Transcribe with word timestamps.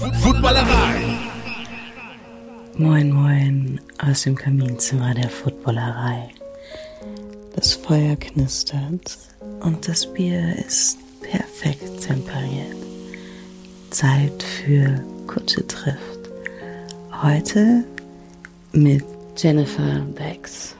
Footballerei. 0.00 1.18
Moin, 2.78 3.12
moin 3.12 3.80
aus 3.98 4.22
dem 4.22 4.34
Kaminzimmer 4.34 5.12
der 5.12 5.28
Footballerei. 5.28 6.30
Das 7.54 7.74
Feuer 7.74 8.16
knistert 8.16 9.18
und 9.60 9.86
das 9.86 10.10
Bier 10.14 10.56
ist 10.56 10.98
perfekt 11.20 12.00
temperiert. 12.00 12.76
Zeit 13.90 14.42
für 14.42 15.04
Kutsche 15.26 15.66
trifft. 15.66 16.30
Heute 17.22 17.84
mit 18.72 19.04
Jennifer 19.36 20.00
Becks. 20.16 20.74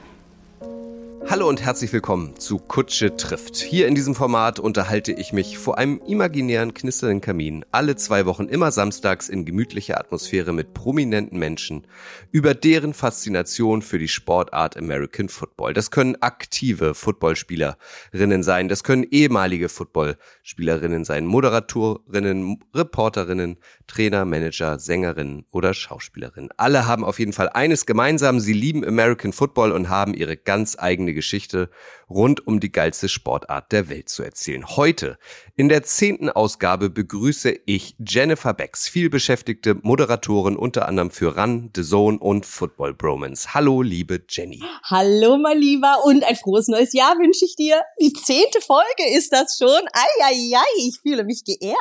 Hallo 1.31 1.49
und 1.49 1.63
herzlich 1.63 1.93
willkommen 1.93 2.41
zu 2.41 2.59
Kutsche 2.59 3.15
trifft. 3.15 3.57
Hier 3.57 3.87
in 3.87 3.95
diesem 3.95 4.17
Format 4.17 4.59
unterhalte 4.59 5.13
ich 5.13 5.33
mich 5.33 5.59
vor 5.59 5.79
einem 5.79 6.01
imaginären 6.05 6.75
knisternden 6.75 7.21
Kamin 7.21 7.65
alle 7.71 7.95
zwei 7.95 8.27
Wochen 8.27 8.47
immer 8.47 8.73
samstags 8.73 9.29
in 9.29 9.45
gemütlicher 9.45 10.01
Atmosphäre 10.01 10.53
mit 10.53 10.75
prominenten 10.75 11.39
Menschen 11.39 11.87
über 12.33 12.53
deren 12.55 12.95
Faszination 12.95 13.81
für 13.81 14.01
die 14.01 14.09
Sportart 14.09 14.77
American 14.77 15.29
Football. 15.29 15.73
Das 15.73 15.93
können 15.93 16.21
aktive 16.21 16.95
Footballspielerinnen 16.95 18.43
sein, 18.43 18.69
das 18.69 18.83
können 18.83 19.07
ehemalige 19.09 19.69
Footballspielerinnen 19.69 21.05
sein, 21.05 21.27
Moderatorinnen, 21.27 22.59
Reporterinnen, 22.75 23.59
Trainer, 23.87 24.25
Manager, 24.25 24.81
Sängerinnen 24.81 25.47
oder 25.53 25.75
Schauspielerinnen. 25.75 26.51
Alle 26.57 26.89
haben 26.89 27.05
auf 27.05 27.21
jeden 27.21 27.33
Fall 27.33 27.51
eines 27.51 27.87
gemeinsam, 27.87 28.41
sie 28.41 28.53
lieben 28.53 28.85
American 28.85 29.33
Football 29.33 29.71
und 29.71 29.89
haben 29.89 30.13
ihre 30.13 30.37
ganz 30.37 30.77
eigene 30.77 31.20
Geschichte 31.21 31.69
rund 32.09 32.47
um 32.47 32.61
die 32.61 32.73
geilste 32.73 33.11
Sportart 33.11 33.73
der 33.73 33.91
Welt 33.91 34.09
zu 34.09 34.23
erzählen. 34.23 34.67
Heute 34.67 35.19
in 35.55 35.69
der 35.69 35.83
zehnten 35.83 36.31
Ausgabe 36.31 36.89
begrüße 36.89 37.55
ich 37.67 37.95
Jennifer 37.99 38.55
Becks, 38.55 38.89
vielbeschäftigte 38.89 39.75
Moderatorin 39.83 40.57
unter 40.57 40.89
anderem 40.89 41.11
für 41.11 41.37
Run, 41.37 41.71
The 41.77 41.83
Zone 41.83 42.19
und 42.19 42.47
Football 42.47 42.95
Bromance. 42.95 43.53
Hallo, 43.53 43.83
liebe 43.83 44.23
Jenny. 44.31 44.63
Hallo, 44.85 45.37
mein 45.37 45.59
Lieber, 45.59 46.05
und 46.05 46.25
ein 46.25 46.37
frohes 46.37 46.69
neues 46.69 46.95
Jahr 46.95 47.19
wünsche 47.19 47.45
ich 47.45 47.55
dir. 47.55 47.83
Die 48.01 48.15
zehnte 48.15 48.63
Folge 48.63 49.15
ist 49.15 49.31
das 49.35 49.59
schon. 49.59 49.69
Eieiei, 49.93 50.65
ich 50.79 51.01
fühle 51.03 51.25
mich 51.25 51.45
geehrt. 51.45 51.77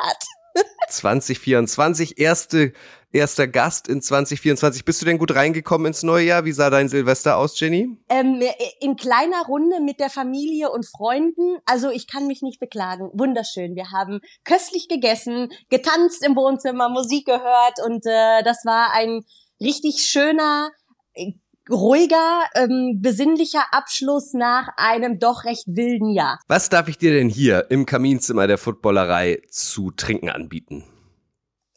2024, 0.88 2.18
erste 2.18 2.72
erster 3.12 3.48
Gast 3.48 3.88
in 3.88 4.02
2024. 4.02 4.84
Bist 4.84 5.00
du 5.00 5.06
denn 5.06 5.18
gut 5.18 5.34
reingekommen 5.34 5.88
ins 5.88 6.02
neue 6.02 6.26
Jahr? 6.26 6.44
Wie 6.44 6.52
sah 6.52 6.70
dein 6.70 6.88
Silvester 6.88 7.36
aus, 7.36 7.58
Jenny? 7.58 7.96
Ähm, 8.08 8.42
in 8.80 8.96
kleiner 8.96 9.44
Runde 9.46 9.80
mit 9.80 10.00
der 10.00 10.10
Familie 10.10 10.70
und 10.70 10.86
Freunden. 10.86 11.58
Also 11.66 11.90
ich 11.90 12.06
kann 12.06 12.26
mich 12.26 12.42
nicht 12.42 12.60
beklagen. 12.60 13.10
Wunderschön. 13.12 13.74
Wir 13.74 13.90
haben 13.90 14.20
köstlich 14.44 14.88
gegessen, 14.88 15.48
getanzt 15.68 16.24
im 16.24 16.36
Wohnzimmer, 16.36 16.88
Musik 16.88 17.26
gehört 17.26 17.80
und 17.84 18.06
äh, 18.06 18.42
das 18.44 18.64
war 18.64 18.92
ein 18.92 19.22
richtig 19.60 20.06
schöner 20.06 20.70
äh, 21.14 21.32
ruhiger, 21.70 22.44
ähm, 22.54 22.98
besinnlicher 23.00 23.64
Abschluss 23.72 24.32
nach 24.32 24.68
einem 24.76 25.18
doch 25.18 25.44
recht 25.44 25.66
wilden 25.66 26.10
Jahr. 26.10 26.40
Was 26.48 26.68
darf 26.68 26.88
ich 26.88 26.98
dir 26.98 27.12
denn 27.12 27.28
hier 27.28 27.70
im 27.70 27.86
Kaminzimmer 27.86 28.46
der 28.46 28.58
Footballerei 28.58 29.42
zu 29.50 29.90
trinken 29.92 30.30
anbieten? 30.30 30.84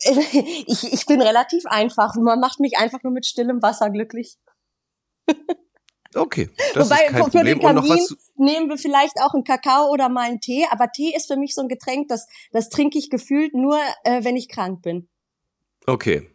ich, 0.68 0.94
ich 0.94 1.06
bin 1.06 1.22
relativ 1.22 1.66
einfach. 1.66 2.16
Man 2.16 2.40
macht 2.40 2.60
mich 2.60 2.78
einfach 2.78 3.02
nur 3.04 3.14
mit 3.14 3.26
stillem 3.26 3.62
Wasser 3.62 3.90
glücklich. 3.90 4.38
Okay, 6.16 6.50
das 6.74 6.90
Wobei, 6.90 6.96
ist 6.96 7.08
kein 7.08 7.16
für 7.16 7.22
Problem. 7.22 7.60
Den 7.60 7.60
Kamin 7.60 8.08
nehmen 8.36 8.70
wir 8.70 8.78
vielleicht 8.78 9.16
auch 9.22 9.34
einen 9.34 9.44
Kakao 9.44 9.90
oder 9.90 10.10
mal 10.10 10.30
einen 10.30 10.40
Tee. 10.40 10.66
Aber 10.70 10.92
Tee 10.92 11.14
ist 11.16 11.28
für 11.28 11.38
mich 11.38 11.56
so 11.56 11.62
ein 11.62 11.68
Getränk, 11.68 12.08
das, 12.08 12.28
das 12.52 12.70
trinke 12.70 12.98
ich 12.98 13.10
gefühlt 13.10 13.54
nur, 13.54 13.80
äh, 14.04 14.24
wenn 14.24 14.36
ich 14.36 14.50
krank 14.50 14.82
bin. 14.82 15.10
Okay, 15.86 16.30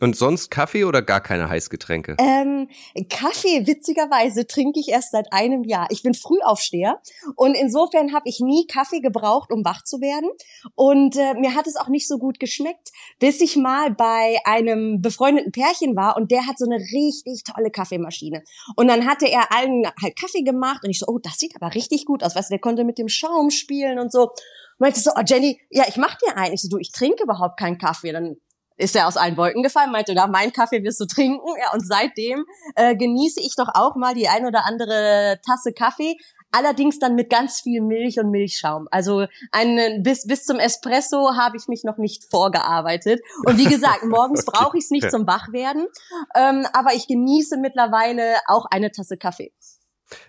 und 0.00 0.16
sonst 0.16 0.50
Kaffee 0.50 0.84
oder 0.84 1.02
gar 1.02 1.20
keine 1.20 1.48
Heißgetränke? 1.48 2.16
Ähm, 2.18 2.68
Kaffee, 3.08 3.66
witzigerweise, 3.66 4.46
trinke 4.46 4.78
ich 4.78 4.88
erst 4.88 5.12
seit 5.12 5.32
einem 5.32 5.64
Jahr. 5.64 5.88
Ich 5.90 6.02
bin 6.02 6.14
Frühaufsteher 6.14 7.00
und 7.34 7.54
insofern 7.54 8.12
habe 8.12 8.28
ich 8.28 8.40
nie 8.40 8.66
Kaffee 8.66 9.00
gebraucht, 9.00 9.52
um 9.52 9.64
wach 9.64 9.82
zu 9.84 10.00
werden. 10.00 10.28
Und 10.74 11.16
äh, 11.16 11.34
mir 11.34 11.54
hat 11.54 11.66
es 11.66 11.76
auch 11.76 11.88
nicht 11.88 12.08
so 12.08 12.18
gut 12.18 12.38
geschmeckt, 12.38 12.90
bis 13.18 13.40
ich 13.40 13.56
mal 13.56 13.90
bei 13.90 14.38
einem 14.44 15.00
befreundeten 15.00 15.52
Pärchen 15.52 15.96
war 15.96 16.16
und 16.16 16.30
der 16.30 16.46
hat 16.46 16.58
so 16.58 16.66
eine 16.66 16.76
richtig 16.76 17.42
tolle 17.44 17.70
Kaffeemaschine. 17.70 18.42
Und 18.76 18.88
dann 18.88 19.06
hatte 19.06 19.26
er 19.26 19.52
allen 19.52 19.86
halt 20.02 20.18
Kaffee 20.18 20.42
gemacht 20.42 20.84
und 20.84 20.90
ich 20.90 20.98
so, 20.98 21.06
oh, 21.06 21.18
das 21.18 21.38
sieht 21.38 21.54
aber 21.56 21.74
richtig 21.74 22.04
gut 22.04 22.22
aus. 22.22 22.36
Weißt 22.36 22.50
du, 22.50 22.54
der 22.54 22.60
konnte 22.60 22.84
mit 22.84 22.98
dem 22.98 23.08
Schaum 23.08 23.50
spielen 23.50 23.98
und 23.98 24.12
so 24.12 24.30
meinte 24.78 25.00
so, 25.00 25.10
oh 25.16 25.22
Jenny, 25.24 25.60
ja, 25.70 25.84
ich 25.88 25.96
mach 25.96 26.16
dir 26.16 26.36
einen. 26.36 26.54
Ich 26.54 26.62
so, 26.62 26.68
du, 26.68 26.78
ich 26.78 26.92
trinke 26.92 27.22
überhaupt 27.22 27.58
keinen 27.58 27.78
Kaffee. 27.78 28.12
Dann 28.12 28.36
ist 28.76 28.96
er 28.96 29.06
aus 29.06 29.16
allen 29.16 29.36
Wolken 29.36 29.62
gefallen, 29.62 29.92
meinte, 29.92 30.12
na, 30.14 30.26
mein 30.26 30.52
Kaffee 30.52 30.82
wirst 30.82 31.00
du 31.00 31.06
trinken. 31.06 31.40
Ja, 31.60 31.72
und 31.72 31.86
seitdem 31.86 32.44
äh, 32.74 32.96
genieße 32.96 33.40
ich 33.40 33.54
doch 33.56 33.68
auch 33.74 33.96
mal 33.96 34.14
die 34.14 34.28
ein 34.28 34.46
oder 34.46 34.64
andere 34.64 35.40
Tasse 35.44 35.72
Kaffee, 35.72 36.16
allerdings 36.52 36.98
dann 36.98 37.14
mit 37.14 37.30
ganz 37.30 37.60
viel 37.60 37.82
Milch 37.82 38.18
und 38.18 38.30
Milchschaum. 38.30 38.88
Also 38.90 39.26
einen, 39.52 40.02
bis, 40.02 40.26
bis 40.26 40.44
zum 40.44 40.58
Espresso 40.58 41.36
habe 41.36 41.56
ich 41.56 41.68
mich 41.68 41.84
noch 41.84 41.98
nicht 41.98 42.24
vorgearbeitet. 42.30 43.20
Und 43.44 43.58
wie 43.58 43.64
gesagt, 43.64 44.04
morgens 44.08 44.46
okay. 44.46 44.58
brauche 44.58 44.78
ich 44.78 44.84
es 44.84 44.90
nicht 44.90 45.10
zum 45.10 45.26
Wachwerden, 45.26 45.86
ähm, 46.34 46.66
aber 46.72 46.94
ich 46.94 47.06
genieße 47.08 47.58
mittlerweile 47.58 48.36
auch 48.46 48.66
eine 48.70 48.90
Tasse 48.90 49.16
Kaffee. 49.16 49.52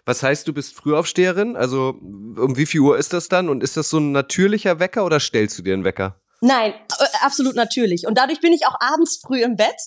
Was 0.06 0.24
heißt, 0.24 0.48
du 0.48 0.54
bist 0.54 0.76
Frühaufsteherin? 0.76 1.56
Also 1.56 1.90
um 2.00 2.58
wie 2.58 2.66
viel 2.66 2.80
Uhr 2.80 2.98
ist 2.98 3.14
das 3.14 3.28
dann? 3.28 3.48
Und 3.48 3.62
ist 3.62 3.78
das 3.78 3.90
so 3.90 4.00
ein 4.00 4.12
natürlicher 4.12 4.80
Wecker 4.80 5.06
oder 5.06 5.20
stellst 5.20 5.60
du 5.60 5.62
dir 5.62 5.76
einen 5.76 5.84
Wecker? 5.84 6.20
Nein, 6.42 6.74
äh, 6.74 7.06
absolut 7.22 7.56
natürlich. 7.56 8.06
Und 8.08 8.18
dadurch 8.18 8.40
bin 8.40 8.54
ich 8.54 8.68
auch 8.68 8.76
abends 8.80 9.20
früh 9.26 9.42
im 9.44 9.56
Bett. 9.56 9.78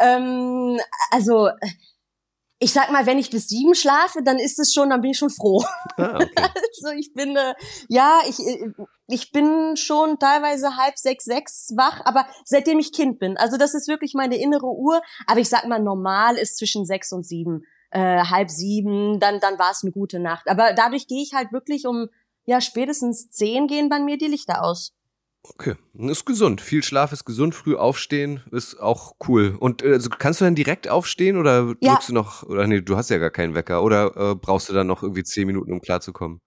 Ähm, 0.00 0.78
also 1.10 1.48
ich 2.64 2.72
sag 2.72 2.90
mal, 2.90 3.04
wenn 3.04 3.18
ich 3.18 3.30
bis 3.30 3.48
sieben 3.48 3.74
schlafe, 3.74 4.22
dann 4.22 4.38
ist 4.38 4.58
es 4.58 4.72
schon, 4.72 4.90
dann 4.90 5.00
bin 5.00 5.10
ich 5.10 5.18
schon 5.18 5.30
froh. 5.30 5.62
Ah, 5.96 6.16
okay. 6.16 6.30
Also 6.84 6.98
ich 6.98 7.14
bin, 7.14 7.36
äh, 7.36 7.54
ja, 7.88 8.20
ich, 8.28 8.38
äh, 8.40 8.72
ich 9.06 9.32
bin 9.32 9.76
schon 9.76 10.18
teilweise 10.18 10.76
halb 10.76 10.98
sechs, 10.98 11.24
sechs 11.24 11.72
wach, 11.76 12.00
aber 12.04 12.26
seitdem 12.44 12.78
ich 12.78 12.92
Kind 12.92 13.18
bin. 13.18 13.36
Also 13.36 13.56
das 13.56 13.74
ist 13.74 13.86
wirklich 13.86 14.12
meine 14.14 14.36
innere 14.36 14.66
Uhr. 14.66 15.00
Aber 15.26 15.40
ich 15.40 15.48
sag 15.48 15.66
mal, 15.66 15.78
normal 15.78 16.36
ist 16.36 16.58
zwischen 16.58 16.84
sechs 16.84 17.12
und 17.12 17.24
sieben, 17.24 17.64
äh, 17.90 18.24
halb 18.24 18.50
sieben, 18.50 19.20
dann, 19.20 19.40
dann 19.40 19.58
war 19.58 19.70
es 19.70 19.82
eine 19.82 19.92
gute 19.92 20.18
Nacht. 20.18 20.48
Aber 20.48 20.72
dadurch 20.72 21.06
gehe 21.06 21.22
ich 21.22 21.32
halt 21.32 21.52
wirklich 21.52 21.86
um, 21.86 22.08
ja, 22.44 22.60
spätestens 22.60 23.30
zehn 23.30 23.66
gehen 23.66 23.88
bei 23.88 24.00
mir 24.00 24.18
die 24.18 24.26
Lichter 24.26 24.64
aus. 24.64 24.94
Okay, 25.46 25.74
ist 25.98 26.24
gesund. 26.24 26.62
Viel 26.62 26.82
Schlaf 26.82 27.12
ist 27.12 27.26
gesund. 27.26 27.54
Früh 27.54 27.76
aufstehen 27.76 28.42
ist 28.50 28.80
auch 28.80 29.14
cool. 29.28 29.56
Und 29.60 29.82
äh, 29.82 29.92
also 29.92 30.08
kannst 30.08 30.40
du 30.40 30.46
dann 30.46 30.54
direkt 30.54 30.88
aufstehen 30.88 31.36
oder 31.36 31.74
ja. 31.80 31.92
drückst 31.92 32.08
du 32.08 32.14
noch? 32.14 32.44
Oder 32.44 32.66
nee, 32.66 32.80
du 32.80 32.96
hast 32.96 33.10
ja 33.10 33.18
gar 33.18 33.30
keinen 33.30 33.54
Wecker. 33.54 33.82
Oder 33.82 34.16
äh, 34.16 34.34
brauchst 34.34 34.70
du 34.70 34.72
dann 34.72 34.86
noch 34.86 35.02
irgendwie 35.02 35.22
zehn 35.22 35.46
Minuten, 35.46 35.72
um 35.72 35.82
klarzukommen? 35.82 36.40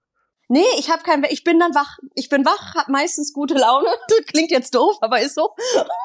Nee, 0.49 0.65
ich 0.79 0.89
habe 0.89 1.03
keinen 1.03 1.21
Wecker. 1.21 1.33
Ich 1.33 1.43
bin 1.43 1.59
dann 1.59 1.75
wach. 1.75 1.99
Ich 2.15 2.29
bin 2.29 2.43
wach, 2.43 2.73
hab 2.73 2.87
meistens 2.87 3.33
gute 3.33 3.53
Laune. 3.53 3.87
Das 4.07 4.25
klingt 4.27 4.49
jetzt 4.49 4.73
doof, 4.73 4.95
aber 5.01 5.19
ist 5.19 5.35
so. 5.35 5.49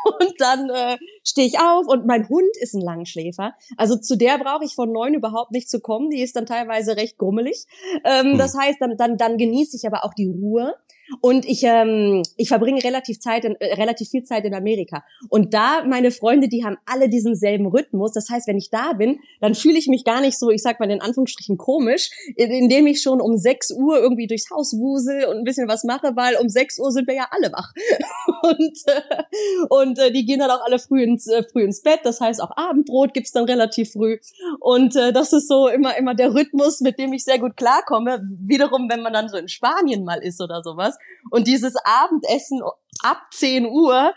Und 0.05 0.35
dann 0.39 0.69
äh, 0.69 0.99
stehe 1.25 1.47
ich 1.47 1.59
auf 1.59 1.87
und 1.87 2.07
mein 2.07 2.29
Hund 2.29 2.57
ist 2.61 2.75
ein 2.75 2.83
Langschläfer. 2.83 3.55
Also 3.79 3.97
zu 3.97 4.17
der 4.17 4.37
brauche 4.37 4.65
ich 4.65 4.75
von 4.75 4.93
neun 4.93 5.15
überhaupt 5.15 5.53
nicht 5.53 5.71
zu 5.71 5.81
kommen. 5.81 6.11
Die 6.11 6.21
ist 6.21 6.37
dann 6.37 6.45
teilweise 6.45 6.97
recht 6.97 7.17
grummelig. 7.17 7.65
Ähm, 8.05 8.33
hm. 8.33 8.39
Das 8.39 8.55
heißt, 8.55 8.81
dann, 8.81 8.99
dann, 8.99 9.17
dann 9.17 9.39
genieße 9.39 9.77
ich 9.77 9.87
aber 9.87 10.05
auch 10.05 10.13
die 10.13 10.27
Ruhe. 10.27 10.75
Und 11.21 11.45
ich, 11.45 11.63
ähm, 11.65 12.23
ich 12.37 12.49
verbringe 12.49 12.83
relativ 12.83 13.21
Zeit, 13.21 13.45
in, 13.45 13.57
äh, 13.57 13.75
relativ 13.75 14.09
viel 14.09 14.23
Zeit 14.23 14.45
in 14.45 14.55
Amerika. 14.55 15.05
Und 15.29 15.55
da 15.55 15.85
meine 15.85 16.11
Freunde, 16.11 16.49
die 16.49 16.65
haben 16.65 16.79
alle 16.87 17.09
diesen 17.09 17.35
selben 17.35 17.67
Rhythmus. 17.67 18.13
Das 18.13 18.29
heißt, 18.31 18.49
wenn 18.49 18.59
ich 18.59 18.71
da 18.71 18.93
bin, 18.95 19.21
dann 19.41 19.55
fühle 19.55 19.79
ich 19.79 19.89
mich 19.89 20.05
gar 20.05 20.21
nicht 20.21 20.39
so, 20.39 20.51
ich 20.51 20.63
sag 20.63 20.81
mal 20.81 20.91
in 20.91 21.01
Anführungsstrichen 21.01 21.59
komisch, 21.59 22.11
indem 22.37 22.87
ich 22.87 23.03
schon 23.03 23.21
um 23.21 23.37
6 23.37 23.73
Uhr 23.73 23.99
irgendwie 23.99 24.27
durchs 24.27 24.51
Haus 24.51 24.75
wusel 24.75 25.27
und 25.27 25.39
ein 25.39 25.45
bisschen 25.45 25.69
was 25.69 25.85
mache, 25.85 26.13
weil 26.15 26.37
um 26.37 26.49
6 26.49 26.79
Uhr 26.79 26.91
sind 26.93 27.07
wir 27.07 27.15
ja 27.15 27.29
alle 27.31 27.53
wach. 27.53 27.73
und 28.43 28.79
äh, 28.87 29.23
und 29.69 29.99
äh, 29.99 30.13
die 30.13 30.25
gehen 30.25 30.41
dann 30.41 30.51
auch 30.51 30.65
alle 30.65 30.79
früh 30.79 31.03
ins, 31.03 31.27
äh, 31.27 31.43
früh 31.43 31.63
ins 31.63 31.83
Bett. 31.83 32.01
Das 32.05 32.21
heißt, 32.21 32.43
auch 32.43 32.57
Abendbrot 32.57 33.15
gibt's 33.15 33.33
dann 33.33 33.45
relativ 33.45 33.93
früh. 33.93 34.19
Und 34.61 34.97
äh, 34.97 35.13
das 35.13 35.33
ist 35.33 35.49
so 35.49 35.69
immer, 35.69 35.97
immer 35.97 36.15
der 36.15 36.35
Rhythmus, 36.35 36.81
mit 36.81 36.99
dem 36.99 37.13
ich 37.13 37.25
sehr 37.25 37.39
gut 37.39 37.57
klarkomme. 37.57 38.23
Wiederum, 38.41 38.89
wenn 38.91 39.03
man 39.03 39.13
dann 39.13 39.29
so 39.29 39.37
in 39.37 39.49
Spanien 39.49 40.05
mal 40.05 40.23
ist 40.23 40.41
oder 40.41 40.63
sowas 40.63 40.99
und 41.31 41.47
dieses 41.47 41.75
Abendessen 41.85 42.63
ab 43.03 43.23
10 43.33 43.67
Uhr, 43.67 44.15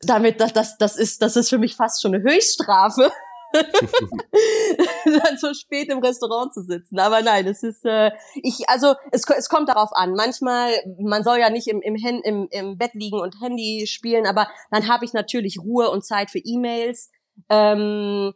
damit, 0.00 0.40
das, 0.40 0.52
das, 0.52 0.78
das 0.78 0.96
ist, 0.96 1.22
das 1.22 1.36
ist 1.36 1.48
für 1.48 1.58
mich 1.58 1.76
fast 1.76 2.02
schon 2.02 2.14
eine 2.14 2.22
Höchststrafe. 2.22 3.10
dann 3.54 5.36
so 5.36 5.52
spät 5.52 5.90
im 5.90 5.98
Restaurant 5.98 6.54
zu 6.54 6.62
sitzen. 6.62 6.98
Aber 6.98 7.20
nein, 7.20 7.46
es 7.46 7.62
ist, 7.62 7.84
äh, 7.84 8.10
ich, 8.36 8.68
also 8.68 8.94
es, 9.10 9.24
es 9.28 9.48
kommt 9.48 9.68
darauf 9.68 9.90
an. 9.92 10.14
Manchmal, 10.14 10.72
man 10.98 11.22
soll 11.22 11.38
ja 11.38 11.50
nicht 11.50 11.68
im, 11.68 11.82
im, 11.82 11.96
im, 11.96 12.48
im 12.50 12.78
Bett 12.78 12.94
liegen 12.94 13.20
und 13.20 13.40
Handy 13.42 13.86
spielen, 13.86 14.26
aber 14.26 14.48
dann 14.70 14.88
habe 14.88 15.04
ich 15.04 15.12
natürlich 15.12 15.60
Ruhe 15.60 15.90
und 15.90 16.04
Zeit 16.04 16.30
für 16.30 16.38
E-Mails. 16.38 17.10
Ähm, 17.50 18.32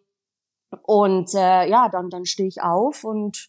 und 0.83 1.35
äh, 1.35 1.69
ja, 1.69 1.89
dann, 1.89 2.11
dann 2.11 2.27
stehe 2.27 2.49
ich 2.49 2.63
auf 2.63 3.05
und 3.05 3.49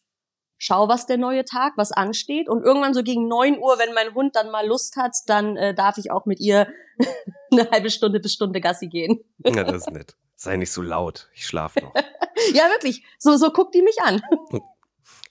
schau, 0.57 0.87
was 0.87 1.05
der 1.05 1.17
neue 1.17 1.45
Tag, 1.45 1.73
was 1.77 1.91
ansteht. 1.91 2.49
Und 2.49 2.63
irgendwann 2.63 2.93
so 2.93 3.03
gegen 3.03 3.27
neun 3.27 3.59
Uhr, 3.59 3.77
wenn 3.79 3.93
mein 3.93 4.13
Hund 4.13 4.35
dann 4.35 4.51
mal 4.51 4.65
Lust 4.65 4.95
hat, 4.95 5.15
dann 5.27 5.57
äh, 5.57 5.73
darf 5.73 5.97
ich 5.97 6.11
auch 6.11 6.25
mit 6.25 6.39
ihr 6.39 6.67
eine 7.51 7.69
halbe 7.71 7.89
Stunde 7.89 8.19
bis 8.19 8.33
Stunde 8.33 8.61
Gassi 8.61 8.87
gehen. 8.87 9.19
Ja, 9.45 9.63
das 9.63 9.87
ist 9.87 9.91
nett. 9.91 10.15
Sei 10.35 10.55
nicht 10.57 10.71
so 10.71 10.81
laut, 10.81 11.29
ich 11.33 11.47
schlafe 11.47 11.79
noch. 11.81 11.93
ja, 12.53 12.69
wirklich. 12.69 13.03
So, 13.17 13.37
so 13.37 13.51
guckt 13.51 13.73
die 13.73 13.81
mich 13.81 13.97
an. 14.03 14.21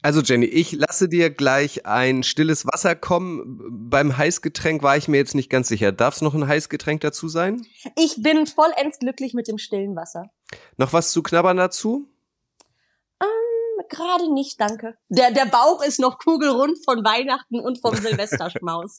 Also 0.02 0.20
Jenny, 0.20 0.46
ich 0.46 0.73
lasse 0.73 1.08
dir 1.08 1.31
gleich 1.31 1.87
ein 1.87 2.23
stilles 2.23 2.67
Wasser 2.67 2.94
kommen. 2.94 3.61
Beim 3.90 4.17
Heißgetränk 4.17 4.82
war 4.82 4.96
ich 4.96 5.08
mir 5.08 5.17
jetzt 5.17 5.34
nicht 5.34 5.50
ganz 5.50 5.69
sicher. 5.69 5.90
Darf 5.90 6.17
es 6.17 6.23
noch 6.23 6.34
ein 6.34 6.46
Heißgetränk 6.46 7.00
dazu 7.00 7.28
sein? 7.28 7.67
Ich 7.96 8.23
bin 8.23 8.46
vollends 8.46 8.99
glücklich 8.99 9.34
mit 9.34 9.49
dem 9.49 9.58
stillen 9.58 9.96
Wasser. 9.96 10.31
Noch 10.76 10.93
was 10.93 11.11
zu 11.12 11.23
knabbern 11.23 11.56
dazu? 11.56 12.08
Ähm, 13.20 13.26
gerade 13.88 14.33
nicht, 14.33 14.61
danke. 14.61 14.97
Der, 15.09 15.31
der 15.31 15.47
Bauch 15.47 15.83
ist 15.83 15.99
noch 15.99 16.19
kugelrund 16.19 16.79
von 16.85 17.05
Weihnachten 17.05 17.61
und 17.61 17.81
vom 17.81 17.94
Silvesterschmaus. 17.97 18.99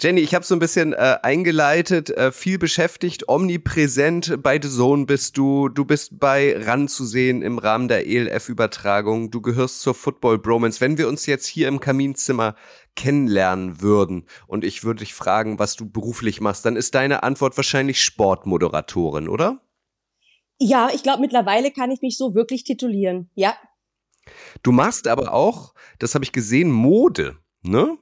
Jenny, 0.00 0.22
ich 0.22 0.34
habe 0.34 0.44
so 0.44 0.56
ein 0.56 0.58
bisschen 0.58 0.92
äh, 0.92 1.18
eingeleitet, 1.22 2.10
äh, 2.10 2.32
viel 2.32 2.58
beschäftigt, 2.58 3.28
omnipräsent 3.28 4.42
bei 4.42 4.60
The 4.60 4.68
Zone 4.68 5.06
bist 5.06 5.38
du, 5.38 5.68
du 5.68 5.84
bist 5.84 6.18
bei 6.18 6.56
RAN 6.58 6.88
zu 6.88 7.04
sehen 7.04 7.42
im 7.42 7.58
Rahmen 7.58 7.86
der 7.86 8.04
ELF-Übertragung, 8.08 9.30
du 9.30 9.40
gehörst 9.40 9.82
zur 9.82 9.94
Football 9.94 10.38
Bromance. 10.38 10.80
Wenn 10.80 10.98
wir 10.98 11.06
uns 11.06 11.26
jetzt 11.26 11.46
hier 11.46 11.68
im 11.68 11.78
Kaminzimmer 11.78 12.56
kennenlernen 12.96 13.80
würden 13.82 14.26
und 14.48 14.64
ich 14.64 14.82
würde 14.82 15.00
dich 15.00 15.14
fragen, 15.14 15.60
was 15.60 15.76
du 15.76 15.88
beruflich 15.88 16.40
machst, 16.40 16.64
dann 16.64 16.74
ist 16.74 16.96
deine 16.96 17.22
Antwort 17.22 17.56
wahrscheinlich 17.56 18.02
Sportmoderatorin, 18.02 19.28
oder? 19.28 19.60
Ja, 20.58 20.90
ich 20.94 21.02
glaube, 21.02 21.20
mittlerweile 21.20 21.70
kann 21.70 21.90
ich 21.90 22.00
mich 22.00 22.16
so 22.16 22.34
wirklich 22.34 22.64
titulieren, 22.64 23.30
ja. 23.34 23.56
Du 24.62 24.72
machst 24.72 25.06
aber 25.06 25.32
auch, 25.32 25.74
das 25.98 26.14
habe 26.14 26.24
ich 26.24 26.32
gesehen, 26.32 26.70
Mode, 26.70 27.38
ne? 27.62 27.98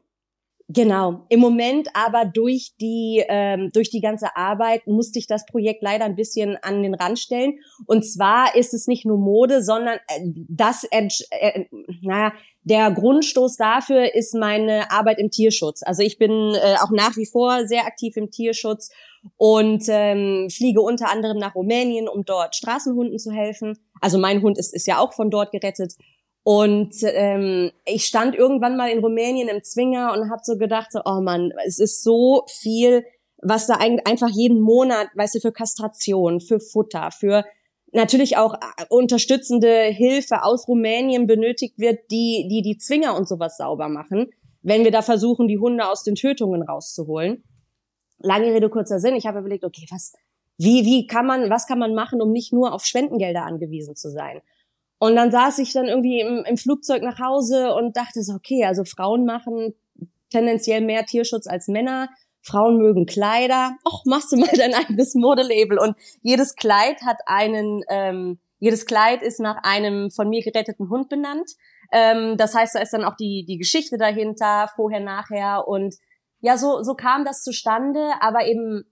Genau. 0.75 1.27
Im 1.29 1.41
Moment 1.41 1.89
aber 1.93 2.25
durch 2.25 2.73
die 2.81 3.23
ähm, 3.29 3.71
durch 3.73 3.91
die 3.91 4.01
ganze 4.01 4.37
Arbeit 4.37 4.87
musste 4.87 5.19
ich 5.19 5.27
das 5.27 5.45
Projekt 5.45 5.83
leider 5.83 6.05
ein 6.05 6.17
bisschen 6.17 6.57
an 6.63 6.83
den 6.83 6.95
Rand 6.95 7.19
stellen. 7.19 7.59
Und 7.87 8.05
zwar 8.05 8.55
ist 8.57 8.73
es 8.73 8.87
nicht 8.87 9.05
nur 9.05 9.19
Mode, 9.19 9.63
sondern 9.63 9.97
äh, 10.09 10.21
das, 10.49 10.85
äh, 10.91 11.65
naja, 12.01 12.33
der 12.65 12.91
Grundstoß 12.93 13.57
dafür 13.57 14.15
ist 14.15 14.35
meine 14.35 14.91
Arbeit 14.91 15.19
im 15.19 15.31
Tierschutz. 15.31 15.83
Also 15.83 16.03
ich 16.03 16.17
bin 16.17 16.31
äh, 16.31 16.77
auch 16.81 16.91
nach 16.91 17.17
wie 17.17 17.27
vor 17.27 17.67
sehr 17.67 17.85
aktiv 17.85 18.17
im 18.17 18.31
Tierschutz 18.31 18.91
und 19.37 19.85
ähm, 19.89 20.49
fliege 20.49 20.81
unter 20.81 21.11
anderem 21.11 21.39
nach 21.39 21.55
Rumänien, 21.55 22.09
um 22.09 22.25
dort 22.25 22.55
Straßenhunden 22.55 23.19
zu 23.19 23.33
helfen. 23.33 23.79
Also 24.01 24.17
mein 24.17 24.43
Hund 24.43 24.59
ist, 24.59 24.73
ist 24.73 24.87
ja 24.87 24.99
auch 24.99 25.13
von 25.13 25.31
dort 25.31 25.51
gerettet. 25.51 25.95
Und 26.45 26.95
ähm, 27.03 27.71
ich 27.85 28.05
stand 28.05 28.35
irgendwann 28.35 28.77
mal 28.77 28.91
in 28.91 28.99
Rumänien 28.99 29.49
im 29.49 29.63
Zwinger 29.63 30.13
und 30.13 30.31
habe 30.31 30.41
so 30.43 30.57
gedacht, 30.57 30.91
so, 30.91 31.01
oh 31.05 31.21
Mann, 31.21 31.53
es 31.65 31.79
ist 31.79 32.03
so 32.03 32.45
viel, 32.49 33.05
was 33.39 33.69
da 33.69 33.75
eigentlich 33.75 34.07
einfach 34.07 34.29
jeden 34.29 34.61
Monat, 34.61 35.09
weißt 35.15 35.37
du, 35.37 35.41
für 35.41 35.53
Kastration, 35.53 36.41
für 36.41 36.59
Futter, 36.59 37.11
für 37.13 37.45
natürlich 37.93 38.37
auch 38.39 38.55
äh, 38.55 38.85
unterstützende 38.89 39.85
Hilfe 39.85 40.43
aus 40.43 40.67
Rumänien 40.67 41.27
benötigt 41.27 41.79
wird, 41.79 42.11
die 42.11 42.49
die 42.51 42.63
die 42.63 42.79
Zwinger 42.79 43.17
und 43.17 43.29
sowas 43.29 43.57
sauber 43.57 43.89
machen, 43.89 44.31
wenn 44.63 44.85
wir 44.85 44.91
da 44.91 45.03
versuchen, 45.03 45.47
die 45.47 45.59
Hunde 45.59 45.89
aus 45.89 46.03
den 46.03 46.17
Tötungen 46.17 46.63
rauszuholen. 46.63 47.45
Lange 48.19 48.53
Rede 48.53 48.71
kurzer 48.71 48.99
Sinn. 48.99 49.17
Ich 49.17 49.27
habe 49.27 49.41
überlegt, 49.41 49.65
okay, 49.65 49.87
was, 49.91 50.15
wie 50.59 50.85
wie 50.85 51.07
kann 51.07 51.27
man, 51.27 51.51
was 51.51 51.67
kann 51.67 51.79
man 51.79 51.95
machen, 51.95 52.21
um 52.21 52.33
nicht 52.33 52.53
nur 52.53 52.73
auf 52.73 52.85
Spendengelder 52.85 53.45
angewiesen 53.45 53.95
zu 53.95 54.11
sein? 54.11 54.41
Und 55.03 55.17
dann 55.17 55.33
saß 55.33 55.59
ich 55.59 55.73
dann 55.73 55.87
irgendwie 55.87 56.21
im, 56.21 56.45
im 56.45 56.57
Flugzeug 56.57 57.03
nach 57.03 57.19
Hause 57.19 57.75
und 57.75 57.97
dachte 57.97 58.23
so, 58.23 58.35
okay, 58.35 58.65
also 58.65 58.85
Frauen 58.85 59.25
machen 59.25 59.75
tendenziell 60.31 60.81
mehr 60.81 61.05
Tierschutz 61.07 61.49
als 61.49 61.67
Männer. 61.67 62.09
Frauen 62.41 62.77
mögen 62.77 63.05
Kleider. 63.05 63.73
Och, 63.85 64.05
machst 64.05 64.31
du 64.31 64.37
mal 64.37 64.51
dein 64.57 64.75
eigenes 64.75 65.17
Modelabel. 65.17 65.81
Und 65.81 65.97
jedes 66.23 66.55
Kleid 66.55 67.03
hat 67.05 67.17
einen, 67.27 67.83
ähm, 67.89 68.39
jedes 68.61 68.87
Kleid 68.87 69.23
ist 69.23 69.41
nach 69.41 69.65
einem 69.65 70.13
von 70.13 70.29
mir 70.29 70.41
geretteten 70.41 70.89
Hund 70.89 71.09
benannt. 71.09 71.51
Ähm, 71.91 72.37
das 72.37 72.55
heißt, 72.55 72.77
da 72.77 72.79
ist 72.79 72.93
dann 72.93 73.05
auch 73.05 73.17
die, 73.17 73.45
die 73.45 73.59
Geschichte 73.59 73.99
dahinter, 73.99 74.71
vorher, 74.77 75.01
nachher. 75.01 75.67
Und 75.67 75.97
ja, 76.39 76.57
so, 76.57 76.85
so 76.85 76.95
kam 76.95 77.25
das 77.25 77.43
zustande, 77.43 78.13
aber 78.21 78.47
eben, 78.47 78.85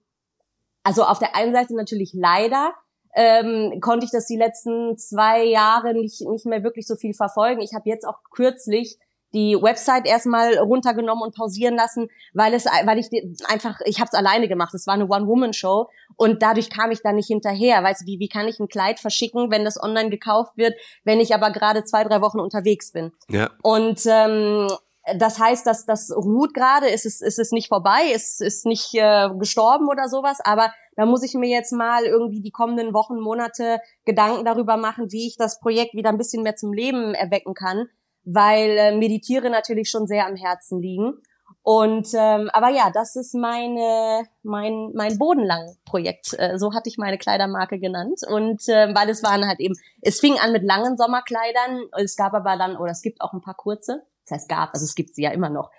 also 0.82 1.04
auf 1.04 1.20
der 1.20 1.36
einen 1.36 1.52
Seite 1.52 1.76
natürlich 1.76 2.10
leider, 2.14 2.74
ähm, 3.14 3.80
konnte 3.80 4.04
ich 4.04 4.12
das 4.12 4.26
die 4.26 4.36
letzten 4.36 4.96
zwei 4.96 5.44
Jahre 5.44 5.94
nicht, 5.94 6.20
nicht 6.20 6.46
mehr 6.46 6.62
wirklich 6.62 6.86
so 6.86 6.96
viel 6.96 7.14
verfolgen. 7.14 7.60
Ich 7.60 7.74
habe 7.74 7.88
jetzt 7.88 8.06
auch 8.06 8.18
kürzlich 8.30 8.98
die 9.32 9.56
Website 9.60 10.06
erstmal 10.06 10.58
runtergenommen 10.58 11.22
und 11.22 11.34
pausieren 11.34 11.76
lassen, 11.76 12.08
weil 12.34 12.52
es, 12.54 12.64
weil 12.64 12.98
ich 12.98 13.08
einfach, 13.48 13.78
ich 13.84 14.00
habe 14.00 14.08
es 14.12 14.18
alleine 14.18 14.48
gemacht. 14.48 14.74
Es 14.74 14.86
war 14.86 14.94
eine 14.94 15.08
One-Woman-Show 15.08 15.88
und 16.16 16.42
dadurch 16.42 16.70
kam 16.70 16.90
ich 16.90 17.02
da 17.02 17.12
nicht 17.12 17.28
hinterher. 17.28 17.82
Weißt 17.82 18.02
du, 18.02 18.06
wie, 18.06 18.18
wie 18.18 18.28
kann 18.28 18.48
ich 18.48 18.58
ein 18.58 18.68
Kleid 18.68 18.98
verschicken, 18.98 19.50
wenn 19.50 19.64
das 19.64 19.80
online 19.80 20.10
gekauft 20.10 20.56
wird, 20.56 20.74
wenn 21.04 21.20
ich 21.20 21.34
aber 21.34 21.50
gerade 21.50 21.84
zwei, 21.84 22.04
drei 22.04 22.20
Wochen 22.20 22.40
unterwegs 22.40 22.92
bin? 22.92 23.12
Ja. 23.28 23.50
Und 23.62 24.00
ähm, 24.06 24.68
das 25.16 25.38
heißt, 25.38 25.66
dass 25.66 25.86
das 25.86 26.10
ruht 26.14 26.54
gerade, 26.54 26.88
ist 26.88 27.06
es, 27.06 27.20
ist 27.20 27.38
es 27.38 27.52
nicht 27.52 27.68
vorbei, 27.68 28.12
ist, 28.14 28.40
ist 28.40 28.66
nicht 28.66 28.94
äh, 28.94 29.30
gestorben 29.38 29.88
oder 29.88 30.08
sowas, 30.08 30.38
aber 30.44 30.72
da 30.96 31.06
muss 31.06 31.22
ich 31.22 31.34
mir 31.34 31.48
jetzt 31.48 31.72
mal 31.72 32.04
irgendwie 32.04 32.42
die 32.42 32.50
kommenden 32.50 32.92
Wochen, 32.92 33.18
Monate 33.18 33.78
Gedanken 34.04 34.44
darüber 34.44 34.76
machen, 34.76 35.10
wie 35.10 35.26
ich 35.26 35.36
das 35.36 35.58
Projekt 35.60 35.94
wieder 35.94 36.10
ein 36.10 36.18
bisschen 36.18 36.42
mehr 36.42 36.56
zum 36.56 36.72
Leben 36.72 37.14
erwecken 37.14 37.54
kann, 37.54 37.86
weil 38.24 38.76
äh, 38.76 38.96
mir 38.96 39.08
die 39.08 39.20
Tiere 39.20 39.48
natürlich 39.48 39.88
schon 39.88 40.06
sehr 40.06 40.26
am 40.26 40.36
Herzen 40.36 40.80
liegen. 40.80 41.14
Und 41.62 42.08
ähm, 42.14 42.48
aber 42.52 42.70
ja, 42.70 42.90
das 42.92 43.16
ist 43.16 43.34
meine 43.34 44.22
mein 44.42 44.92
mein 44.94 45.18
Bodenlang-Projekt. 45.18 46.34
Äh, 46.38 46.58
so 46.58 46.72
hatte 46.72 46.88
ich 46.88 46.96
meine 46.96 47.18
Kleidermarke 47.18 47.78
genannt. 47.78 48.20
Und 48.28 48.66
äh, 48.68 48.94
weil 48.94 49.10
es 49.10 49.22
waren 49.22 49.46
halt 49.46 49.60
eben, 49.60 49.74
es 50.00 50.20
fing 50.20 50.38
an 50.38 50.52
mit 50.52 50.62
langen 50.62 50.96
Sommerkleidern. 50.96 51.82
Es 51.98 52.16
gab 52.16 52.32
aber 52.34 52.56
dann 52.56 52.76
oder 52.76 52.92
es 52.92 53.02
gibt 53.02 53.20
auch 53.20 53.32
ein 53.34 53.42
paar 53.42 53.56
kurze 53.56 54.06
heißt 54.30 54.48
gab, 54.48 54.72
also 54.72 54.84
es 54.84 54.94
gibt 54.94 55.14
sie 55.14 55.22
ja 55.22 55.30
immer 55.30 55.50
noch. 55.50 55.70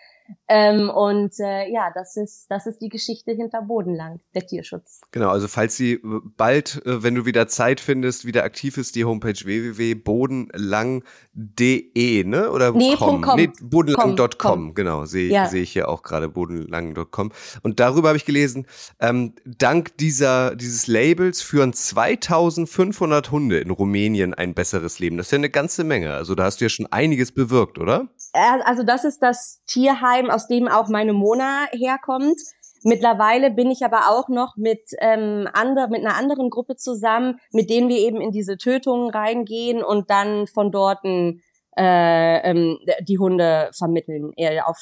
Ähm, 0.47 0.89
und 0.89 1.39
äh, 1.39 1.69
ja, 1.71 1.91
das 1.93 2.17
ist, 2.17 2.47
das 2.49 2.65
ist 2.65 2.81
die 2.81 2.89
Geschichte 2.89 3.31
hinter 3.31 3.61
Bodenlang, 3.61 4.19
der 4.33 4.45
Tierschutz. 4.45 5.01
Genau, 5.11 5.29
also 5.29 5.47
falls 5.47 5.75
sie 5.75 5.99
bald, 6.03 6.85
äh, 6.85 7.03
wenn 7.03 7.15
du 7.15 7.25
wieder 7.25 7.47
Zeit 7.47 7.79
findest, 7.79 8.25
wieder 8.25 8.43
aktiv 8.43 8.77
ist, 8.77 8.95
die 8.95 9.05
Homepage 9.05 9.33
www.bodenlang.de, 9.33 12.23
ne? 12.23 12.51
Oder 12.51 12.71
nee, 12.71 12.95
com. 12.95 13.21
com. 13.21 13.35
Nee, 13.37 13.51
bodenlang.com, 13.61 14.73
genau, 14.73 15.05
sehe 15.05 15.31
ja. 15.31 15.47
seh 15.47 15.61
ich 15.61 15.71
hier 15.71 15.89
auch 15.89 16.03
gerade, 16.03 16.29
bodenlang.com. 16.29 17.31
Und 17.63 17.79
darüber 17.79 18.09
habe 18.09 18.17
ich 18.17 18.25
gelesen, 18.25 18.67
ähm, 18.99 19.33
dank 19.45 19.97
dieser, 19.97 20.55
dieses 20.55 20.87
Labels 20.87 21.41
führen 21.41 21.73
2500 21.73 23.31
Hunde 23.31 23.59
in 23.59 23.71
Rumänien 23.71 24.33
ein 24.33 24.53
besseres 24.53 24.99
Leben. 24.99 25.17
Das 25.17 25.27
ist 25.27 25.31
ja 25.31 25.37
eine 25.37 25.49
ganze 25.49 25.83
Menge. 25.83 26.13
Also 26.13 26.35
da 26.35 26.45
hast 26.45 26.61
du 26.61 26.65
ja 26.65 26.69
schon 26.69 26.87
einiges 26.87 27.31
bewirkt, 27.31 27.79
oder? 27.79 28.09
Also 28.33 28.83
das 28.83 29.03
ist 29.03 29.21
das 29.21 29.61
Tierheim, 29.65 30.29
aus 30.29 30.47
dem 30.47 30.67
auch 30.67 30.87
meine 30.87 31.13
Mona 31.13 31.65
herkommt. 31.71 32.39
Mittlerweile 32.83 33.51
bin 33.51 33.69
ich 33.69 33.83
aber 33.83 34.09
auch 34.09 34.27
noch 34.27 34.55
mit, 34.55 34.81
ähm, 34.99 35.47
andre, 35.53 35.87
mit 35.89 36.03
einer 36.03 36.15
anderen 36.15 36.49
Gruppe 36.49 36.77
zusammen, 36.77 37.39
mit 37.51 37.69
denen 37.69 37.89
wir 37.89 37.97
eben 37.97 38.21
in 38.21 38.31
diese 38.31 38.57
Tötungen 38.57 39.11
reingehen 39.11 39.83
und 39.83 40.09
dann 40.09 40.47
von 40.47 40.71
dort 40.71 41.03
äh, 41.05 41.29
ähm, 41.77 42.79
die 43.01 43.19
Hunde 43.19 43.69
vermitteln, 43.73 44.31
eher 44.35 44.67
auf 44.67 44.79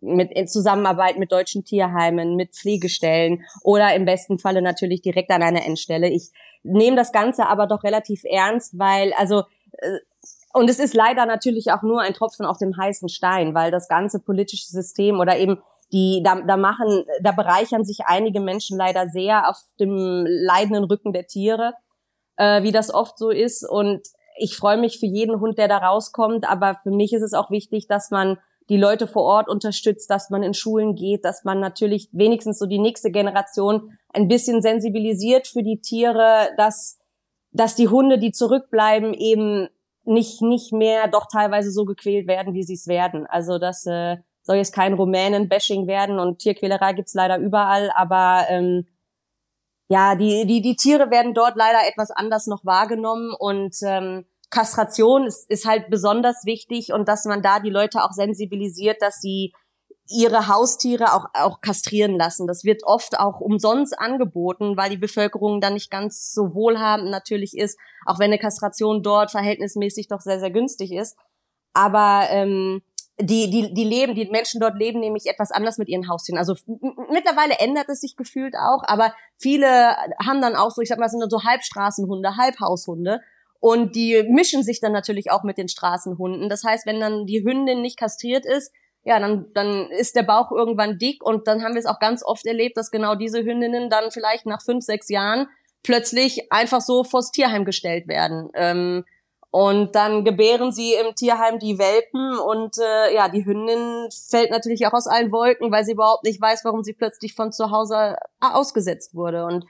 mit 0.00 0.30
in 0.32 0.46
Zusammenarbeit 0.46 1.18
mit 1.18 1.32
deutschen 1.32 1.64
Tierheimen, 1.64 2.36
mit 2.36 2.54
Pflegestellen 2.54 3.44
oder 3.62 3.94
im 3.94 4.04
besten 4.04 4.38
Falle 4.38 4.62
natürlich 4.62 5.02
direkt 5.02 5.30
an 5.30 5.42
einer 5.42 5.64
Endstelle. 5.64 6.08
Ich 6.08 6.30
nehme 6.62 6.96
das 6.96 7.12
Ganze 7.12 7.46
aber 7.46 7.66
doch 7.66 7.82
relativ 7.82 8.22
ernst, 8.24 8.78
weil 8.78 9.12
also 9.14 9.42
äh, 9.72 9.98
und 10.52 10.70
es 10.70 10.78
ist 10.78 10.94
leider 10.94 11.26
natürlich 11.26 11.72
auch 11.72 11.82
nur 11.82 12.00
ein 12.00 12.14
Tropfen 12.14 12.46
auf 12.46 12.58
dem 12.58 12.76
heißen 12.76 13.08
Stein, 13.08 13.54
weil 13.54 13.70
das 13.70 13.88
ganze 13.88 14.20
politische 14.20 14.66
System 14.66 15.20
oder 15.20 15.38
eben 15.38 15.58
die, 15.92 16.22
da, 16.24 16.40
da 16.40 16.56
machen, 16.56 17.04
da 17.22 17.32
bereichern 17.32 17.84
sich 17.84 18.00
einige 18.06 18.40
Menschen 18.40 18.76
leider 18.76 19.08
sehr 19.08 19.48
auf 19.48 19.56
dem 19.80 20.26
leidenden 20.26 20.84
Rücken 20.84 21.12
der 21.12 21.26
Tiere, 21.26 21.74
äh, 22.36 22.62
wie 22.62 22.72
das 22.72 22.92
oft 22.92 23.18
so 23.18 23.30
ist. 23.30 23.68
Und 23.68 24.02
ich 24.38 24.56
freue 24.56 24.78
mich 24.78 24.98
für 24.98 25.06
jeden 25.06 25.40
Hund, 25.40 25.58
der 25.58 25.68
da 25.68 25.78
rauskommt, 25.78 26.48
aber 26.48 26.76
für 26.82 26.90
mich 26.90 27.12
ist 27.12 27.22
es 27.22 27.34
auch 27.34 27.50
wichtig, 27.50 27.86
dass 27.88 28.10
man 28.10 28.38
die 28.68 28.76
Leute 28.76 29.06
vor 29.06 29.22
Ort 29.22 29.48
unterstützt, 29.48 30.10
dass 30.10 30.28
man 30.28 30.42
in 30.42 30.52
Schulen 30.52 30.94
geht, 30.94 31.24
dass 31.24 31.44
man 31.44 31.58
natürlich 31.58 32.10
wenigstens 32.12 32.58
so 32.58 32.66
die 32.66 32.78
nächste 32.78 33.10
Generation 33.10 33.98
ein 34.12 34.28
bisschen 34.28 34.60
sensibilisiert 34.60 35.46
für 35.46 35.62
die 35.62 35.80
Tiere, 35.80 36.50
dass, 36.58 36.98
dass 37.50 37.76
die 37.76 37.88
Hunde, 37.88 38.18
die 38.18 38.30
zurückbleiben, 38.32 39.14
eben 39.14 39.68
nicht, 40.08 40.42
nicht 40.42 40.72
mehr 40.72 41.08
doch 41.08 41.26
teilweise 41.30 41.70
so 41.70 41.84
gequält 41.84 42.26
werden, 42.26 42.54
wie 42.54 42.62
sie 42.62 42.74
es 42.74 42.86
werden. 42.86 43.26
Also 43.26 43.58
das 43.58 43.86
äh, 43.86 44.16
soll 44.42 44.56
jetzt 44.56 44.74
kein 44.74 44.94
Rumänen-Bashing 44.94 45.86
werden 45.86 46.18
und 46.18 46.38
Tierquälerei 46.38 46.94
gibt's 46.94 47.14
leider 47.14 47.38
überall, 47.38 47.90
aber 47.94 48.46
ähm, 48.48 48.86
ja, 49.90 50.14
die, 50.16 50.46
die, 50.46 50.60
die 50.60 50.76
Tiere 50.76 51.10
werden 51.10 51.34
dort 51.34 51.56
leider 51.56 51.86
etwas 51.86 52.10
anders 52.10 52.46
noch 52.46 52.64
wahrgenommen 52.64 53.34
und 53.38 53.76
ähm, 53.82 54.26
Kastration 54.50 55.26
ist, 55.26 55.50
ist 55.50 55.66
halt 55.66 55.90
besonders 55.90 56.44
wichtig 56.44 56.92
und 56.92 57.08
dass 57.08 57.24
man 57.26 57.42
da 57.42 57.60
die 57.60 57.70
Leute 57.70 58.02
auch 58.02 58.12
sensibilisiert, 58.12 59.02
dass 59.02 59.20
sie 59.20 59.52
ihre 60.10 60.48
Haustiere 60.48 61.12
auch, 61.12 61.26
auch 61.34 61.60
kastrieren 61.60 62.16
lassen. 62.16 62.46
Das 62.46 62.64
wird 62.64 62.82
oft 62.84 63.18
auch 63.18 63.40
umsonst 63.40 63.98
angeboten, 63.98 64.76
weil 64.76 64.90
die 64.90 64.96
Bevölkerung 64.96 65.60
dann 65.60 65.74
nicht 65.74 65.90
ganz 65.90 66.32
so 66.32 66.54
wohlhabend 66.54 67.10
natürlich 67.10 67.56
ist, 67.56 67.78
auch 68.06 68.18
wenn 68.18 68.30
eine 68.30 68.38
Kastration 68.38 69.02
dort 69.02 69.30
verhältnismäßig 69.30 70.08
doch 70.08 70.20
sehr, 70.20 70.40
sehr 70.40 70.50
günstig 70.50 70.92
ist. 70.92 71.16
Aber 71.74 72.26
ähm, 72.30 72.82
die, 73.20 73.50
die, 73.50 73.74
die 73.74 73.84
leben, 73.84 74.14
die 74.14 74.26
Menschen 74.26 74.60
dort 74.60 74.78
leben 74.78 75.00
nämlich 75.00 75.26
etwas 75.26 75.50
anders 75.50 75.76
mit 75.76 75.88
ihren 75.88 76.08
Haustieren. 76.08 76.38
Also 76.38 76.54
mittlerweile 77.10 77.58
ändert 77.58 77.88
es 77.88 78.00
sich 78.00 78.16
gefühlt 78.16 78.54
auch, 78.54 78.84
aber 78.86 79.12
viele 79.36 79.96
haben 80.24 80.40
dann 80.40 80.54
auch 80.56 80.70
so, 80.70 80.80
ich 80.80 80.88
sag 80.88 80.98
mal, 80.98 81.08
sind 81.08 81.20
dann 81.20 81.30
so 81.30 81.44
Halbstraßenhunde, 81.44 82.36
Halbhaushunde. 82.36 83.20
Und 83.60 83.96
die 83.96 84.22
mischen 84.28 84.62
sich 84.62 84.80
dann 84.80 84.92
natürlich 84.92 85.32
auch 85.32 85.42
mit 85.42 85.58
den 85.58 85.68
Straßenhunden. 85.68 86.48
Das 86.48 86.62
heißt, 86.62 86.86
wenn 86.86 87.00
dann 87.00 87.26
die 87.26 87.42
Hündin 87.42 87.82
nicht 87.82 87.98
kastriert 87.98 88.46
ist, 88.46 88.72
ja, 89.08 89.18
dann, 89.18 89.46
dann 89.54 89.90
ist 89.90 90.16
der 90.16 90.22
Bauch 90.22 90.52
irgendwann 90.52 90.98
dick 90.98 91.24
und 91.24 91.48
dann 91.48 91.64
haben 91.64 91.72
wir 91.72 91.78
es 91.78 91.86
auch 91.86 91.98
ganz 91.98 92.22
oft 92.22 92.44
erlebt, 92.44 92.76
dass 92.76 92.90
genau 92.90 93.14
diese 93.14 93.42
Hündinnen 93.42 93.88
dann 93.88 94.10
vielleicht 94.10 94.44
nach 94.44 94.60
fünf, 94.60 94.84
sechs 94.84 95.08
Jahren 95.08 95.48
plötzlich 95.82 96.52
einfach 96.52 96.82
so 96.82 97.04
vors 97.04 97.30
Tierheim 97.30 97.64
gestellt 97.64 98.06
werden. 98.06 98.50
Ähm, 98.52 99.06
und 99.50 99.94
dann 99.94 100.26
gebären 100.26 100.72
sie 100.72 100.92
im 100.92 101.14
Tierheim 101.14 101.58
die 101.58 101.78
Welpen 101.78 102.38
und 102.38 102.76
äh, 102.76 103.14
ja, 103.14 103.30
die 103.30 103.46
Hündin 103.46 104.10
fällt 104.28 104.50
natürlich 104.50 104.86
auch 104.86 104.92
aus 104.92 105.06
allen 105.06 105.32
Wolken, 105.32 105.72
weil 105.72 105.86
sie 105.86 105.92
überhaupt 105.92 106.24
nicht 106.24 106.38
weiß, 106.38 106.66
warum 106.66 106.84
sie 106.84 106.92
plötzlich 106.92 107.34
von 107.34 107.50
zu 107.50 107.70
Hause 107.70 108.16
ausgesetzt 108.40 109.14
wurde. 109.14 109.46
Und 109.46 109.64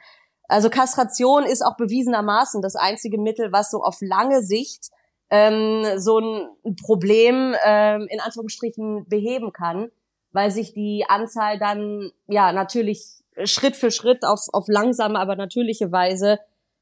also 0.49 0.69
Kastration 0.69 1.45
ist 1.45 1.65
auch 1.65 1.77
bewiesenermaßen 1.77 2.61
das 2.61 2.75
einzige 2.75 3.21
Mittel, 3.21 3.53
was 3.53 3.71
so 3.71 3.83
auf 3.85 3.99
lange 4.01 4.43
Sicht 4.43 4.91
ähm, 5.31 5.85
so 5.97 6.19
ein 6.19 6.77
Problem 6.83 7.55
ähm, 7.65 8.07
in 8.11 8.21
Anführungsstrichen 8.21 9.07
beheben 9.09 9.53
kann, 9.53 9.91
weil 10.33 10.51
sich 10.51 10.73
die 10.73 11.05
Anzahl 11.09 11.59
dann 11.59 12.11
ja 12.27 12.53
natürlich 12.53 13.19
Schritt 13.45 13.77
für 13.77 13.91
Schritt 13.91 14.25
auf, 14.25 14.41
auf 14.53 14.67
langsame, 14.69 15.19
aber 15.19 15.37
natürliche 15.37 15.93
Weise 15.93 16.39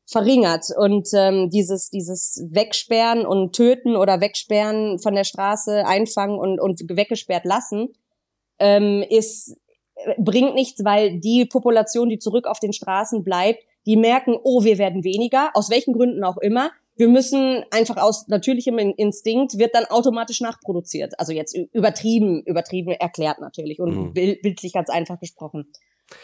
verringert. 0.07 0.67
Und 0.77 1.09
ähm, 1.15 1.51
dieses, 1.51 1.91
dieses 1.91 2.45
Wegsperren 2.51 3.27
und 3.27 3.55
Töten 3.55 3.97
oder 3.97 4.21
Wegsperren 4.21 4.99
von 4.99 5.15
der 5.15 5.25
Straße 5.25 5.85
einfangen 5.85 6.39
und, 6.39 6.61
und 6.61 6.81
weggesperrt 6.89 7.45
lassen, 7.45 7.89
ähm, 8.59 9.05
ist, 9.09 9.57
bringt 10.19 10.55
nichts, 10.55 10.85
weil 10.85 11.19
die 11.19 11.45
Population, 11.45 12.09
die 12.09 12.19
zurück 12.19 12.47
auf 12.47 12.61
den 12.61 12.73
Straßen 12.73 13.25
bleibt, 13.25 13.65
die 13.87 13.97
merken, 13.97 14.37
oh, 14.43 14.65
wir 14.65 14.79
werden 14.79 15.05
weniger, 15.05 15.51
aus 15.55 15.71
welchen 15.71 15.93
Gründen 15.93 16.25
auch 16.25 16.39
immer. 16.39 16.71
Wir 16.97 17.09
müssen 17.09 17.65
einfach 17.71 17.99
aus 17.99 18.27
natürlichem 18.29 18.79
Instinkt 18.79 19.59
wird 19.59 19.75
dann 19.75 19.85
automatisch 19.85 20.41
nachproduziert. 20.41 21.19
Also 21.21 21.33
jetzt 21.33 21.57
übertrieben, 21.73 22.43
übertrieben 22.45 22.93
erklärt 22.93 23.41
natürlich 23.41 23.81
und 23.81 23.97
mhm. 23.97 24.13
bildlich 24.15 24.73
ganz 24.73 24.89
einfach 24.89 25.21
gesprochen. 25.21 25.71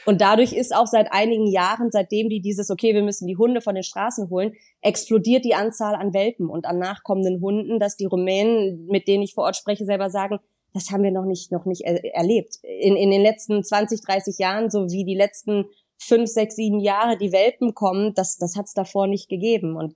Und 0.07 0.21
dadurch 0.21 0.53
ist 0.53 0.75
auch 0.75 0.87
seit 0.87 1.13
einigen 1.13 1.47
Jahren, 1.47 1.91
seitdem 1.91 2.29
die 2.29 2.41
dieses, 2.41 2.71
okay, 2.71 2.95
wir 2.95 3.03
müssen 3.03 3.27
die 3.27 3.37
Hunde 3.37 3.61
von 3.61 3.75
den 3.75 3.83
Straßen 3.83 4.31
holen, 4.31 4.55
explodiert 4.81 5.45
die 5.45 5.55
Anzahl 5.55 5.95
an 5.95 6.15
Welpen 6.15 6.49
und 6.49 6.67
an 6.67 6.79
nachkommenden 6.79 7.41
Hunden, 7.41 7.81
dass 7.81 7.97
die 7.97 8.07
Rumänen, 8.07 8.87
mit 8.87 9.09
denen 9.09 9.25
ich 9.25 9.35
vor 9.35 9.45
Ort 9.45 9.57
spreche, 9.57 9.85
selber 9.85 10.09
sagen, 10.09 10.39
das 10.73 10.91
haben 10.91 11.03
wir 11.03 11.11
noch 11.11 11.27
nicht, 11.27 11.53
noch 11.53 11.67
nicht 11.67 11.83
er 11.83 12.03
erlebt. 12.15 12.59
In, 12.63 12.97
in 12.97 13.11
den 13.11 13.23
letzten 13.23 13.63
20, 13.63 14.03
30 14.03 14.39
Jahren, 14.39 14.71
so 14.71 14.89
wie 14.91 15.05
die 15.05 15.17
letzten 15.17 15.67
fünf, 15.99 16.31
sechs, 16.31 16.57
sieben 16.57 16.81
Jahre 16.81 17.19
die 17.19 17.33
Welpen 17.33 17.75
kommen, 17.75 18.15
das, 18.15 18.39
das 18.39 18.57
hat 18.57 18.67
es 18.67 18.75
davor 18.75 19.07
nicht 19.07 19.29
gegeben. 19.29 19.77
Und 19.77 19.95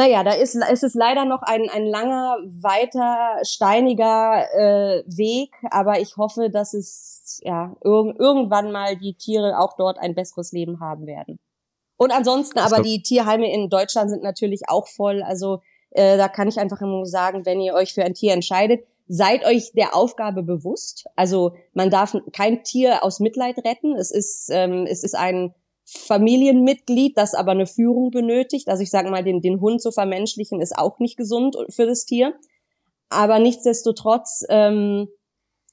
naja, 0.00 0.24
da 0.24 0.32
ist, 0.32 0.54
ist 0.54 0.82
es 0.82 0.94
leider 0.94 1.26
noch 1.26 1.42
ein, 1.42 1.68
ein 1.68 1.84
langer, 1.84 2.38
weiter, 2.46 3.36
steiniger 3.42 4.46
äh, 4.54 5.02
Weg, 5.06 5.54
aber 5.70 6.00
ich 6.00 6.16
hoffe, 6.16 6.48
dass 6.48 6.72
es 6.72 7.38
ja 7.44 7.76
irg 7.84 8.18
irgendwann 8.18 8.72
mal 8.72 8.96
die 8.96 9.12
Tiere 9.12 9.58
auch 9.58 9.76
dort 9.76 9.98
ein 9.98 10.14
besseres 10.14 10.52
Leben 10.52 10.80
haben 10.80 11.06
werden. 11.06 11.38
Und 11.98 12.12
ansonsten, 12.12 12.60
aber 12.60 12.80
die 12.80 13.02
Tierheime 13.02 13.52
in 13.52 13.68
Deutschland 13.68 14.08
sind 14.08 14.22
natürlich 14.22 14.70
auch 14.70 14.88
voll. 14.88 15.22
Also 15.22 15.60
äh, 15.90 16.16
da 16.16 16.28
kann 16.28 16.48
ich 16.48 16.58
einfach 16.58 16.80
immer 16.80 17.04
sagen, 17.04 17.44
wenn 17.44 17.60
ihr 17.60 17.74
euch 17.74 17.92
für 17.92 18.02
ein 18.02 18.14
Tier 18.14 18.32
entscheidet, 18.32 18.86
seid 19.06 19.44
euch 19.44 19.72
der 19.72 19.94
Aufgabe 19.94 20.42
bewusst. 20.42 21.04
Also 21.14 21.52
man 21.74 21.90
darf 21.90 22.16
kein 22.32 22.64
Tier 22.64 23.04
aus 23.04 23.20
Mitleid 23.20 23.58
retten. 23.66 23.96
Es 23.96 24.10
ist, 24.10 24.48
ähm, 24.50 24.86
es 24.88 25.04
ist 25.04 25.14
ein 25.14 25.54
Familienmitglied, 25.98 27.16
das 27.16 27.34
aber 27.34 27.50
eine 27.52 27.66
Führung 27.66 28.10
benötigt. 28.10 28.68
Also 28.68 28.82
ich 28.82 28.90
sage 28.90 29.10
mal, 29.10 29.24
den, 29.24 29.40
den 29.40 29.60
Hund 29.60 29.82
zu 29.82 29.90
vermenschlichen 29.90 30.60
ist 30.60 30.78
auch 30.78 30.98
nicht 30.98 31.16
gesund 31.16 31.56
für 31.68 31.86
das 31.86 32.04
Tier. 32.04 32.34
Aber 33.08 33.40
nichtsdestotrotz 33.40 34.44
ähm, 34.48 35.08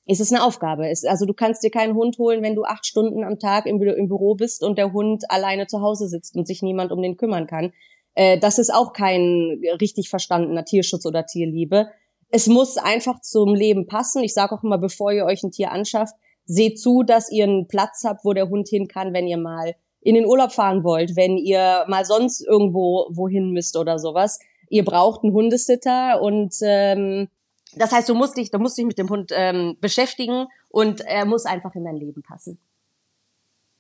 ist 0.07 0.21
es 0.21 0.33
eine 0.33 0.43
Aufgabe. 0.43 0.89
Es, 0.89 1.05
also 1.05 1.25
du 1.25 1.33
kannst 1.33 1.63
dir 1.63 1.69
keinen 1.69 1.93
Hund 1.93 2.17
holen, 2.17 2.41
wenn 2.41 2.55
du 2.55 2.63
acht 2.63 2.86
Stunden 2.86 3.24
am 3.24 3.38
Tag 3.38 3.67
im, 3.67 3.81
im 3.81 4.07
Büro 4.07 4.36
bist 4.36 4.63
und 4.63 4.77
der 4.77 4.91
Hund 4.91 5.29
alleine 5.29 5.67
zu 5.67 5.81
Hause 5.81 6.07
sitzt 6.07 6.36
und 6.36 6.47
sich 6.47 6.63
niemand 6.63 6.91
um 6.91 7.01
den 7.01 7.17
kümmern 7.17 7.45
kann. 7.45 7.74
Äh, 8.15 8.39
das 8.39 8.57
ist 8.57 8.74
auch 8.74 8.93
kein 8.93 9.62
richtig 9.79 10.09
verstandener 10.09 10.65
Tierschutz 10.65 11.05
oder 11.05 11.27
Tierliebe. 11.27 11.89
Es 12.29 12.47
muss 12.47 12.77
einfach 12.77 13.21
zum 13.21 13.53
Leben 13.53 13.86
passen. 13.86 14.24
Ich 14.24 14.33
sage 14.33 14.55
auch 14.55 14.63
immer, 14.63 14.79
bevor 14.79 15.12
ihr 15.12 15.25
euch 15.25 15.43
ein 15.43 15.51
Tier 15.51 15.71
anschafft, 15.71 16.15
seht 16.45 16.79
zu, 16.79 17.03
dass 17.03 17.31
ihr 17.31 17.43
einen 17.43 17.67
Platz 17.67 18.03
habt, 18.03 18.25
wo 18.25 18.33
der 18.33 18.50
Hund 18.50 18.67
hin 18.67 18.88
kann, 18.88 19.13
wenn 19.13 19.27
ihr 19.27 19.38
mal 19.38 19.75
in 20.07 20.15
den 20.15 20.25
Urlaub 20.25 20.53
fahren 20.53 20.85
wollt, 20.85 21.17
wenn 21.17 21.37
ihr 21.37 21.83
mal 21.89 22.05
sonst 22.05 22.39
irgendwo 22.39 23.07
wohin 23.09 23.51
müsst 23.51 23.75
oder 23.75 23.99
sowas. 23.99 24.39
Ihr 24.69 24.85
braucht 24.85 25.21
einen 25.21 25.33
Hundesitter 25.33 26.21
und 26.21 26.55
ähm, 26.61 27.27
das 27.75 27.91
heißt, 27.91 28.07
du 28.07 28.15
musst 28.15 28.37
dich, 28.37 28.49
du 28.49 28.57
musst 28.57 28.77
dich 28.77 28.85
mit 28.85 28.97
dem 28.97 29.09
Hund 29.09 29.33
ähm, 29.35 29.75
beschäftigen 29.81 30.47
und 30.69 31.01
er 31.01 31.25
muss 31.25 31.45
einfach 31.45 31.75
in 31.75 31.83
dein 31.83 31.97
Leben 31.97 32.23
passen. 32.23 32.57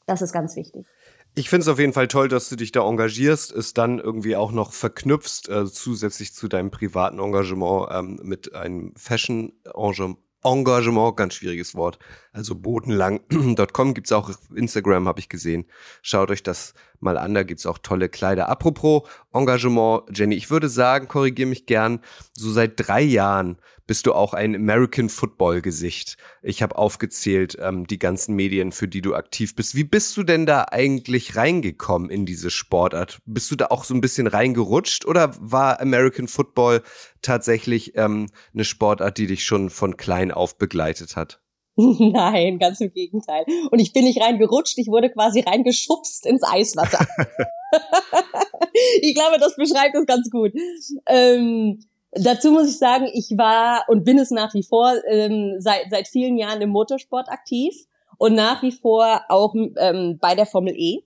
Das 0.05 0.21
ist 0.21 0.33
ganz 0.33 0.57
wichtig. 0.57 0.85
Ich 1.35 1.49
finde 1.49 1.61
es 1.61 1.69
auf 1.69 1.79
jeden 1.79 1.93
Fall 1.93 2.09
toll, 2.09 2.27
dass 2.27 2.49
du 2.49 2.57
dich 2.57 2.73
da 2.73 2.85
engagierst, 2.85 3.53
es 3.53 3.73
dann 3.73 3.99
irgendwie 3.99 4.35
auch 4.35 4.51
noch 4.51 4.73
verknüpfst, 4.73 5.47
äh, 5.47 5.65
zusätzlich 5.65 6.33
zu 6.33 6.49
deinem 6.49 6.71
privaten 6.71 7.19
Engagement 7.19 7.87
ähm, 7.89 8.19
mit 8.21 8.53
einem 8.53 8.93
Fashion-Engagement 8.97 10.17
Engagement, 10.43 11.17
ganz 11.17 11.33
schwieriges 11.33 11.75
Wort. 11.75 11.99
Also 12.37 12.53
bodenlang.com 12.53 13.93
gibt's 13.95 14.11
auch 14.11 14.29
auf 14.29 14.37
Instagram, 14.55 15.07
habe 15.07 15.19
ich 15.19 15.27
gesehen. 15.27 15.65
Schaut 16.03 16.29
euch 16.29 16.43
das 16.43 16.75
mal 16.99 17.17
an, 17.17 17.33
da 17.33 17.41
gibt's 17.41 17.65
auch 17.65 17.79
tolle 17.79 18.09
Kleider. 18.09 18.47
Apropos 18.47 19.09
Engagement, 19.33 20.03
Jenny, 20.13 20.35
ich 20.35 20.51
würde 20.51 20.69
sagen, 20.69 21.07
korrigier 21.07 21.47
mich 21.47 21.65
gern, 21.65 21.99
so 22.33 22.51
seit 22.51 22.73
drei 22.75 23.01
Jahren 23.01 23.57
bist 23.87 24.05
du 24.05 24.13
auch 24.13 24.35
ein 24.35 24.53
American 24.53 25.09
Football 25.09 25.63
Gesicht. 25.63 26.17
Ich 26.43 26.61
habe 26.61 26.77
aufgezählt 26.77 27.57
ähm, 27.59 27.87
die 27.87 27.97
ganzen 27.97 28.35
Medien, 28.35 28.71
für 28.71 28.87
die 28.87 29.01
du 29.01 29.15
aktiv 29.15 29.55
bist. 29.55 29.73
Wie 29.73 29.83
bist 29.83 30.15
du 30.15 30.21
denn 30.21 30.45
da 30.45 30.65
eigentlich 30.69 31.37
reingekommen 31.37 32.11
in 32.11 32.27
diese 32.27 32.51
Sportart? 32.51 33.19
Bist 33.25 33.49
du 33.49 33.55
da 33.55 33.67
auch 33.67 33.83
so 33.83 33.95
ein 33.95 34.01
bisschen 34.01 34.27
reingerutscht 34.27 35.05
oder 35.05 35.33
war 35.39 35.81
American 35.81 36.27
Football 36.27 36.83
tatsächlich 37.23 37.95
ähm, 37.95 38.27
eine 38.53 38.63
Sportart, 38.63 39.17
die 39.17 39.25
dich 39.25 39.43
schon 39.43 39.71
von 39.71 39.97
klein 39.97 40.31
auf 40.31 40.59
begleitet 40.59 41.15
hat? 41.15 41.41
Nein, 41.99 42.57
ganz 42.57 42.81
im 42.81 42.91
Gegenteil. 42.91 43.45
Und 43.69 43.79
ich 43.79 43.93
bin 43.93 44.05
nicht 44.05 44.19
reingerutscht, 44.19 44.77
ich 44.79 44.87
wurde 44.87 45.11
quasi 45.11 45.41
reingeschubst 45.41 46.25
ins 46.25 46.43
Eiswasser. 46.43 47.05
ich 49.01 49.13
glaube, 49.13 49.37
das 49.39 49.55
beschreibt 49.55 49.95
es 49.95 50.07
ganz 50.07 50.31
gut. 50.31 50.53
Ähm, 51.07 51.79
dazu 52.13 52.51
muss 52.51 52.67
ich 52.67 52.79
sagen, 52.79 53.07
ich 53.13 53.37
war 53.37 53.85
und 53.89 54.03
bin 54.03 54.17
es 54.17 54.31
nach 54.31 54.55
wie 54.55 54.63
vor 54.63 54.91
ähm, 55.07 55.57
seit, 55.59 55.91
seit 55.91 56.07
vielen 56.07 56.37
Jahren 56.37 56.61
im 56.61 56.69
Motorsport 56.69 57.29
aktiv 57.29 57.75
und 58.17 58.33
nach 58.33 58.63
wie 58.63 58.71
vor 58.71 59.21
auch 59.29 59.53
ähm, 59.55 60.17
bei 60.19 60.33
der 60.33 60.47
Formel 60.47 60.73
E. 60.75 61.03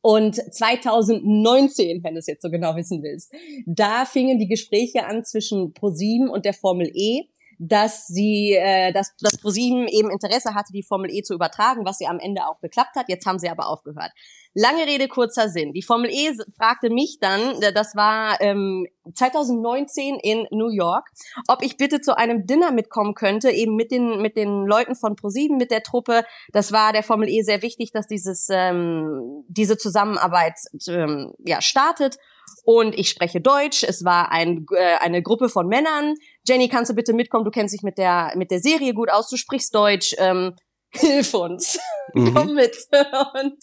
Und 0.00 0.34
2019, 0.36 2.02
wenn 2.02 2.14
du 2.14 2.18
es 2.18 2.26
jetzt 2.26 2.42
so 2.42 2.50
genau 2.50 2.74
wissen 2.74 3.02
willst, 3.02 3.32
da 3.66 4.04
fingen 4.04 4.40
die 4.40 4.48
Gespräche 4.48 5.06
an 5.06 5.24
zwischen 5.24 5.72
ProSieben 5.72 6.28
und 6.28 6.44
der 6.44 6.54
Formel 6.54 6.90
E 6.92 7.28
dass 7.58 8.06
sie, 8.06 8.54
äh, 8.54 8.92
dass, 8.92 9.16
dass 9.20 9.36
ProSieben 9.38 9.88
eben 9.88 10.10
Interesse 10.10 10.54
hatte, 10.54 10.72
die 10.72 10.82
Formel 10.84 11.10
E 11.10 11.22
zu 11.22 11.34
übertragen, 11.34 11.84
was 11.84 11.98
sie 11.98 12.06
am 12.06 12.20
Ende 12.20 12.46
auch 12.46 12.60
geklappt 12.60 12.94
hat. 12.94 13.08
Jetzt 13.08 13.26
haben 13.26 13.38
sie 13.38 13.48
aber 13.48 13.66
aufgehört. 13.66 14.12
Lange 14.54 14.86
Rede, 14.86 15.08
kurzer 15.08 15.48
Sinn. 15.48 15.72
Die 15.72 15.82
Formel 15.82 16.10
E 16.10 16.32
fragte 16.56 16.90
mich 16.90 17.18
dann, 17.20 17.60
äh, 17.62 17.72
das 17.72 17.96
war 17.96 18.40
ähm, 18.40 18.86
2019 19.12 20.18
in 20.22 20.46
New 20.50 20.70
York, 20.70 21.08
ob 21.48 21.62
ich 21.62 21.76
bitte 21.76 22.00
zu 22.00 22.16
einem 22.16 22.46
Dinner 22.46 22.70
mitkommen 22.70 23.14
könnte, 23.14 23.50
eben 23.50 23.74
mit 23.74 23.90
den 23.90 24.22
mit 24.22 24.36
den 24.36 24.66
Leuten 24.66 24.94
von 24.94 25.16
ProSieben, 25.16 25.56
mit 25.56 25.70
der 25.70 25.82
Truppe. 25.82 26.24
Das 26.52 26.72
war 26.72 26.92
der 26.92 27.02
Formel 27.02 27.28
E 27.28 27.42
sehr 27.42 27.62
wichtig, 27.62 27.90
dass 27.92 28.06
dieses 28.06 28.48
ähm, 28.50 29.44
diese 29.48 29.76
Zusammenarbeit 29.76 30.54
ähm, 30.88 31.32
ja 31.44 31.60
startet 31.60 32.18
und 32.64 32.94
ich 32.98 33.08
spreche 33.08 33.40
Deutsch. 33.40 33.84
Es 33.84 34.04
war 34.04 34.30
ein, 34.30 34.66
äh, 34.74 34.96
eine 35.00 35.22
Gruppe 35.22 35.48
von 35.48 35.68
Männern. 35.68 36.14
Jenny, 36.46 36.68
kannst 36.68 36.90
du 36.90 36.94
bitte 36.94 37.12
mitkommen? 37.12 37.44
Du 37.44 37.50
kennst 37.50 37.74
dich 37.74 37.82
mit 37.82 37.98
der 37.98 38.32
mit 38.36 38.50
der 38.50 38.60
Serie 38.60 38.94
gut 38.94 39.10
aus. 39.10 39.28
Du 39.28 39.36
sprichst 39.36 39.74
Deutsch. 39.74 40.14
Ähm, 40.18 40.54
hilf 40.90 41.34
uns, 41.34 41.78
mhm. 42.14 42.34
komm 42.34 42.54
mit. 42.54 42.76
Und 43.34 43.58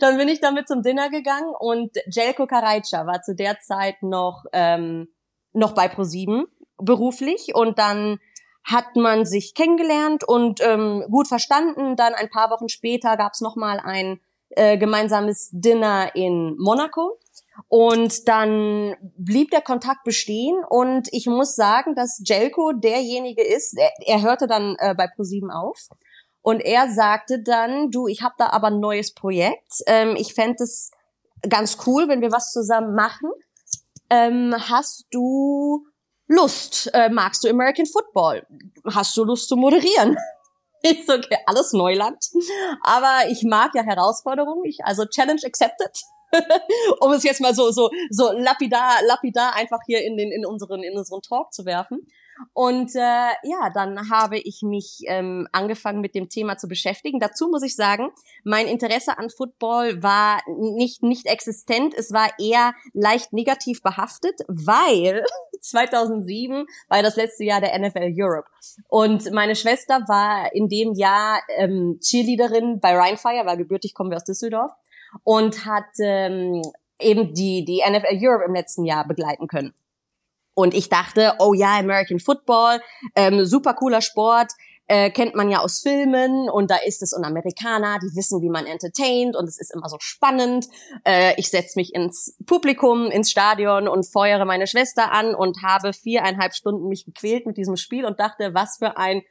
dann 0.00 0.16
bin 0.16 0.28
ich 0.28 0.40
damit 0.40 0.66
zum 0.66 0.82
Dinner 0.82 1.10
gegangen 1.10 1.52
und 1.58 1.90
Jelko 2.10 2.46
Karajca 2.46 3.06
war 3.06 3.20
zu 3.22 3.34
der 3.34 3.60
Zeit 3.60 4.02
noch 4.02 4.44
ähm, 4.52 5.08
noch 5.52 5.72
bei 5.72 5.88
ProSieben 5.88 6.46
beruflich 6.78 7.54
und 7.54 7.78
dann 7.78 8.18
hat 8.64 8.96
man 8.96 9.26
sich 9.26 9.54
kennengelernt 9.54 10.24
und 10.26 10.60
ähm, 10.62 11.04
gut 11.10 11.28
verstanden. 11.28 11.96
Dann 11.96 12.14
ein 12.14 12.30
paar 12.30 12.50
Wochen 12.50 12.68
später 12.68 13.16
gab 13.16 13.32
es 13.34 13.42
nochmal 13.42 13.78
ein 13.78 14.20
äh, 14.50 14.78
gemeinsames 14.78 15.50
Dinner 15.52 16.14
in 16.14 16.56
Monaco. 16.58 17.18
Und 17.68 18.28
dann 18.28 18.96
blieb 19.16 19.50
der 19.50 19.60
Kontakt 19.60 20.04
bestehen 20.04 20.56
und 20.68 21.08
ich 21.12 21.26
muss 21.26 21.54
sagen, 21.54 21.94
dass 21.94 22.20
Jelko 22.24 22.72
derjenige 22.72 23.42
ist, 23.42 23.78
er, 23.78 23.90
er 24.06 24.22
hörte 24.22 24.46
dann 24.46 24.76
äh, 24.78 24.94
bei 24.94 25.06
ProSieben 25.06 25.50
auf 25.50 25.88
und 26.42 26.60
er 26.60 26.90
sagte 26.92 27.42
dann, 27.42 27.90
du, 27.90 28.06
ich 28.06 28.22
habe 28.22 28.34
da 28.36 28.50
aber 28.50 28.66
ein 28.66 28.78
neues 28.78 29.14
Projekt. 29.14 29.82
Ähm, 29.86 30.14
ich 30.14 30.34
fände 30.34 30.62
es 30.62 30.90
ganz 31.48 31.78
cool, 31.86 32.06
wenn 32.08 32.20
wir 32.20 32.32
was 32.32 32.52
zusammen 32.52 32.94
machen. 32.94 33.30
Ähm, 34.10 34.54
hast 34.68 35.06
du 35.10 35.86
Lust? 36.26 36.90
Äh, 36.92 37.08
magst 37.08 37.44
du 37.44 37.48
American 37.48 37.86
Football? 37.86 38.46
Hast 38.92 39.16
du 39.16 39.24
Lust 39.24 39.48
zu 39.48 39.56
moderieren? 39.56 40.16
So, 41.06 41.14
okay, 41.14 41.38
alles 41.46 41.72
Neuland. 41.72 42.28
Aber 42.82 43.30
ich 43.30 43.42
mag 43.42 43.70
ja 43.74 43.82
Herausforderungen. 43.82 44.66
Ich, 44.66 44.84
also 44.84 45.06
Challenge 45.06 45.40
accepted. 45.42 46.02
um 47.00 47.12
es 47.12 47.22
jetzt 47.22 47.40
mal 47.40 47.54
so, 47.54 47.70
so, 47.70 47.90
so 48.10 48.32
lapidar, 48.32 49.02
lapidar 49.06 49.54
einfach 49.54 49.80
hier 49.86 50.04
in 50.04 50.16
den, 50.16 50.32
in 50.32 50.46
unseren, 50.46 50.82
in 50.82 50.96
unseren 50.96 51.22
Talk 51.22 51.52
zu 51.52 51.64
werfen. 51.64 52.06
Und 52.52 52.94
äh, 52.94 52.98
ja, 53.42 53.70
dann 53.72 54.10
habe 54.10 54.38
ich 54.38 54.62
mich 54.62 55.02
ähm, 55.06 55.46
angefangen 55.52 56.00
mit 56.00 56.14
dem 56.14 56.28
Thema 56.28 56.56
zu 56.56 56.68
beschäftigen. 56.68 57.20
Dazu 57.20 57.48
muss 57.48 57.62
ich 57.62 57.76
sagen, 57.76 58.10
mein 58.42 58.66
Interesse 58.66 59.18
an 59.18 59.30
Football 59.30 60.02
war 60.02 60.40
nicht 60.46 61.02
nicht 61.02 61.26
existent. 61.26 61.94
Es 61.96 62.12
war 62.12 62.30
eher 62.38 62.74
leicht 62.92 63.32
negativ 63.32 63.82
behaftet, 63.82 64.40
weil 64.48 65.24
2007 65.60 66.66
war 66.88 67.02
das 67.02 67.16
letzte 67.16 67.44
Jahr 67.44 67.60
der 67.60 67.78
NFL 67.78 68.12
Europe 68.16 68.48
und 68.88 69.30
meine 69.32 69.56
Schwester 69.56 70.00
war 70.08 70.52
in 70.54 70.68
dem 70.68 70.92
Jahr 70.94 71.40
ähm, 71.56 71.98
Cheerleaderin 72.02 72.80
bei 72.80 72.94
Rheinfire, 72.94 73.46
war 73.46 73.56
gebürtig, 73.56 73.94
kommen 73.94 74.10
wir 74.10 74.16
aus 74.16 74.24
Düsseldorf 74.24 74.72
und 75.22 75.64
hat 75.64 75.84
ähm, 76.00 76.62
eben 77.00 77.34
die 77.34 77.64
die 77.64 77.82
NFL 77.88 78.18
Europe 78.20 78.44
im 78.44 78.54
letzten 78.54 78.84
Jahr 78.84 79.06
begleiten 79.06 79.46
können. 79.46 79.72
Und 80.54 80.72
ich 80.72 80.88
dachte, 80.88 81.34
oh 81.40 81.52
ja, 81.52 81.78
American 81.78 82.20
Football, 82.20 82.80
ähm, 83.16 83.44
super 83.44 83.74
cooler 83.74 84.00
Sport, 84.00 84.52
äh, 84.86 85.10
kennt 85.10 85.34
man 85.34 85.50
ja 85.50 85.60
aus 85.60 85.80
Filmen 85.80 86.50
und 86.50 86.70
da 86.70 86.76
ist 86.76 87.02
es 87.02 87.12
und 87.12 87.24
Amerikaner, 87.24 87.98
die 88.00 88.14
wissen, 88.14 88.42
wie 88.42 88.50
man 88.50 88.66
entertaint 88.66 89.34
und 89.34 89.48
es 89.48 89.58
ist 89.58 89.72
immer 89.74 89.88
so 89.88 89.96
spannend. 89.98 90.68
Äh, 91.04 91.34
ich 91.38 91.48
setze 91.48 91.78
mich 91.78 91.94
ins 91.94 92.36
Publikum, 92.46 93.06
ins 93.06 93.30
Stadion 93.30 93.88
und 93.88 94.04
feuere 94.04 94.44
meine 94.44 94.66
Schwester 94.66 95.10
an 95.10 95.34
und 95.34 95.62
habe 95.62 95.92
viereinhalb 95.92 96.54
Stunden 96.54 96.88
mich 96.88 97.06
gequält 97.06 97.46
mit 97.46 97.56
diesem 97.56 97.76
Spiel 97.76 98.04
und 98.04 98.20
dachte, 98.20 98.52
was 98.52 98.76
für 98.78 98.96
ein 98.98 99.22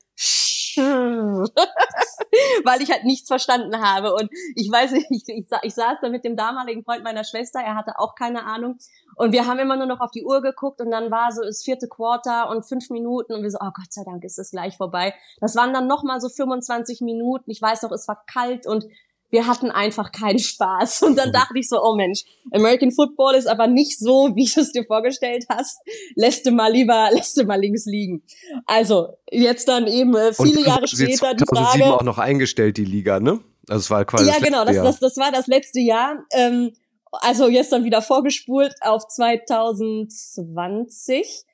weil 2.63 2.81
ich 2.81 2.91
halt 2.91 3.03
nichts 3.03 3.27
verstanden 3.27 3.81
habe. 3.81 4.13
Und 4.13 4.29
ich 4.55 4.71
weiß 4.71 4.91
nicht, 4.91 5.07
ich, 5.09 5.23
ich, 5.27 5.75
saß 5.75 5.97
da 6.01 6.09
mit 6.09 6.23
dem 6.25 6.35
damaligen 6.35 6.83
Freund 6.83 7.03
meiner 7.03 7.23
Schwester, 7.23 7.59
er 7.59 7.75
hatte 7.75 7.99
auch 7.99 8.15
keine 8.15 8.45
Ahnung. 8.45 8.77
Und 9.15 9.31
wir 9.31 9.45
haben 9.45 9.59
immer 9.59 9.77
nur 9.77 9.85
noch 9.85 9.99
auf 9.99 10.11
die 10.11 10.23
Uhr 10.23 10.41
geguckt 10.41 10.81
und 10.81 10.91
dann 10.91 11.11
war 11.11 11.31
so 11.31 11.43
das 11.43 11.63
vierte 11.63 11.87
Quarter 11.87 12.49
und 12.49 12.63
fünf 12.63 12.89
Minuten 12.89 13.33
und 13.33 13.43
wir 13.43 13.51
so, 13.51 13.59
oh 13.61 13.71
Gott 13.73 13.91
sei 13.91 14.03
Dank 14.03 14.23
ist 14.23 14.39
es 14.39 14.51
gleich 14.51 14.77
vorbei. 14.77 15.13
Das 15.39 15.55
waren 15.55 15.73
dann 15.73 15.87
nochmal 15.87 16.19
so 16.21 16.29
25 16.29 17.01
Minuten. 17.01 17.51
Ich 17.51 17.61
weiß 17.61 17.83
noch, 17.83 17.91
es 17.91 18.07
war 18.07 18.23
kalt 18.25 18.65
und 18.65 18.85
wir 19.33 19.47
hatten 19.47 19.71
einfach 19.71 20.11
keinen 20.11 20.37
Spaß. 20.39 21.01
Und 21.01 21.17
dann 21.17 21.33
dachte 21.33 21.57
ich 21.57 21.67
so, 21.67 21.83
oh 21.83 21.95
Mensch, 21.95 22.23
American 22.51 22.91
Football 22.91 23.33
ist 23.35 23.47
aber 23.47 23.65
nicht 23.67 23.99
so, 23.99 24.29
wie 24.35 24.45
du 24.45 24.61
es 24.61 24.71
dir 24.71 24.85
vorgestellt 24.85 25.45
hast. 25.49 25.79
Lässt 26.15 26.45
du 26.45 26.51
mal 26.51 26.71
lieber, 26.71 27.09
lässt 27.11 27.35
du 27.37 27.43
mal 27.43 27.59
links 27.59 27.85
liegen. 27.85 28.23
Also, 28.65 29.17
jetzt 29.29 29.67
dann 29.67 29.87
eben 29.87 30.15
äh, 30.15 30.31
viele 30.33 30.59
Und 30.59 30.67
Jahre 30.67 30.87
später 30.87 31.33
die 31.33 31.43
Frage. 31.45 31.83
auch 31.85 32.03
noch 32.03 32.19
eingestellt, 32.19 32.77
die 32.77 32.85
Liga, 32.85 33.19
ne? 33.19 33.41
Also 33.67 33.79
es 33.79 33.89
war 33.89 34.05
quasi. 34.05 34.29
Ja, 34.29 34.37
genau, 34.39 34.63
das, 34.65 34.75
das, 34.75 34.99
das 34.99 35.17
war 35.17 35.31
das 35.31 35.47
letzte 35.47 35.79
Jahr. 35.79 36.23
Ähm, 36.31 36.73
also 37.11 37.47
jetzt 37.47 37.71
dann 37.71 37.85
wieder 37.85 38.01
vorgespult 38.01 38.73
auf 38.81 39.07
2020 39.07 41.45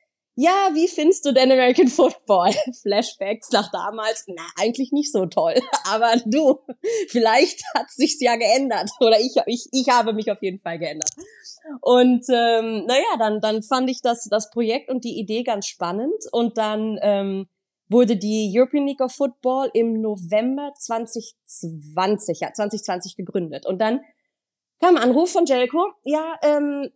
ja, 0.42 0.70
wie 0.74 0.88
findest 0.88 1.26
du 1.26 1.34
denn 1.34 1.52
American 1.52 1.90
Football? 1.90 2.52
Flashbacks 2.82 3.52
nach 3.52 3.70
damals, 3.74 4.24
na, 4.28 4.42
eigentlich 4.58 4.94
nicht 4.94 5.12
so 5.12 5.26
toll. 5.26 5.56
Aber 5.92 6.14
du, 6.26 6.60
vielleicht 7.10 7.62
hat 7.76 7.90
sich's 7.90 8.22
ja 8.22 8.38
geändert. 8.38 8.90
Oder 9.02 9.20
ich, 9.20 9.36
ich, 9.48 9.68
ich 9.74 9.90
habe 9.90 10.14
mich 10.14 10.32
auf 10.32 10.42
jeden 10.42 10.60
Fall 10.60 10.80
geändert. 10.80 11.10
Und 11.82 12.26
ähm, 12.30 12.86
naja, 12.86 13.18
dann, 13.20 13.42
dann 13.42 13.64
fand 13.64 13.90
ich 13.90 14.02
das, 14.02 14.30
das 14.32 14.50
Projekt 14.50 14.90
und 14.90 15.04
die 15.04 15.20
Idee 15.20 15.44
ganz 15.44 15.68
spannend. 15.68 16.24
Und 16.32 16.58
dann 16.58 16.98
ähm, 17.02 17.50
wurde 17.90 18.16
die 18.16 18.50
European 18.56 18.88
League 18.88 19.02
of 19.02 19.12
Football 19.12 19.70
im 19.74 20.00
November 20.00 20.72
2020, 20.78 22.40
ja, 22.40 22.54
2020 22.54 23.18
gegründet. 23.18 23.66
Und 23.66 23.80
dann 23.80 24.00
kam 24.80 24.96
ein 24.96 25.04
Anruf 25.04 25.34
von 25.34 25.46
Jelko, 25.46 25.86
ja, 26.06 26.40
ähm, 26.44 26.90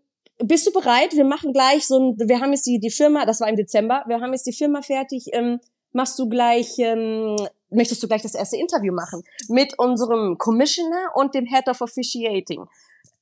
bist 0.48 0.68
du 0.68 0.72
bereit? 0.72 1.14
Wir 1.14 1.26
machen 1.26 1.54
gleich 1.54 1.88
so 1.88 1.98
ein, 1.98 2.18
wir 2.18 2.40
haben 2.40 2.52
jetzt 2.52 2.66
die, 2.66 2.80
die 2.80 2.92
Firma, 2.92 3.26
das 3.26 3.40
war 3.40 3.48
im 3.48 3.56
Dezember, 3.56 4.04
wir 4.08 4.20
haben 4.20 4.34
jetzt 4.34 4.46
die 4.46 4.54
Firma 4.54 4.82
fertig, 4.82 5.28
ähm, 5.32 5.60
machst 5.92 6.20
du 6.20 6.28
gleich, 6.28 6.78
ähm, 6.80 7.36
möchtest 7.70 8.04
du 8.04 8.08
gleich 8.08 8.22
das 8.22 8.36
erste 8.36 8.58
Interview 8.58 8.94
machen 8.94 9.24
mit 9.48 9.78
unserem 9.80 10.38
Commissioner 10.38 11.12
und 11.16 11.34
dem 11.34 11.46
Head 11.46 11.70
of 11.70 11.82
Officiating. 11.82 12.66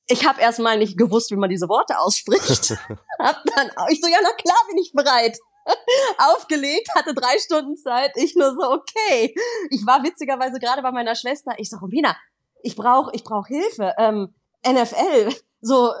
Ich 0.08 0.26
habe 0.26 0.40
erstmal 0.40 0.78
nicht 0.78 0.98
gewusst, 0.98 1.30
wie 1.30 1.36
man 1.36 1.48
diese 1.48 1.68
Worte 1.68 1.98
ausspricht. 1.98 2.70
hab 3.18 3.42
dann 3.56 3.70
auch, 3.76 3.88
ich 3.88 4.00
so, 4.00 4.08
ja, 4.08 4.18
na 4.22 4.32
klar 4.32 4.58
bin 4.68 4.78
ich 4.78 4.92
bereit. 4.92 5.38
Aufgelegt, 6.18 6.88
hatte 6.96 7.14
drei 7.14 7.38
Stunden 7.38 7.76
Zeit. 7.76 8.10
Ich 8.16 8.34
nur 8.34 8.50
so, 8.50 8.68
okay. 8.72 9.32
Ich 9.70 9.86
war 9.86 10.02
witzigerweise 10.02 10.58
gerade 10.58 10.82
bei 10.82 10.90
meiner 10.90 11.14
Schwester. 11.14 11.52
Ich 11.58 11.70
so, 11.70 11.76
Romina, 11.76 12.16
ich 12.62 12.74
brauche 12.74 13.12
ich 13.14 13.22
brauch 13.22 13.46
Hilfe. 13.46 13.94
Ähm, 13.96 14.34
NFL, 14.66 15.32
so, 15.64 15.92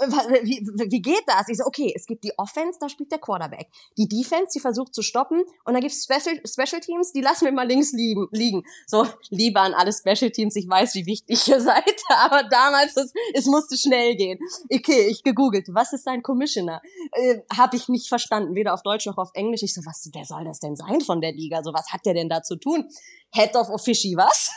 wie, 0.42 0.66
wie 0.90 1.00
geht 1.00 1.22
das? 1.26 1.48
Ich 1.48 1.58
so, 1.58 1.64
okay, 1.64 1.92
es 1.94 2.06
gibt 2.06 2.24
die 2.24 2.32
Offense, 2.36 2.80
da 2.80 2.88
spielt 2.88 3.12
der 3.12 3.20
Quarterback. 3.20 3.68
Die 3.96 4.08
Defense, 4.08 4.50
die 4.52 4.60
versucht 4.60 4.92
zu 4.92 5.02
stoppen. 5.02 5.44
Und 5.64 5.74
dann 5.74 5.80
gibt's 5.80 6.02
Special, 6.02 6.40
Special 6.44 6.80
Teams, 6.80 7.12
die 7.12 7.20
lassen 7.20 7.44
wir 7.44 7.52
mal 7.52 7.66
links 7.66 7.92
liegen. 7.92 8.26
liegen. 8.32 8.64
So, 8.88 9.06
lieber 9.30 9.60
an 9.60 9.72
alle 9.72 9.92
Special 9.92 10.32
Teams, 10.32 10.56
ich 10.56 10.68
weiß, 10.68 10.96
wie 10.96 11.06
wichtig 11.06 11.46
ihr 11.46 11.60
seid, 11.60 12.02
aber 12.08 12.42
damals, 12.42 12.96
es, 12.96 13.12
es 13.34 13.46
musste 13.46 13.78
schnell 13.78 14.16
gehen. 14.16 14.40
Okay, 14.68 15.06
ich 15.06 15.22
gegoogelt, 15.22 15.68
was 15.72 15.92
ist 15.92 16.08
ein 16.08 16.22
Commissioner? 16.22 16.82
Äh, 17.12 17.38
Habe 17.56 17.76
ich 17.76 17.88
nicht 17.88 18.08
verstanden, 18.08 18.56
weder 18.56 18.74
auf 18.74 18.82
Deutsch 18.82 19.06
noch 19.06 19.16
auf 19.16 19.30
Englisch. 19.34 19.62
Ich 19.62 19.74
so, 19.74 19.82
was, 19.86 20.10
wer 20.12 20.24
soll 20.24 20.44
das 20.44 20.58
denn 20.58 20.74
sein 20.74 21.00
von 21.02 21.20
der 21.20 21.32
Liga? 21.32 21.62
So, 21.62 21.72
was 21.72 21.92
hat 21.92 22.04
der 22.04 22.14
denn 22.14 22.28
da 22.28 22.42
zu 22.42 22.56
tun? 22.56 22.88
Head 23.32 23.54
of 23.54 23.68
Offici, 23.68 24.16
was? 24.16 24.50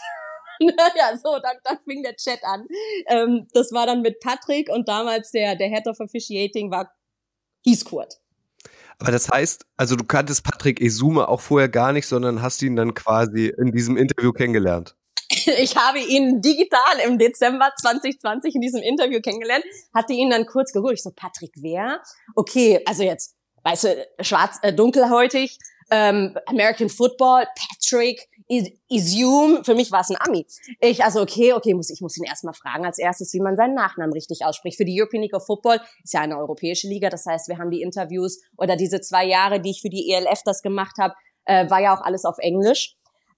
ja, 0.98 1.18
so, 1.18 1.40
dann, 1.40 1.58
dann 1.64 1.80
fing 1.84 2.04
der 2.04 2.16
Chat 2.16 2.44
an. 2.44 2.68
Ähm, 3.08 3.48
das 3.54 3.72
war 3.72 3.86
dann 3.86 4.02
mit 4.02 4.20
Patrick 4.20 4.70
und 4.70 4.88
damals 4.88 5.32
der, 5.32 5.56
der 5.56 5.70
Head 5.70 5.88
of 5.88 6.00
Officiating 6.00 6.72
war 6.72 6.92
hieß 7.66 7.86
Kurt. 7.86 8.20
Aber 9.00 9.12
das 9.12 9.30
heißt, 9.30 9.66
also 9.76 9.96
du 9.96 10.06
kanntest 10.06 10.44
Patrick 10.44 10.80
Esume 10.80 11.28
auch 11.28 11.42
vorher 11.42 11.68
gar 11.68 11.92
nicht, 11.92 12.08
sondern 12.08 12.42
hast 12.42 12.62
ihn 12.62 12.76
dann 12.76 12.94
quasi 12.94 13.54
in 13.58 13.72
diesem 13.72 13.98
Interview 13.98 14.32
kennengelernt. 14.32 14.96
Ich 15.58 15.76
habe 15.76 16.00
ihn 16.00 16.42
digital 16.42 17.00
im 17.06 17.20
Dezember 17.20 17.70
2020 17.80 18.56
in 18.56 18.62
diesem 18.62 18.82
Interview 18.82 19.22
kennengelernt, 19.22 19.64
hatte 19.94 20.14
ihn 20.14 20.30
dann 20.30 20.46
kurz 20.46 20.72
geholt. 20.72 20.96
Ich 20.96 21.04
so, 21.04 21.12
Patrick, 21.16 21.52
wer? 21.56 22.02
Okay, 22.36 22.82
also 22.86 23.04
jetzt, 23.04 23.36
weißt 23.64 23.84
du, 23.84 24.08
schwarz, 24.22 24.58
äh, 24.62 24.74
dunkelhäutig, 24.74 25.60
ähm, 25.92 26.36
American 26.48 26.90
Football, 26.90 27.46
Patrick, 27.56 28.28
Isium, 28.48 29.64
für 29.64 29.74
mich 29.74 29.92
war 29.92 30.02
es 30.02 30.10
ein 30.10 30.18
Ami. 30.20 30.46
Ich, 30.80 31.04
also 31.04 31.22
okay, 31.22 31.54
okay, 31.54 31.74
muss, 31.74 31.90
ich 31.90 32.02
muss 32.02 32.16
ihn 32.18 32.24
erstmal 32.24 32.54
fragen 32.54 32.86
als 32.86 33.00
erstes, 33.00 33.34
wie 33.34 33.40
man 33.40 33.56
seinen 33.56 33.74
Nachnamen 33.74 34.14
richtig 34.14 34.46
ausspricht. 34.46 34.78
Für 34.78 34.86
die 34.86 35.00
European 35.00 35.24
League 35.24 35.36
of 35.36 35.46
Football 35.46 35.80
ist 36.04 36.14
ja 36.14 36.22
eine 36.22 36.38
europäische 36.38 36.88
Liga, 36.88 37.10
das 37.10 37.26
heißt, 37.26 37.48
wir 37.48 37.58
haben 37.58 37.72
die 37.72 37.82
Interviews 37.82 38.42
oder 38.58 38.76
diese 38.76 39.02
zwei 39.02 39.26
Jahre, 39.26 39.60
die 39.60 39.72
ich 39.72 39.82
für 39.82 39.90
die 39.90 40.12
ELF 40.12 40.42
das 40.46 40.62
gemacht 40.62 40.96
habe, 41.00 41.16
äh, 41.46 41.70
war 41.70 41.82
ja 41.82 41.96
auch 41.96 42.02
alles 42.02 42.26
auf 42.26 42.38
Englisch. 42.38 42.96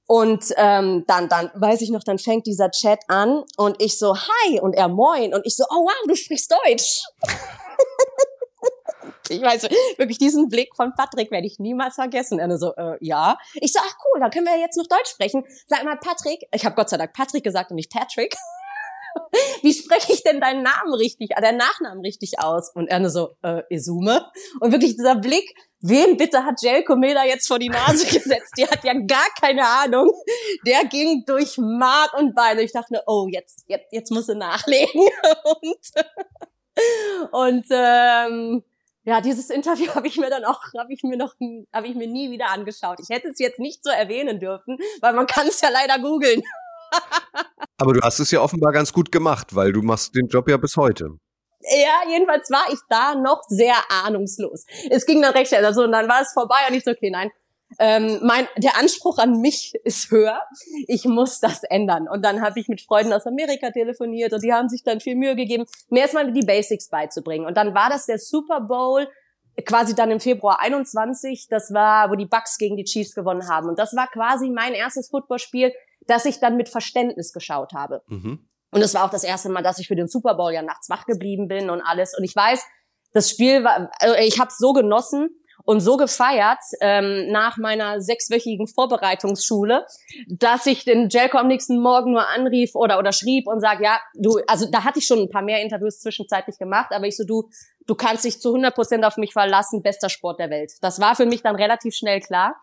Und 0.07 0.53
ähm, 0.55 1.03
dann, 1.05 1.27
dann 1.27 1.51
weiß 1.53 1.81
ich 1.81 1.89
noch, 1.89 2.03
dann 2.03 2.17
fängt 2.17 2.47
dieser 2.47 2.71
Chat 2.71 2.99
an 3.09 3.43
und 3.57 3.81
ich 3.81 3.99
so, 3.99 4.15
hi, 4.15 4.59
und 4.61 4.73
er 4.73 4.87
moin, 4.87 5.33
und 5.33 5.45
ich 5.45 5.55
so, 5.55 5.65
oh 5.69 5.83
wow, 5.83 6.07
du 6.07 6.15
sprichst 6.15 6.51
Deutsch. 6.51 7.01
Ich 9.29 9.41
weiß 9.41 9.63
wirklich 9.97 10.17
diesen 10.17 10.49
Blick 10.49 10.75
von 10.75 10.93
Patrick 10.95 11.31
werde 11.31 11.47
ich 11.47 11.59
niemals 11.59 11.95
vergessen. 11.95 12.39
Er 12.39 12.57
so, 12.57 12.73
äh, 12.75 12.97
ja. 13.01 13.37
Ich 13.55 13.73
so, 13.73 13.79
ach 13.81 13.95
cool, 14.05 14.19
dann 14.19 14.31
können 14.31 14.45
wir 14.45 14.59
jetzt 14.59 14.77
noch 14.77 14.87
Deutsch 14.87 15.11
sprechen. 15.11 15.43
Sag 15.67 15.83
mal, 15.83 15.97
Patrick. 15.97 16.47
Ich 16.51 16.65
habe 16.65 16.75
Gott 16.75 16.89
sei 16.89 16.97
Dank 16.97 17.13
Patrick 17.13 17.43
gesagt 17.43 17.71
und 17.71 17.75
nicht 17.75 17.91
Patrick. 17.91 18.35
Wie 19.61 19.73
spreche 19.73 20.13
ich 20.13 20.23
denn 20.23 20.39
deinen 20.39 20.63
Namen 20.63 20.93
richtig, 20.93 21.31
äh, 21.31 21.41
deinen 21.41 21.57
Nachnamen 21.57 22.01
richtig 22.03 22.39
aus? 22.39 22.71
Und 22.73 22.87
er 22.87 23.09
so, 23.09 23.35
äh, 23.43 23.63
Isume. 23.69 24.25
Und 24.59 24.71
wirklich 24.71 24.95
dieser 24.95 25.15
Blick, 25.15 25.53
wem 25.81 26.17
bitte 26.17 26.43
hat 26.45 26.61
Jelko 26.61 26.95
Meda 26.95 27.25
jetzt 27.25 27.47
vor 27.47 27.59
die 27.59 27.69
Nase 27.69 28.05
gesetzt? 28.13 28.53
Die 28.57 28.65
hat 28.65 28.83
ja 28.83 28.93
gar 28.93 29.27
keine 29.39 29.65
Ahnung. 29.65 30.11
Der 30.65 30.85
ging 30.85 31.23
durch 31.25 31.57
Mark 31.57 32.13
und 32.13 32.35
Beine. 32.35 32.61
Ich 32.61 32.73
dachte, 32.73 33.03
oh, 33.07 33.27
jetzt, 33.31 33.65
jetzt, 33.67 33.91
jetzt 33.91 34.11
muss 34.11 34.29
er 34.29 34.35
nachlegen. 34.35 35.01
und, 35.43 35.91
und 37.31 37.65
ähm, 37.71 38.63
ja, 39.07 39.21
dieses 39.21 39.49
Interview 39.49 39.87
habe 39.95 40.07
ich 40.07 40.17
mir 40.17 40.29
dann 40.29 40.43
auch, 40.43 40.61
habe 40.77 40.93
ich 40.93 41.01
mir 41.03 41.17
noch, 41.17 41.33
habe 41.73 41.87
ich 41.87 41.95
mir 41.95 42.07
nie 42.07 42.29
wieder 42.29 42.49
angeschaut. 42.49 42.99
Ich 42.99 43.09
hätte 43.09 43.29
es 43.29 43.39
jetzt 43.39 43.57
nicht 43.57 43.83
so 43.83 43.89
erwähnen 43.89 44.39
dürfen, 44.39 44.77
weil 45.01 45.13
man 45.13 45.25
kann 45.25 45.47
es 45.47 45.61
ja 45.61 45.69
leider 45.69 45.97
googeln. 45.99 46.43
Aber 47.77 47.93
du 47.93 48.01
hast 48.01 48.19
es 48.19 48.31
ja 48.31 48.41
offenbar 48.41 48.73
ganz 48.73 48.91
gut 48.91 49.11
gemacht, 49.11 49.55
weil 49.55 49.71
du 49.71 49.81
machst 49.81 50.13
den 50.15 50.27
Job 50.27 50.49
ja 50.49 50.57
bis 50.57 50.75
heute. 50.75 51.17
Ja, 51.61 52.09
jedenfalls 52.09 52.49
war 52.51 52.65
ich 52.71 52.79
da 52.89 53.15
noch 53.15 53.41
sehr 53.47 53.75
ahnungslos. 53.89 54.65
Es 54.89 55.05
ging 55.05 55.21
dann 55.21 55.33
recht 55.33 55.49
schnell, 55.49 55.65
also 55.65 55.83
und 55.83 55.91
dann 55.91 56.07
war 56.09 56.21
es 56.21 56.33
vorbei 56.33 56.67
und 56.69 56.75
ich 56.75 56.83
so, 56.83 56.91
okay, 56.91 57.09
nein, 57.09 57.31
ähm, 57.79 58.19
mein, 58.23 58.47
der 58.57 58.77
Anspruch 58.77 59.17
an 59.17 59.41
mich 59.41 59.73
ist 59.83 60.09
höher. 60.09 60.41
Ich 60.87 61.05
muss 61.05 61.39
das 61.39 61.63
ändern. 61.63 62.07
Und 62.07 62.23
dann 62.23 62.41
habe 62.41 62.59
ich 62.59 62.67
mit 62.67 62.81
Freunden 62.81 63.13
aus 63.13 63.27
Amerika 63.27 63.71
telefoniert 63.71 64.33
und 64.33 64.41
die 64.41 64.53
haben 64.53 64.69
sich 64.69 64.83
dann 64.83 64.99
viel 64.99 65.15
Mühe 65.15 65.35
gegeben, 65.35 65.65
mir 65.89 66.01
erstmal 66.01 66.31
die 66.31 66.45
Basics 66.45 66.89
beizubringen. 66.89 67.45
Und 67.45 67.57
dann 67.57 67.75
war 67.75 67.89
das 67.89 68.05
der 68.05 68.19
Super 68.19 68.61
Bowl 68.61 69.07
quasi 69.65 69.95
dann 69.95 70.11
im 70.11 70.19
Februar 70.19 70.61
21. 70.61 71.47
Das 71.49 71.73
war, 71.73 72.09
wo 72.09 72.15
die 72.15 72.25
Bucks 72.25 72.57
gegen 72.57 72.77
die 72.77 72.85
Chiefs 72.85 73.13
gewonnen 73.13 73.49
haben. 73.49 73.67
Und 73.67 73.79
das 73.79 73.95
war 73.95 74.07
quasi 74.07 74.49
mein 74.49 74.73
erstes 74.73 75.09
Footballspiel, 75.09 75.73
das 76.05 76.25
ich 76.25 76.39
dann 76.39 76.57
mit 76.57 76.69
Verständnis 76.69 77.33
geschaut 77.33 77.73
habe. 77.73 78.01
Mhm. 78.07 78.47
Und 78.71 78.81
es 78.81 78.93
war 78.93 79.05
auch 79.05 79.09
das 79.09 79.23
erste 79.23 79.49
Mal, 79.49 79.63
dass 79.63 79.79
ich 79.79 79.87
für 79.87 79.95
den 79.95 80.07
Super 80.07 80.35
Bowl 80.35 80.53
ja 80.53 80.61
nachts 80.61 80.89
wach 80.89 81.05
geblieben 81.05 81.47
bin 81.47 81.69
und 81.69 81.81
alles. 81.81 82.17
Und 82.17 82.23
ich 82.23 82.35
weiß, 82.35 82.65
das 83.13 83.29
Spiel 83.29 83.63
war, 83.63 83.89
also 83.99 84.15
ich 84.15 84.39
habe 84.39 84.49
es 84.49 84.57
so 84.57 84.73
genossen 84.73 85.29
und 85.67 85.81
so 85.81 85.97
gefeiert 85.97 86.63
ähm, 86.79 87.29
nach 87.29 87.57
meiner 87.57 87.99
sechswöchigen 87.99 88.67
Vorbereitungsschule, 88.67 89.85
dass 90.29 90.65
ich 90.65 90.85
den 90.85 91.09
Jelko 91.09 91.37
am 91.37 91.47
nächsten 91.47 91.81
Morgen 91.81 92.13
nur 92.13 92.25
anrief 92.29 92.73
oder 92.73 92.97
oder 92.97 93.11
schrieb 93.11 93.47
und 93.47 93.59
sag, 93.59 93.81
ja, 93.81 93.99
du, 94.13 94.39
also 94.47 94.71
da 94.71 94.85
hatte 94.85 94.99
ich 94.99 95.05
schon 95.05 95.19
ein 95.19 95.29
paar 95.29 95.41
mehr 95.41 95.61
Interviews 95.61 95.99
zwischenzeitlich 95.99 96.57
gemacht, 96.57 96.91
aber 96.91 97.05
ich 97.05 97.17
so, 97.17 97.25
du, 97.25 97.49
du 97.85 97.95
kannst 97.95 98.23
dich 98.23 98.39
zu 98.39 98.47
100 98.47 98.73
Prozent 98.73 99.03
auf 99.03 99.17
mich 99.17 99.33
verlassen, 99.33 99.83
bester 99.83 100.07
Sport 100.07 100.39
der 100.39 100.49
Welt. 100.49 100.71
Das 100.79 101.01
war 101.01 101.17
für 101.17 101.25
mich 101.25 101.41
dann 101.41 101.57
relativ 101.57 101.93
schnell 101.93 102.21
klar. 102.21 102.55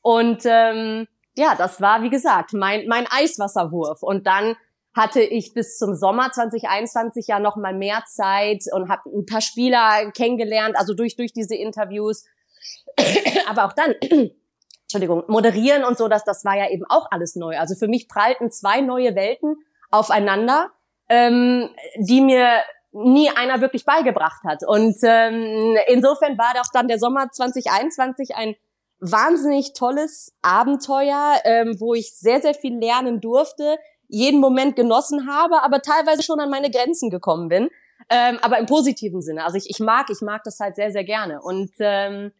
Und 0.00 0.44
ähm, 0.46 1.06
ja, 1.36 1.56
das 1.56 1.82
war, 1.82 2.02
wie 2.02 2.10
gesagt, 2.10 2.54
mein, 2.54 2.86
mein 2.88 3.06
Eiswasserwurf. 3.10 4.02
Und 4.02 4.26
dann 4.26 4.56
hatte 4.94 5.20
ich 5.20 5.52
bis 5.52 5.76
zum 5.76 5.94
Sommer 5.94 6.32
2021 6.32 7.26
ja 7.26 7.38
noch 7.38 7.56
mal 7.56 7.74
mehr 7.74 8.04
Zeit 8.06 8.64
und 8.72 8.88
habe 8.88 9.10
ein 9.10 9.26
paar 9.26 9.42
Spieler 9.42 10.10
kennengelernt, 10.12 10.74
also 10.74 10.94
durch, 10.94 11.16
durch 11.16 11.34
diese 11.34 11.54
Interviews. 11.54 12.24
Aber 13.48 13.66
auch 13.66 13.72
dann, 13.72 13.94
Entschuldigung, 14.82 15.24
moderieren 15.28 15.84
und 15.84 15.98
so, 15.98 16.08
dass 16.08 16.24
das 16.24 16.44
war 16.44 16.56
ja 16.56 16.70
eben 16.70 16.84
auch 16.88 17.06
alles 17.10 17.36
neu. 17.36 17.58
Also 17.58 17.74
für 17.74 17.88
mich 17.88 18.08
prallten 18.08 18.50
zwei 18.50 18.80
neue 18.80 19.14
Welten 19.14 19.56
aufeinander, 19.90 20.70
ähm, 21.08 21.70
die 21.98 22.20
mir 22.20 22.62
nie 22.92 23.30
einer 23.30 23.60
wirklich 23.60 23.84
beigebracht 23.84 24.42
hat. 24.44 24.62
Und 24.66 24.96
ähm, 25.02 25.76
insofern 25.88 26.38
war 26.38 26.54
doch 26.54 26.70
dann 26.72 26.88
der 26.88 26.98
Sommer 26.98 27.30
2021 27.30 28.34
ein 28.36 28.56
wahnsinnig 28.98 29.74
tolles 29.74 30.34
Abenteuer, 30.42 31.40
ähm, 31.44 31.76
wo 31.78 31.94
ich 31.94 32.16
sehr, 32.16 32.40
sehr 32.40 32.54
viel 32.54 32.78
lernen 32.78 33.20
durfte, 33.20 33.76
jeden 34.08 34.40
Moment 34.40 34.76
genossen 34.76 35.28
habe, 35.28 35.62
aber 35.62 35.82
teilweise 35.82 36.22
schon 36.22 36.40
an 36.40 36.48
meine 36.48 36.70
Grenzen 36.70 37.10
gekommen 37.10 37.48
bin. 37.48 37.68
Ähm, 38.08 38.38
aber 38.40 38.58
im 38.58 38.66
positiven 38.66 39.20
Sinne. 39.20 39.44
Also 39.44 39.56
ich, 39.56 39.68
ich 39.68 39.80
mag, 39.80 40.08
ich 40.10 40.20
mag 40.20 40.44
das 40.44 40.60
halt 40.60 40.76
sehr, 40.76 40.92
sehr 40.92 41.04
gerne. 41.04 41.40
Und 41.42 41.72
ähm, 41.80 42.32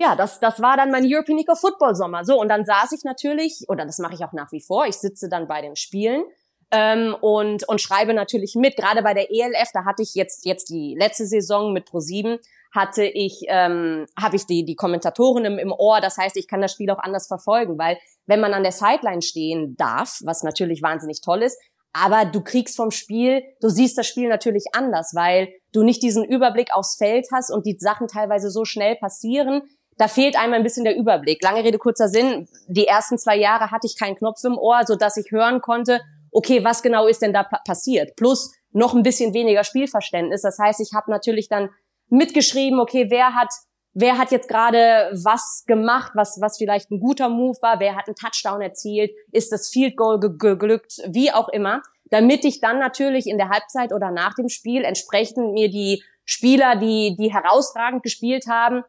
ja, 0.00 0.16
das, 0.16 0.40
das 0.40 0.62
war 0.62 0.78
dann 0.78 0.90
mein 0.90 1.04
European 1.06 1.36
League 1.36 1.50
of 1.50 1.60
Football 1.60 1.94
Sommer. 1.94 2.24
So, 2.24 2.40
und 2.40 2.48
dann 2.48 2.64
saß 2.64 2.92
ich 2.92 3.04
natürlich, 3.04 3.66
oder 3.68 3.84
das 3.84 3.98
mache 3.98 4.14
ich 4.14 4.24
auch 4.24 4.32
nach 4.32 4.50
wie 4.50 4.62
vor, 4.62 4.86
ich 4.86 4.96
sitze 4.96 5.28
dann 5.28 5.46
bei 5.46 5.60
den 5.60 5.76
Spielen 5.76 6.24
ähm, 6.70 7.14
und, 7.20 7.68
und 7.68 7.82
schreibe 7.82 8.14
natürlich 8.14 8.54
mit. 8.54 8.76
Gerade 8.76 9.02
bei 9.02 9.12
der 9.12 9.30
ELF, 9.30 9.68
da 9.74 9.84
hatte 9.84 10.02
ich 10.02 10.14
jetzt, 10.14 10.46
jetzt 10.46 10.70
die 10.70 10.96
letzte 10.98 11.26
Saison 11.26 11.74
mit 11.74 11.86
Pro7, 11.86 12.38
hatte 12.74 13.04
ich, 13.04 13.42
ähm, 13.48 14.06
habe 14.18 14.36
ich 14.36 14.46
die, 14.46 14.64
die 14.64 14.74
Kommentatoren 14.74 15.44
im, 15.44 15.58
im 15.58 15.72
Ohr. 15.72 16.00
Das 16.00 16.16
heißt, 16.16 16.36
ich 16.38 16.48
kann 16.48 16.62
das 16.62 16.72
Spiel 16.72 16.90
auch 16.90 16.98
anders 16.98 17.26
verfolgen, 17.26 17.78
weil 17.78 17.98
wenn 18.24 18.40
man 18.40 18.54
an 18.54 18.62
der 18.62 18.72
Sideline 18.72 19.20
stehen 19.20 19.76
darf, 19.76 20.20
was 20.24 20.42
natürlich 20.42 20.82
wahnsinnig 20.82 21.20
toll 21.20 21.42
ist, 21.42 21.58
aber 21.92 22.24
du 22.24 22.40
kriegst 22.40 22.76
vom 22.76 22.90
Spiel, 22.90 23.42
du 23.60 23.68
siehst 23.68 23.98
das 23.98 24.06
Spiel 24.06 24.28
natürlich 24.28 24.66
anders, 24.72 25.12
weil 25.14 25.52
du 25.72 25.82
nicht 25.82 26.02
diesen 26.02 26.24
Überblick 26.24 26.72
aufs 26.72 26.96
Feld 26.96 27.26
hast 27.32 27.50
und 27.50 27.66
die 27.66 27.76
Sachen 27.78 28.06
teilweise 28.06 28.50
so 28.50 28.64
schnell 28.64 28.96
passieren. 28.96 29.62
Da 29.96 30.08
fehlt 30.08 30.36
einem 30.36 30.54
ein 30.54 30.62
bisschen 30.62 30.84
der 30.84 30.96
Überblick. 30.96 31.42
Lange 31.42 31.62
Rede, 31.62 31.78
kurzer 31.78 32.08
Sinn. 32.08 32.48
Die 32.68 32.86
ersten 32.86 33.18
zwei 33.18 33.36
Jahre 33.36 33.70
hatte 33.70 33.86
ich 33.86 33.98
keinen 33.98 34.16
Knopf 34.16 34.42
im 34.44 34.56
Ohr, 34.56 34.82
so 34.86 34.96
dass 34.96 35.16
ich 35.16 35.30
hören 35.30 35.60
konnte, 35.60 36.00
okay, 36.32 36.64
was 36.64 36.82
genau 36.82 37.06
ist 37.06 37.22
denn 37.22 37.32
da 37.32 37.42
passiert? 37.42 38.16
Plus 38.16 38.52
noch 38.72 38.94
ein 38.94 39.02
bisschen 39.02 39.34
weniger 39.34 39.64
Spielverständnis. 39.64 40.42
Das 40.42 40.58
heißt, 40.58 40.80
ich 40.80 40.92
habe 40.94 41.10
natürlich 41.10 41.48
dann 41.48 41.70
mitgeschrieben, 42.08 42.80
okay, 42.80 43.06
wer 43.10 43.34
hat, 43.34 43.52
wer 43.92 44.18
hat 44.18 44.30
jetzt 44.30 44.48
gerade 44.48 45.10
was 45.12 45.64
gemacht, 45.66 46.12
was, 46.14 46.38
was 46.40 46.58
vielleicht 46.58 46.90
ein 46.90 47.00
guter 47.00 47.28
Move 47.28 47.58
war, 47.60 47.80
wer 47.80 47.96
hat 47.96 48.06
einen 48.06 48.16
Touchdown 48.16 48.60
erzielt, 48.60 49.10
ist 49.32 49.52
das 49.52 49.68
Field 49.68 49.96
Goal 49.96 50.20
geglückt, 50.20 50.98
wie 51.08 51.32
auch 51.32 51.48
immer, 51.48 51.82
damit 52.10 52.44
ich 52.44 52.60
dann 52.60 52.78
natürlich 52.78 53.26
in 53.26 53.38
der 53.38 53.48
Halbzeit 53.48 53.92
oder 53.92 54.10
nach 54.10 54.34
dem 54.34 54.48
Spiel 54.48 54.84
entsprechend 54.84 55.52
mir 55.52 55.70
die 55.70 56.02
Spieler, 56.24 56.76
die, 56.76 57.16
die 57.18 57.32
herausragend 57.32 58.02
gespielt 58.02 58.46
haben, 58.48 58.84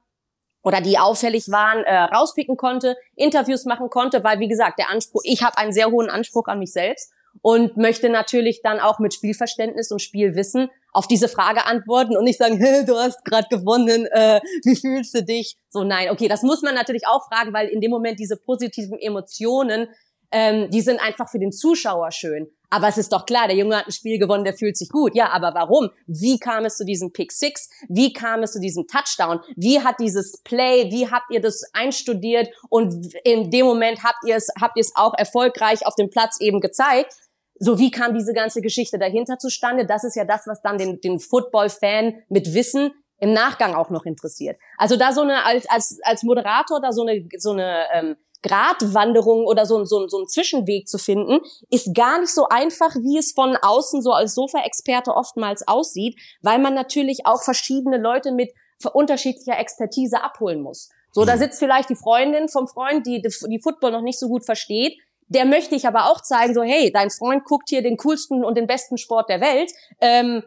oder 0.64 0.82
die 0.82 1.00
auffällig 1.00 1.50
waren, 1.50 1.84
äh, 1.84 1.96
rauspicken 1.96 2.58
konnte, 2.58 2.96
Interviews 3.16 3.66
machen 3.66 3.90
konnte, 3.90 4.24
weil 4.24 4.40
wie 4.40 4.48
gesagt, 4.48 4.80
der 4.80 4.90
Anspruch, 4.90 5.22
ich 5.24 5.44
habe 5.44 5.58
einen 5.58 5.74
sehr 5.74 5.90
hohen 5.92 6.10
Anspruch 6.10 6.48
an 6.48 6.60
mich 6.60 6.72
selbst 6.74 7.12
und 7.42 7.78
möchte 7.78 8.10
natürlich 8.10 8.62
dann 8.62 8.80
auch 8.80 9.00
mit 9.00 9.14
Spielverständnis 9.14 9.92
und 9.92 10.02
Spielwissen 10.02 10.70
auf 10.94 11.08
diese 11.08 11.30
Frage 11.30 11.66
antworten 11.66 12.18
und 12.18 12.26
nicht 12.26 12.38
sagen, 12.38 12.60
du 12.86 12.96
hast 12.96 13.24
gerade 13.24 13.48
gewonnen, 13.50 14.06
äh, 14.08 14.42
wie 14.64 14.76
fühlst 14.76 15.16
du 15.16 15.24
dich? 15.24 15.58
So 15.70 15.84
nein, 15.84 16.10
okay, 16.10 16.28
das 16.28 16.44
muss 16.44 16.62
man 16.62 16.76
natürlich 16.76 17.08
auch 17.08 17.26
fragen, 17.28 17.54
weil 17.54 17.68
in 17.70 17.82
dem 17.82 17.92
Moment 17.92 18.20
diese 18.20 18.38
positiven 18.38 19.00
Emotionen, 19.00 19.88
ähm, 20.32 20.70
die 20.70 20.82
sind 20.82 21.00
einfach 21.00 21.30
für 21.30 21.40
den 21.40 21.52
Zuschauer 21.52 22.12
schön. 22.12 22.48
Aber 22.74 22.88
es 22.88 22.98
ist 22.98 23.12
doch 23.12 23.26
klar, 23.26 23.48
der 23.48 23.58
Junge 23.58 23.76
hat 23.76 23.88
ein 23.88 23.92
Spiel 23.92 24.18
gewonnen, 24.18 24.46
der 24.46 24.54
fühlt 24.54 24.78
sich 24.78 24.88
gut. 24.90 25.14
Ja, 25.14 25.30
aber 25.32 25.54
warum? 25.54 25.90
Wie 26.08 26.40
kam 26.40 26.64
es 26.64 26.78
zu 26.78 26.86
diesem 26.86 27.12
Pick 27.12 27.34
Six? 27.34 27.70
Wie 27.90 28.14
kam 28.14 28.44
es 28.44 28.54
zu 28.54 28.62
diesem 28.62 28.88
Touchdown? 28.88 29.42
Wie 29.58 29.82
hat 29.82 30.00
dieses 30.00 30.42
Play, 30.44 30.90
wie 30.90 31.12
habt 31.12 31.32
ihr 31.32 31.42
das 31.42 31.64
einstudiert? 31.74 32.48
Und 32.70 33.14
in 33.26 33.52
dem 33.52 33.66
Moment 33.66 34.04
habt 34.04 34.24
ihr 34.26 34.38
es, 34.38 34.48
habt 34.60 34.78
ihr 34.78 34.82
es 34.82 34.94
auch 34.96 35.14
erfolgreich 35.18 35.86
auf 35.86 35.96
dem 35.96 36.10
Platz 36.10 36.40
eben 36.40 36.62
gezeigt. 36.62 37.14
So, 37.60 37.78
wie 37.78 37.92
kam 37.92 38.14
diese 38.14 38.34
ganze 38.34 38.62
Geschichte 38.62 38.98
dahinter 38.98 39.38
zustande? 39.38 39.86
Das 39.86 40.06
ist 40.06 40.16
ja 40.16 40.24
das, 40.24 40.48
was 40.48 40.62
dann 40.62 40.78
den, 40.78 41.02
den 41.02 41.20
Football-Fan 41.20 42.24
mit 42.30 42.54
Wissen 42.54 42.92
im 43.20 43.34
Nachgang 43.34 43.76
auch 43.76 43.90
noch 43.90 44.06
interessiert. 44.06 44.58
Also 44.78 44.96
da 44.96 45.12
so 45.12 45.22
eine, 45.22 45.46
als, 45.46 45.70
als, 45.70 46.00
als 46.04 46.24
Moderator 46.24 46.82
da 46.82 46.92
so 46.92 47.06
eine, 47.06 47.28
so 47.38 47.52
eine 47.52 47.86
ähm, 47.94 48.16
Gratwanderung 48.44 49.46
oder 49.46 49.66
so, 49.66 49.84
so, 49.86 50.08
so 50.08 50.20
ein 50.20 50.28
Zwischenweg 50.28 50.88
zu 50.88 50.98
finden, 50.98 51.40
ist 51.70 51.94
gar 51.94 52.20
nicht 52.20 52.34
so 52.34 52.48
einfach, 52.50 52.96
wie 52.96 53.18
es 53.18 53.34
von 53.34 53.56
außen 53.56 54.02
so 54.02 54.12
als 54.12 54.34
Sofa-Experte 54.34 55.14
oftmals 55.14 55.68
aussieht, 55.68 56.20
weil 56.42 56.60
man 56.60 56.74
natürlich 56.74 57.26
auch 57.26 57.44
verschiedene 57.44 57.98
Leute 57.98 58.32
mit 58.32 58.52
unterschiedlicher 58.94 59.60
Expertise 59.60 60.24
abholen 60.24 60.62
muss. 60.62 60.90
So, 61.12 61.26
da 61.26 61.36
mhm. 61.36 61.40
sitzt 61.40 61.60
vielleicht 61.60 61.90
die 61.90 61.96
Freundin 61.96 62.50
vom 62.50 62.68
Freund, 62.68 63.06
die 63.06 63.22
die 63.22 63.60
Football 63.62 63.92
noch 63.92 64.02
nicht 64.02 64.20
so 64.20 64.28
gut 64.28 64.46
versteht, 64.46 64.98
der 65.28 65.46
möchte 65.46 65.76
ich 65.76 65.88
aber 65.88 66.10
auch 66.10 66.22
zeigen, 66.22 66.54
so 66.54 66.62
hey, 66.62 66.92
dein 66.92 67.10
Freund 67.10 67.46
guckt 67.46 67.70
hier 67.70 67.82
den 67.82 67.96
coolsten 67.98 68.44
und 68.44 68.56
den 68.58 68.68
besten 68.68 68.98
Sport 68.98 69.30
der 69.30 69.40
Welt. 69.40 69.72
Ähm, 70.02 70.44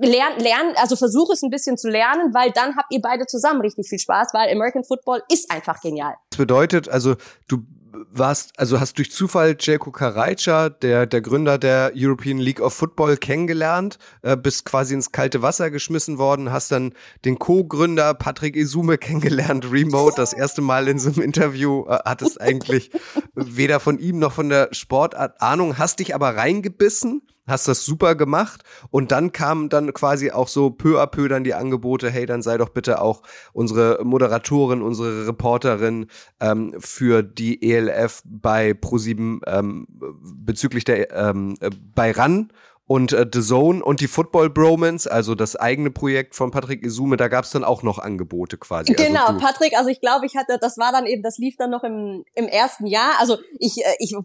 lern, 0.00 0.38
lern, 0.38 0.72
also 0.76 0.96
versuche 0.96 1.32
es 1.32 1.42
ein 1.42 1.50
bisschen 1.50 1.76
zu 1.76 1.88
lernen, 1.88 2.34
weil 2.34 2.50
dann 2.52 2.76
habt 2.76 2.92
ihr 2.92 3.00
beide 3.00 3.26
zusammen 3.26 3.60
richtig 3.60 3.88
viel 3.88 3.98
Spaß, 3.98 4.28
weil 4.32 4.50
American 4.50 4.84
Football 4.84 5.22
ist 5.30 5.50
einfach 5.50 5.80
genial. 5.80 6.14
Das 6.30 6.38
bedeutet, 6.38 6.88
also 6.88 7.16
du 7.48 7.64
warst, 8.10 8.58
also 8.58 8.80
hast 8.80 8.98
durch 8.98 9.10
Zufall 9.10 9.56
Jelko 9.58 9.90
Karajca, 9.90 10.68
der, 10.68 11.06
der 11.06 11.20
Gründer 11.20 11.58
der 11.58 11.92
European 11.94 12.38
League 12.38 12.60
of 12.60 12.74
Football, 12.74 13.16
kennengelernt, 13.16 13.98
äh, 14.22 14.36
bist 14.36 14.64
quasi 14.64 14.94
ins 14.94 15.12
kalte 15.12 15.42
Wasser 15.42 15.70
geschmissen 15.70 16.18
worden, 16.18 16.52
hast 16.52 16.72
dann 16.72 16.94
den 17.24 17.38
Co-Gründer 17.38 18.14
Patrick 18.14 18.56
Isume 18.56 18.98
kennengelernt, 18.98 19.70
remote, 19.70 20.14
das 20.16 20.32
erste 20.32 20.62
Mal 20.62 20.88
in 20.88 20.98
so 20.98 21.10
einem 21.10 21.22
Interview, 21.22 21.84
äh, 21.88 21.98
hattest 22.04 22.40
eigentlich 22.40 22.90
weder 23.34 23.80
von 23.80 23.98
ihm 23.98 24.18
noch 24.18 24.32
von 24.32 24.48
der 24.48 24.68
Sportart 24.72 25.40
Ahnung, 25.40 25.78
hast 25.78 25.98
dich 25.98 26.14
aber 26.14 26.36
reingebissen 26.36 27.22
hast 27.50 27.68
das 27.68 27.84
super 27.84 28.14
gemacht. 28.14 28.62
Und 28.90 29.12
dann 29.12 29.32
kamen 29.32 29.68
dann 29.68 29.92
quasi 29.92 30.30
auch 30.30 30.48
so 30.48 30.70
peu 30.70 31.00
à 31.00 31.06
peu 31.06 31.28
dann 31.28 31.44
die 31.44 31.54
Angebote, 31.54 32.10
hey, 32.10 32.26
dann 32.26 32.42
sei 32.42 32.58
doch 32.58 32.70
bitte 32.70 33.00
auch 33.00 33.22
unsere 33.52 34.00
Moderatorin, 34.04 34.82
unsere 34.82 35.26
Reporterin 35.26 36.06
ähm, 36.40 36.74
für 36.78 37.22
die 37.22 37.70
ELF 37.70 38.22
bei 38.24 38.74
ProSieben 38.74 39.40
ähm, 39.46 39.86
bezüglich 40.22 40.84
der 40.84 41.12
ähm, 41.14 41.56
äh, 41.60 41.70
bei 41.94 42.12
RAN 42.12 42.50
Und 42.90 43.12
äh, 43.12 43.24
The 43.32 43.40
Zone 43.40 43.84
und 43.84 44.00
die 44.00 44.08
Football 44.08 44.50
Bromance, 44.50 45.08
also 45.08 45.36
das 45.36 45.54
eigene 45.54 45.92
Projekt 45.92 46.34
von 46.34 46.50
Patrick 46.50 46.84
Isume, 46.84 47.16
da 47.16 47.28
gab 47.28 47.44
es 47.44 47.52
dann 47.52 47.62
auch 47.62 47.84
noch 47.84 48.00
Angebote 48.00 48.58
quasi. 48.58 48.92
Also 48.92 49.06
genau, 49.06 49.26
also 49.26 49.38
Patrick, 49.38 49.78
also 49.78 49.90
ich 49.90 50.00
glaube, 50.00 50.26
ich 50.26 50.34
hatte, 50.34 50.58
das 50.60 50.76
war 50.76 50.90
dann 50.90 51.06
eben, 51.06 51.22
das 51.22 51.38
lief 51.38 51.54
dann 51.56 51.70
noch 51.70 51.84
im, 51.84 52.24
im 52.34 52.48
ersten 52.48 52.86
Jahr. 52.86 53.12
Also 53.20 53.38
ich, 53.60 53.78
äh, 53.78 53.94
ich, 54.00 54.16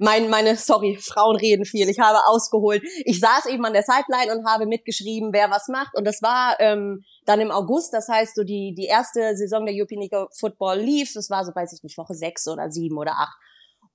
mein, 0.00 0.28
meine, 0.28 0.56
sorry, 0.56 0.98
Frauen 1.00 1.36
reden 1.36 1.64
viel. 1.64 1.88
Ich 1.88 2.00
habe 2.00 2.18
ausgeholt. 2.26 2.82
Ich 3.04 3.20
saß 3.20 3.46
eben 3.46 3.64
an 3.64 3.74
der 3.74 3.84
Sideline 3.84 4.36
und 4.36 4.44
habe 4.44 4.66
mitgeschrieben, 4.66 5.32
wer 5.32 5.52
was 5.52 5.68
macht. 5.68 5.94
Und 5.94 6.04
das 6.04 6.20
war 6.20 6.56
ähm, 6.58 7.04
dann 7.26 7.38
im 7.38 7.52
August, 7.52 7.94
das 7.94 8.08
heißt, 8.08 8.34
so 8.34 8.42
die, 8.42 8.74
die 8.76 8.86
erste 8.86 9.36
Saison 9.36 9.66
der 9.66 9.74
European 9.76 10.00
League 10.00 10.16
Football 10.32 10.80
lief. 10.80 11.12
Das 11.14 11.30
war 11.30 11.44
so, 11.44 11.54
weiß 11.54 11.72
ich 11.72 11.84
nicht, 11.84 11.96
Woche 11.96 12.14
sechs 12.14 12.48
oder 12.48 12.72
sieben 12.72 12.98
oder 12.98 13.12
acht. 13.12 13.38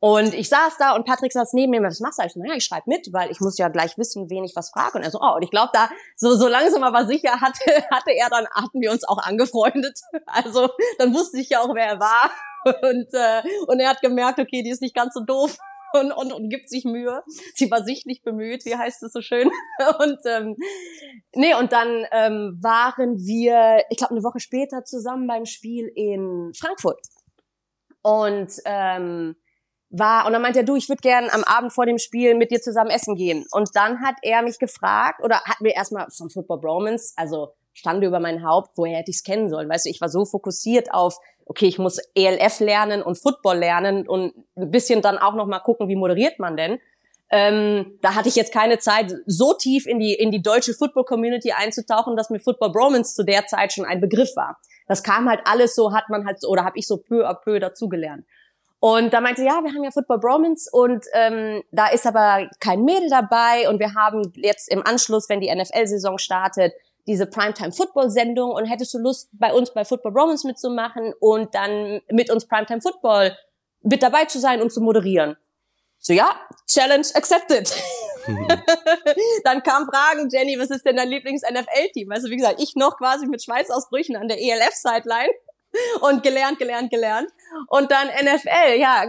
Und 0.02 0.34
ich 0.34 0.48
saß 0.48 0.78
da 0.78 0.96
und 0.96 1.06
Patrick 1.06 1.34
saß 1.34 1.52
neben 1.54 1.72
mir, 1.72 1.84
was 1.84 2.00
machst 2.00 2.20
du? 2.20 2.26
Ich 2.26 2.32
so, 2.32 2.40
naja, 2.40 2.56
ich 2.56 2.64
schreibe 2.64 2.84
mit, 2.88 3.12
weil 3.12 3.32
ich 3.32 3.42
muss 3.42 3.58
ja 3.58 3.68
gleich 3.68 3.98
wissen, 3.98 4.30
wen 4.30 4.46
ich 4.46 4.56
was 4.56 4.70
frage. 4.70 4.98
Und 4.98 5.04
er 5.04 5.12
so, 5.12 5.20
oh, 5.22 5.36
und 5.36 5.44
ich 5.44 5.52
glaube, 5.52 5.72
da 5.74 5.90
so, 6.16 6.36
so 6.36 6.48
langsam 6.48 6.84
aber 6.84 7.06
sicher 7.06 7.42
hatte, 7.42 7.84
hatte 7.92 8.12
er 8.12 8.30
dann, 8.30 8.48
hatten 8.48 8.80
wir 8.80 8.92
uns 8.92 9.08
auch 9.08 9.20
angefreundet. 9.20 10.00
Also 10.26 10.70
dann 11.00 11.14
wusste 11.14 11.40
ich 11.40 11.50
ja 11.50 11.62
auch, 11.62 11.74
wer 11.74 11.86
er 11.86 12.00
war. 12.00 12.32
Und, 12.66 13.14
äh, 13.14 13.42
und 13.68 13.80
er 13.80 13.90
hat 13.90 14.02
gemerkt, 14.02 14.38
okay, 14.38 14.62
die 14.64 14.70
ist 14.70 14.82
nicht 14.82 14.94
ganz 14.94 15.14
so 15.14 15.22
doof. 15.24 15.58
Und, 15.94 16.12
und, 16.12 16.34
und 16.34 16.50
gibt 16.50 16.70
sich 16.70 16.84
Mühe. 16.84 17.24
Sie 17.56 17.72
war 17.72 17.84
sichtlich 17.84 18.22
bemüht, 18.22 18.66
wie 18.66 18.76
heißt 18.76 19.02
es 19.02 19.14
so 19.14 19.22
schön. 19.22 19.50
Und 20.00 20.20
ähm, 20.26 20.56
nee, 21.34 21.56
und 21.56 21.72
dann 21.72 22.06
ähm, 22.12 22.60
waren 22.62 23.18
wir, 23.18 23.86
ich 23.90 23.98
glaube, 23.98 24.12
eine 24.12 24.24
Woche 24.24 24.40
später 24.40 24.84
zusammen 24.84 25.26
beim 25.26 25.46
Spiel 25.46 25.90
in 25.96 26.52
Frankfurt. 26.54 27.00
Und 28.02 28.52
ähm, 28.66 29.36
war 29.90 30.26
und 30.26 30.34
dann 30.34 30.42
meinte 30.42 30.60
er, 30.60 30.66
du, 30.66 30.76
ich 30.76 30.90
würde 30.90 31.02
gern 31.02 31.30
am 31.30 31.44
Abend 31.44 31.74
vor 31.74 31.86
dem 31.86 31.98
Spiel 31.98 32.36
mit 32.36 32.52
dir 32.52 32.62
zusammen 32.62 32.92
essen 32.92 33.16
gehen. 33.16 33.46
Und 33.52 33.70
dann 33.74 34.02
hat 34.02 34.16
er 34.22 34.42
mich 34.44 34.60
gefragt 34.60 35.22
oder 35.24 35.42
hat 35.42 35.62
mir 35.62 35.76
erstmal 35.76 36.08
von 36.12 36.30
Football 36.30 36.60
Bromance, 36.60 37.14
also 37.16 37.54
stande 37.74 38.08
über 38.08 38.20
mein 38.20 38.44
Haupt, 38.44 38.74
woher 38.76 38.98
hätte 38.98 39.12
ich 39.12 39.18
es 39.18 39.24
kennen 39.24 39.50
sollen. 39.50 39.70
Weißt 39.70 39.86
du, 39.86 39.90
ich 39.90 40.02
war 40.02 40.10
so 40.10 40.26
fokussiert 40.26 40.94
auf, 40.94 41.18
okay, 41.46 41.66
ich 41.66 41.80
muss 41.80 41.98
ELF 42.14 42.60
lernen 42.60 43.02
und 43.02 43.18
Football 43.18 43.58
lernen 43.58 44.08
und 44.08 44.34
ein 44.56 44.70
bisschen 44.70 45.02
dann 45.02 45.18
auch 45.18 45.34
noch 45.34 45.48
mal 45.48 45.60
gucken, 45.60 45.88
wie 45.88 45.96
moderiert 45.96 46.40
man 46.40 46.56
denn. 46.56 46.80
Ähm, 47.32 47.98
da 48.02 48.16
hatte 48.16 48.28
ich 48.28 48.36
jetzt 48.36 48.54
keine 48.54 48.80
Zeit, 48.80 49.14
so 49.28 49.54
tief 49.54 49.86
in 49.86 50.00
die 50.00 50.14
in 50.14 50.32
die 50.32 50.42
deutsche 50.42 50.74
Football 50.74 51.06
Community 51.06 51.52
einzutauchen, 51.52 52.16
dass 52.16 52.32
mir 52.32 52.40
Football 52.40 52.72
Bromance 52.72 53.14
zu 53.14 53.24
der 53.24 53.46
Zeit 53.46 53.74
schon 53.74 53.86
ein 53.86 54.02
Begriff 54.02 54.36
war. 54.36 54.58
Das 54.88 55.04
kam 55.04 55.30
halt 55.30 55.42
alles 55.46 55.76
so, 55.76 55.94
hat 55.94 56.10
man 56.10 56.26
halt 56.26 56.40
oder 56.48 56.66
habe 56.66 56.78
ich 56.78 56.88
so 56.88 56.98
peu 56.98 57.28
à 57.28 57.36
peu 57.36 57.60
dazugelernt. 57.60 58.26
Und 58.80 59.14
da 59.14 59.20
meinte, 59.20 59.44
ja, 59.44 59.62
wir 59.62 59.74
haben 59.74 59.84
ja 59.84 59.92
Football 59.92 60.20
Bromance 60.20 60.70
und 60.72 61.06
ähm, 61.14 61.64
da 61.72 61.88
ist 61.88 62.08
aber 62.08 62.50
kein 62.62 62.84
Mädel 62.86 63.10
dabei 63.10 63.68
und 63.68 63.80
wir 63.80 63.94
haben 63.94 64.32
jetzt 64.36 64.72
im 64.72 64.86
Anschluss, 64.86 65.28
wenn 65.28 65.42
die 65.42 65.54
NFL-Saison 65.54 66.18
startet, 66.18 66.74
diese 67.06 67.26
Primetime 67.26 67.74
Football 67.74 68.10
Sendung 68.10 68.52
und 68.52 68.66
hättest 68.66 68.94
du 68.94 69.00
Lust, 69.00 69.30
bei 69.34 69.54
uns 69.54 69.74
bei 69.74 69.84
Football 69.84 70.14
Bromance 70.14 70.48
mitzumachen 70.48 71.14
und 71.20 71.54
dann 71.56 72.02
mit 72.10 72.32
uns 72.32 72.48
Primetime 72.48 72.82
Football 72.82 73.36
mit 73.82 74.02
dabei 74.02 74.26
zu 74.26 74.40
sein 74.40 74.62
und 74.62 74.72
zu 74.72 74.80
moderieren? 74.80 75.36
So, 75.98 76.14
ja, 76.14 76.34
Challenge 76.66 77.08
accepted. 77.16 77.76
Mhm. 78.28 78.48
dann 79.44 79.62
kam 79.64 79.88
Fragen, 79.88 80.30
Jenny, 80.30 80.58
was 80.58 80.70
ist 80.70 80.86
denn 80.86 80.96
dein 80.96 81.10
Lieblings-NFL-Team? 81.10 82.10
Also 82.12 82.30
wie 82.30 82.38
gesagt, 82.38 82.62
ich 82.62 82.76
noch 82.76 82.98
quasi 82.98 83.28
mit 83.28 83.44
Schweißausbrüchen 83.44 84.16
an 84.16 84.30
der 84.30 84.40
ELF-Sideline 84.40 85.30
und 86.02 86.24
gelernt, 86.24 86.60
gelernt, 86.60 86.90
gelernt. 86.90 87.30
Und 87.68 87.92
dann 87.92 88.08
NFL, 88.08 88.78
ja, 88.78 89.06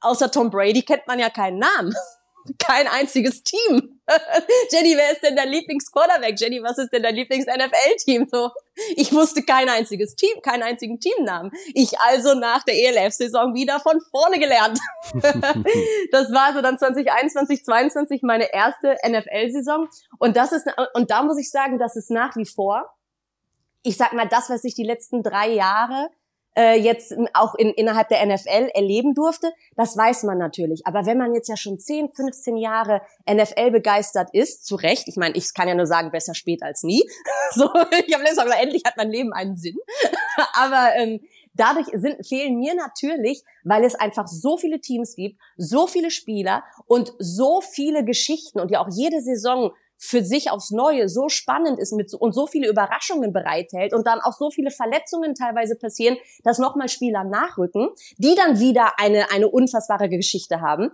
außer 0.00 0.30
Tom 0.30 0.50
Brady 0.50 0.82
kennt 0.82 1.06
man 1.06 1.18
ja 1.18 1.30
keinen 1.30 1.58
Namen. 1.58 1.94
Kein 2.58 2.86
einziges 2.88 3.42
Team. 3.42 4.00
Jenny, 4.70 4.94
wer 4.98 5.12
ist 5.12 5.22
denn 5.22 5.34
dein 5.34 5.48
Lieblings-Quarterback? 5.48 6.38
Jenny, 6.38 6.62
was 6.62 6.76
ist 6.76 6.92
denn 6.92 7.02
dein 7.02 7.14
Lieblings-NFL-Team? 7.14 8.28
So, 8.30 8.50
ich 8.96 9.14
wusste 9.14 9.42
kein 9.42 9.70
einziges 9.70 10.14
Team, 10.14 10.42
keinen 10.42 10.62
einzigen 10.62 11.00
Teamnamen. 11.00 11.52
Ich 11.72 11.98
also 12.00 12.34
nach 12.34 12.62
der 12.64 12.74
ELF-Saison 12.74 13.54
wieder 13.54 13.80
von 13.80 13.98
vorne 14.10 14.38
gelernt. 14.38 14.78
das 16.12 16.32
war 16.32 16.52
so 16.52 16.60
dann 16.60 16.78
2021, 16.78 17.64
2022 17.64 18.22
meine 18.22 18.52
erste 18.52 18.98
NFL-Saison. 19.08 19.88
Und 20.18 20.36
das 20.36 20.52
ist, 20.52 20.66
und 20.92 21.10
da 21.10 21.22
muss 21.22 21.38
ich 21.38 21.50
sagen, 21.50 21.78
das 21.78 21.96
ist 21.96 22.10
nach 22.10 22.36
wie 22.36 22.44
vor 22.44 22.93
ich 23.84 23.96
sag 23.96 24.12
mal, 24.14 24.26
das, 24.26 24.50
was 24.50 24.64
ich 24.64 24.74
die 24.74 24.82
letzten 24.82 25.22
drei 25.22 25.48
Jahre 25.50 26.08
äh, 26.56 26.78
jetzt 26.78 27.14
auch 27.34 27.54
in, 27.54 27.70
innerhalb 27.70 28.08
der 28.08 28.24
NFL 28.24 28.70
erleben 28.74 29.14
durfte, 29.14 29.52
das 29.76 29.96
weiß 29.96 30.22
man 30.24 30.38
natürlich. 30.38 30.86
Aber 30.86 31.06
wenn 31.06 31.18
man 31.18 31.34
jetzt 31.34 31.48
ja 31.48 31.56
schon 31.56 31.78
10, 31.78 32.12
15 32.14 32.56
Jahre 32.56 33.02
NFL 33.30 33.70
begeistert 33.70 34.30
ist, 34.32 34.66
zu 34.66 34.76
Recht, 34.76 35.06
ich 35.08 35.16
meine, 35.16 35.36
ich 35.36 35.52
kann 35.52 35.68
ja 35.68 35.74
nur 35.74 35.86
sagen, 35.86 36.10
besser 36.10 36.34
spät 36.34 36.62
als 36.62 36.82
nie. 36.82 37.02
so, 37.52 37.64
ich 38.06 38.14
habe 38.14 38.22
letztes 38.22 38.36
Mal 38.36 38.44
gesagt, 38.44 38.62
endlich 38.62 38.82
hat 38.86 38.96
mein 38.96 39.10
Leben 39.10 39.32
einen 39.32 39.56
Sinn. 39.56 39.76
Aber 40.54 40.94
ähm, 40.96 41.20
dadurch 41.54 41.88
sind, 41.92 42.26
fehlen 42.26 42.58
mir 42.58 42.74
natürlich, 42.74 43.42
weil 43.64 43.84
es 43.84 43.94
einfach 43.94 44.28
so 44.28 44.56
viele 44.56 44.80
Teams 44.80 45.16
gibt, 45.16 45.40
so 45.56 45.86
viele 45.86 46.10
Spieler 46.10 46.64
und 46.86 47.12
so 47.18 47.60
viele 47.60 48.04
Geschichten 48.04 48.60
und 48.60 48.70
ja 48.70 48.80
auch 48.80 48.88
jede 48.90 49.20
Saison 49.20 49.72
für 50.04 50.22
sich 50.22 50.50
aufs 50.50 50.70
Neue 50.70 51.08
so 51.08 51.28
spannend 51.28 51.78
ist 51.78 51.92
mit 51.92 52.10
so, 52.10 52.18
und 52.18 52.34
so 52.34 52.46
viele 52.46 52.68
Überraschungen 52.68 53.32
bereithält 53.32 53.94
und 53.94 54.06
dann 54.06 54.20
auch 54.20 54.32
so 54.32 54.50
viele 54.50 54.70
Verletzungen 54.70 55.34
teilweise 55.34 55.76
passieren, 55.76 56.16
dass 56.42 56.58
nochmal 56.58 56.88
Spieler 56.88 57.24
nachrücken, 57.24 57.88
die 58.18 58.34
dann 58.34 58.60
wieder 58.60 58.98
eine, 58.98 59.30
eine 59.30 59.48
unfassbare 59.48 60.08
Geschichte 60.08 60.60
haben. 60.60 60.90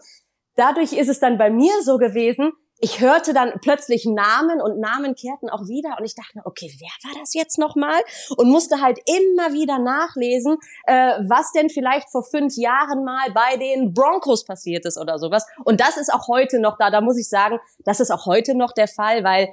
Dadurch 0.56 0.92
ist 0.92 1.08
es 1.08 1.20
dann 1.20 1.38
bei 1.38 1.50
mir 1.50 1.72
so 1.82 1.98
gewesen, 1.98 2.52
ich 2.80 3.00
hörte 3.00 3.34
dann 3.34 3.52
plötzlich 3.60 4.06
Namen 4.06 4.60
und 4.60 4.80
Namen 4.80 5.14
kehrten 5.14 5.50
auch 5.50 5.68
wieder 5.68 5.96
und 5.98 6.04
ich 6.04 6.14
dachte, 6.14 6.40
okay, 6.44 6.72
wer 6.78 7.10
war 7.10 7.20
das 7.20 7.34
jetzt 7.34 7.58
nochmal? 7.58 8.00
Und 8.36 8.48
musste 8.48 8.80
halt 8.80 8.98
immer 9.06 9.52
wieder 9.52 9.78
nachlesen, 9.78 10.56
äh, 10.86 11.18
was 11.28 11.52
denn 11.52 11.68
vielleicht 11.68 12.10
vor 12.10 12.24
fünf 12.24 12.56
Jahren 12.56 13.04
mal 13.04 13.30
bei 13.32 13.58
den 13.58 13.92
Broncos 13.92 14.44
passiert 14.44 14.86
ist 14.86 14.98
oder 14.98 15.18
sowas. 15.18 15.46
Und 15.64 15.80
das 15.80 15.98
ist 15.98 16.12
auch 16.12 16.26
heute 16.28 16.58
noch 16.58 16.78
da. 16.78 16.90
Da 16.90 17.02
muss 17.02 17.18
ich 17.18 17.28
sagen, 17.28 17.58
das 17.84 18.00
ist 18.00 18.10
auch 18.10 18.24
heute 18.24 18.54
noch 18.54 18.72
der 18.72 18.88
Fall, 18.88 19.24
weil 19.24 19.52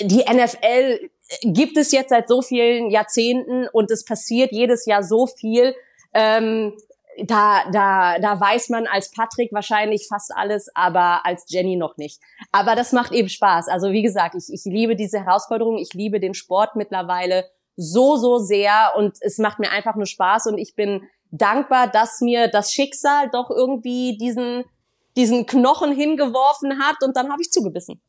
die 0.00 0.24
NFL 0.28 1.10
gibt 1.42 1.76
es 1.76 1.92
jetzt 1.92 2.10
seit 2.10 2.28
so 2.28 2.42
vielen 2.42 2.90
Jahrzehnten 2.90 3.68
und 3.68 3.90
es 3.92 4.04
passiert 4.04 4.50
jedes 4.50 4.86
Jahr 4.86 5.04
so 5.04 5.28
viel. 5.28 5.76
Ähm, 6.12 6.74
da, 7.22 7.62
da, 7.70 8.18
da 8.18 8.40
weiß 8.40 8.70
man 8.70 8.86
als 8.86 9.10
Patrick 9.10 9.52
wahrscheinlich 9.52 10.06
fast 10.08 10.32
alles, 10.34 10.68
aber 10.74 11.24
als 11.24 11.44
Jenny 11.48 11.76
noch 11.76 11.96
nicht. 11.96 12.20
Aber 12.52 12.74
das 12.74 12.92
macht 12.92 13.12
eben 13.12 13.28
Spaß. 13.28 13.68
Also 13.68 13.92
wie 13.92 14.02
gesagt, 14.02 14.34
ich, 14.34 14.52
ich 14.52 14.64
liebe 14.64 14.96
diese 14.96 15.20
Herausforderung, 15.20 15.78
ich 15.78 15.94
liebe 15.94 16.20
den 16.20 16.34
Sport 16.34 16.76
mittlerweile 16.76 17.44
so, 17.76 18.16
so 18.16 18.38
sehr 18.38 18.92
und 18.96 19.16
es 19.20 19.38
macht 19.38 19.58
mir 19.58 19.70
einfach 19.70 19.96
nur 19.96 20.06
Spaß 20.06 20.46
und 20.46 20.58
ich 20.58 20.74
bin 20.74 21.02
dankbar, 21.30 21.88
dass 21.88 22.20
mir 22.20 22.48
das 22.48 22.72
Schicksal 22.72 23.30
doch 23.30 23.50
irgendwie 23.50 24.16
diesen, 24.18 24.64
diesen 25.16 25.46
Knochen 25.46 25.92
hingeworfen 25.92 26.78
hat 26.80 26.96
und 27.02 27.16
dann 27.16 27.30
habe 27.30 27.42
ich 27.42 27.50
zugebissen. 27.50 28.00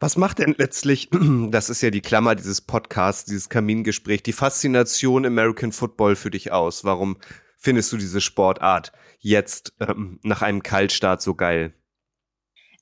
Was 0.00 0.16
macht 0.16 0.38
denn 0.38 0.54
letztlich, 0.56 1.08
das 1.50 1.70
ist 1.70 1.82
ja 1.82 1.90
die 1.90 2.02
Klammer 2.02 2.34
dieses 2.34 2.60
Podcasts, 2.60 3.24
dieses 3.24 3.48
Kamingespräch, 3.48 4.22
die 4.22 4.32
Faszination 4.32 5.26
American 5.26 5.72
Football 5.72 6.16
für 6.16 6.30
dich 6.30 6.52
aus? 6.52 6.84
Warum 6.84 7.16
findest 7.58 7.92
du 7.92 7.96
diese 7.96 8.20
Sportart 8.20 8.92
jetzt 9.18 9.74
ähm, 9.80 10.20
nach 10.22 10.42
einem 10.42 10.62
Kaltstart 10.62 11.20
so 11.20 11.34
geil? 11.34 11.74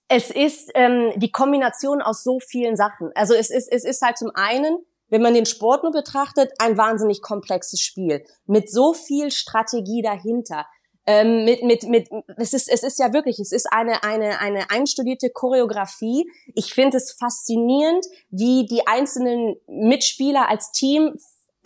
Es 0.08 0.30
ist 0.30 0.70
ähm, 0.74 1.12
die 1.16 1.32
Kombination 1.32 2.00
aus 2.00 2.22
so 2.22 2.38
vielen 2.38 2.76
Sachen. 2.76 3.10
Also 3.14 3.34
es 3.34 3.50
ist, 3.50 3.66
es 3.72 3.84
ist 3.84 4.02
halt 4.02 4.18
zum 4.18 4.30
einen, 4.34 4.78
wenn 5.08 5.22
man 5.22 5.34
den 5.34 5.46
Sport 5.46 5.82
nur 5.82 5.92
betrachtet, 5.92 6.52
ein 6.58 6.76
wahnsinnig 6.76 7.22
komplexes 7.22 7.80
Spiel 7.80 8.24
mit 8.46 8.70
so 8.70 8.92
viel 8.92 9.30
Strategie 9.30 10.02
dahinter. 10.02 10.66
Ähm, 11.08 11.44
mit, 11.44 11.62
mit, 11.62 11.84
mit, 11.84 12.08
es 12.36 12.52
ist, 12.52 12.68
es 12.68 12.82
ist 12.82 12.98
ja 12.98 13.12
wirklich, 13.12 13.38
es 13.38 13.52
ist 13.52 13.72
eine, 13.72 14.02
eine, 14.02 14.40
eine 14.40 14.70
einstudierte 14.70 15.30
Choreografie. 15.30 16.28
Ich 16.54 16.74
finde 16.74 16.96
es 16.96 17.12
faszinierend, 17.12 18.04
wie 18.30 18.66
die 18.66 18.88
einzelnen 18.88 19.56
Mitspieler 19.68 20.48
als 20.48 20.72
Team 20.72 21.14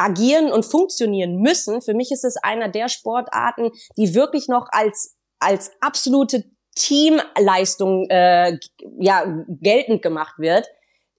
agieren 0.00 0.50
und 0.50 0.64
funktionieren 0.64 1.36
müssen. 1.36 1.82
Für 1.82 1.94
mich 1.94 2.10
ist 2.10 2.24
es 2.24 2.36
einer 2.36 2.68
der 2.68 2.88
Sportarten, 2.88 3.70
die 3.96 4.14
wirklich 4.14 4.48
noch 4.48 4.66
als 4.72 5.16
als 5.38 5.72
absolute 5.80 6.44
Teamleistung 6.74 8.08
äh, 8.08 8.58
ja 8.98 9.24
geltend 9.48 10.02
gemacht 10.02 10.34
wird. 10.38 10.66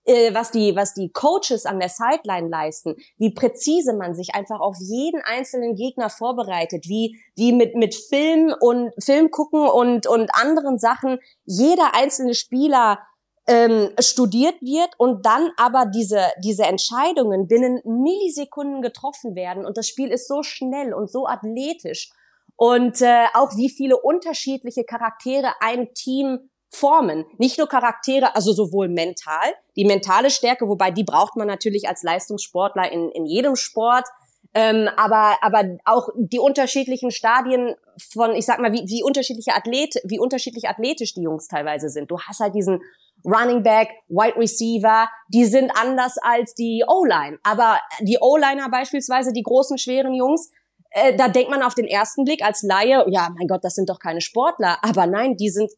Äh, 0.03 0.33
was 0.33 0.49
die 0.49 0.75
was 0.75 0.95
die 0.95 1.11
Coaches 1.11 1.67
an 1.67 1.79
der 1.79 1.89
Sideline 1.89 2.49
leisten, 2.49 2.95
wie 3.17 3.35
präzise 3.35 3.93
man 3.93 4.15
sich 4.15 4.33
einfach 4.33 4.59
auf 4.59 4.75
jeden 4.79 5.21
einzelnen 5.21 5.75
Gegner 5.75 6.09
vorbereitet, 6.09 6.85
wie 6.87 7.19
wie 7.35 7.53
mit 7.53 7.75
mit 7.75 7.93
Film 7.93 8.51
und 8.59 8.91
Film 8.97 9.29
gucken 9.29 9.67
und 9.67 10.07
und 10.07 10.33
anderen 10.33 10.79
Sachen 10.79 11.19
jeder 11.45 11.93
einzelne 11.93 12.33
Spieler 12.33 12.97
ähm, 13.47 13.89
studiert 13.99 14.61
wird 14.61 14.89
und 14.97 15.25
dann 15.25 15.49
aber 15.57 15.85
diese, 15.85 16.21
diese 16.43 16.63
Entscheidungen 16.63 17.47
binnen 17.47 17.81
Millisekunden 17.83 18.81
getroffen 18.81 19.35
werden 19.35 19.65
und 19.65 19.77
das 19.77 19.87
Spiel 19.87 20.11
ist 20.11 20.27
so 20.27 20.43
schnell 20.43 20.93
und 20.93 21.09
so 21.09 21.27
athletisch 21.27 22.11
und 22.55 23.01
äh, 23.01 23.25
auch 23.33 23.55
wie 23.57 23.69
viele 23.69 23.97
unterschiedliche 23.97 24.83
Charaktere 24.83 25.53
ein 25.61 25.93
Team 25.93 26.51
formen. 26.69 27.25
Nicht 27.37 27.57
nur 27.57 27.67
Charaktere, 27.67 28.35
also 28.35 28.53
sowohl 28.53 28.87
mental, 28.87 29.53
die 29.75 29.85
mentale 29.85 30.29
Stärke, 30.29 30.67
wobei 30.67 30.91
die 30.91 31.03
braucht 31.03 31.35
man 31.35 31.47
natürlich 31.47 31.87
als 31.87 32.03
Leistungssportler 32.03 32.91
in, 32.91 33.09
in 33.09 33.25
jedem 33.25 33.55
Sport, 33.55 34.07
ähm, 34.53 34.89
aber, 34.97 35.37
aber 35.41 35.77
auch 35.85 36.09
die 36.15 36.39
unterschiedlichen 36.39 37.11
Stadien 37.11 37.75
von, 38.11 38.35
ich 38.35 38.45
sag 38.45 38.59
mal, 38.59 38.73
wie, 38.73 38.85
wie 38.87 39.03
unterschiedliche 39.03 39.53
Athlete, 39.53 39.99
wie 40.03 40.19
unterschiedlich 40.19 40.67
athletisch 40.67 41.13
die 41.13 41.21
Jungs 41.21 41.47
teilweise 41.47 41.89
sind. 41.89 42.11
Du 42.11 42.19
hast 42.19 42.41
halt 42.41 42.53
diesen 42.53 42.81
Running 43.23 43.63
Back, 43.63 43.89
Wide 44.07 44.37
Receiver, 44.37 45.07
die 45.29 45.45
sind 45.45 45.71
anders 45.75 46.17
als 46.21 46.53
die 46.53 46.83
O-Line. 46.87 47.37
Aber 47.43 47.79
die 48.01 48.17
O-Liner 48.19 48.69
beispielsweise, 48.69 49.31
die 49.33 49.43
großen, 49.43 49.77
schweren 49.77 50.13
Jungs, 50.13 50.51
äh, 50.91 51.15
da 51.15 51.29
denkt 51.29 51.49
man 51.49 51.63
auf 51.63 51.73
den 51.73 51.85
ersten 51.85 52.25
Blick 52.25 52.43
als 52.43 52.61
Laie, 52.63 53.05
ja, 53.07 53.29
mein 53.37 53.47
Gott, 53.47 53.63
das 53.63 53.75
sind 53.75 53.89
doch 53.89 53.99
keine 53.99 54.21
Sportler. 54.21 54.77
Aber 54.81 55.07
nein, 55.07 55.37
die 55.37 55.49
sind 55.49 55.71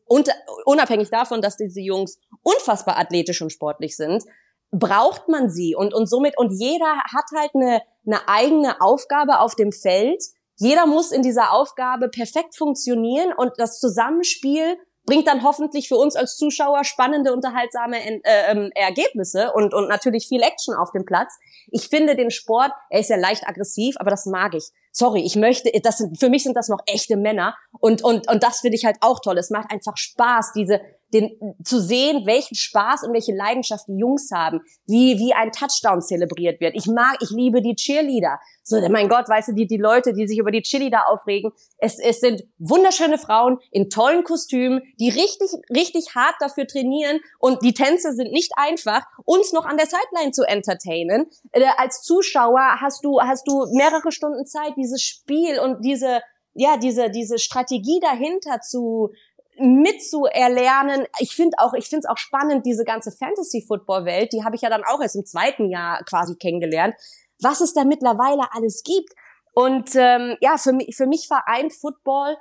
unabhängig 0.66 1.10
davon, 1.10 1.42
dass 1.42 1.58
diese 1.58 1.82
Jungs 1.82 2.20
unfassbar 2.42 2.98
athletisch 2.98 3.42
und 3.42 3.52
sportlich 3.52 3.96
sind, 3.96 4.24
braucht 4.72 5.30
man 5.30 5.50
sie 5.50 5.76
und, 5.76 5.94
und 5.94 6.08
somit, 6.08 6.38
und 6.38 6.52
jeder 6.52 6.98
hat 7.04 7.26
halt 7.36 7.52
eine, 7.54 7.82
eine 8.08 8.28
eigene 8.28 8.82
Aufgabe 8.82 9.40
auf 9.40 9.54
dem 9.56 9.72
Feld. 9.72 10.24
Jeder 10.56 10.88
muss 10.88 11.12
in 11.12 11.22
dieser 11.22 11.52
Aufgabe 11.52 12.10
perfekt 12.10 12.56
funktionieren 12.58 13.34
und 13.34 13.52
das 13.58 13.80
Zusammenspiel 13.80 14.78
bringt 15.06 15.28
dann 15.28 15.44
hoffentlich 15.44 15.88
für 15.88 15.98
uns 15.98 16.16
als 16.16 16.38
Zuschauer 16.38 16.84
spannende, 16.84 17.34
unterhaltsame 17.34 17.98
äh, 17.98 18.22
ähm, 18.24 18.72
Ergebnisse 18.74 19.52
und, 19.54 19.74
und 19.74 19.90
natürlich 19.90 20.28
viel 20.28 20.42
Action 20.42 20.76
auf 20.76 20.92
dem 20.92 21.06
Platz. 21.06 21.34
Ich 21.72 21.90
finde 21.90 22.16
den 22.16 22.32
Sport, 22.32 22.72
er 22.90 23.02
ist 23.02 23.10
ja 23.10 23.18
leicht 23.18 23.48
aggressiv, 23.48 23.96
aber 24.00 24.12
das 24.12 24.26
mag 24.26 24.54
ich. 24.56 24.70
Sorry, 24.92 25.22
ich 25.22 25.36
möchte, 25.36 25.72
das 25.82 25.98
sind, 25.98 26.20
für 26.20 26.30
mich 26.30 26.44
sind 26.44 26.56
das 26.56 26.70
noch 26.70 26.80
echte 26.86 27.18
Männer 27.18 27.56
und, 27.80 28.04
und, 28.04 28.30
und 28.30 28.44
das 28.44 28.60
finde 28.60 28.78
ich 28.78 28.86
halt 28.86 28.98
auch 29.02 29.20
toll. 29.20 29.38
Es 29.38 29.50
macht 29.50 29.72
einfach 29.72 29.98
Spaß, 29.98 30.54
diese, 30.54 30.80
den, 31.14 31.56
zu 31.64 31.80
sehen, 31.80 32.26
welchen 32.26 32.56
Spaß 32.56 33.04
und 33.04 33.14
welche 33.14 33.34
Leidenschaft 33.34 33.88
die 33.88 33.98
Jungs 33.98 34.30
haben, 34.34 34.62
wie, 34.88 35.18
wie 35.20 35.34
ein 35.34 35.52
Touchdown 35.52 36.02
zelebriert 36.02 36.60
wird. 36.60 36.76
Ich 36.76 36.88
mag, 36.88 37.18
ich 37.22 37.30
liebe 37.30 37.62
die 37.62 37.76
Cheerleader. 37.76 38.40
So, 38.64 38.80
mein 38.90 39.10
Gott, 39.10 39.30
weißt 39.30 39.50
du, 39.50 39.54
die, 39.54 39.68
die 39.68 39.78
Leute, 39.78 40.14
die 40.14 40.28
sich 40.28 40.38
über 40.38 40.52
die 40.52 40.62
Cheerleader 40.62 41.08
aufregen. 41.10 41.52
Es, 41.78 42.00
es 42.00 42.20
sind 42.20 42.44
wunderschöne 42.58 43.18
Frauen 43.18 43.60
in 43.72 43.90
tollen 43.90 44.24
Kostümen, 44.24 44.82
die 45.00 45.10
richtig, 45.10 45.50
richtig 45.70 46.16
hart 46.16 46.36
dafür 46.40 46.66
trainieren 46.66 47.20
und 47.40 47.62
die 47.62 47.74
Tänze 47.74 48.14
sind 48.14 48.32
nicht 48.32 48.52
einfach, 48.56 49.04
uns 49.26 49.54
noch 49.54 49.66
an 49.66 49.78
der 49.78 49.86
Sideline 49.86 50.32
zu 50.32 50.44
entertainen. 50.44 51.28
Äh, 51.52 51.66
als 51.78 52.02
Zuschauer 52.02 52.78
hast 52.82 53.06
du, 53.06 53.20
hast 53.22 53.48
du 53.48 53.66
mehrere 53.76 54.12
Stunden 54.12 54.46
Zeit, 54.46 54.74
dieses 54.78 55.02
Spiel 55.02 55.60
und 55.60 55.84
diese, 55.84 56.22
ja, 56.54 56.78
diese, 56.78 57.10
diese 57.10 57.40
Strategie 57.40 58.00
dahinter 58.02 58.62
zu, 58.62 59.12
mitzuerlernen. 59.58 61.06
Ich 61.20 61.36
finde 61.36 61.58
auch, 61.60 61.74
ich 61.74 61.88
finde 61.88 62.06
es 62.06 62.10
auch 62.10 62.18
spannend, 62.18 62.66
diese 62.66 62.84
ganze 62.84 63.12
Fantasy-Football-Welt, 63.12 64.34
die 64.34 64.44
habe 64.44 64.56
ich 64.56 64.62
ja 64.62 64.70
dann 64.70 64.84
auch 64.84 65.02
erst 65.02 65.16
im 65.16 65.26
zweiten 65.26 65.70
Jahr 65.70 66.04
quasi 66.04 66.36
kennengelernt, 66.36 66.96
was 67.42 67.62
es 67.62 67.74
da 67.74 67.84
mittlerweile 67.84 68.54
alles 68.54 68.84
gibt. 68.84 69.14
Und 69.54 69.92
ähm, 69.96 70.38
ja, 70.42 70.58
für 70.58 70.74
mich, 70.74 70.96
für 70.96 71.06
mich 71.06 71.28
vereint 71.28 71.74
Football, 71.74 72.38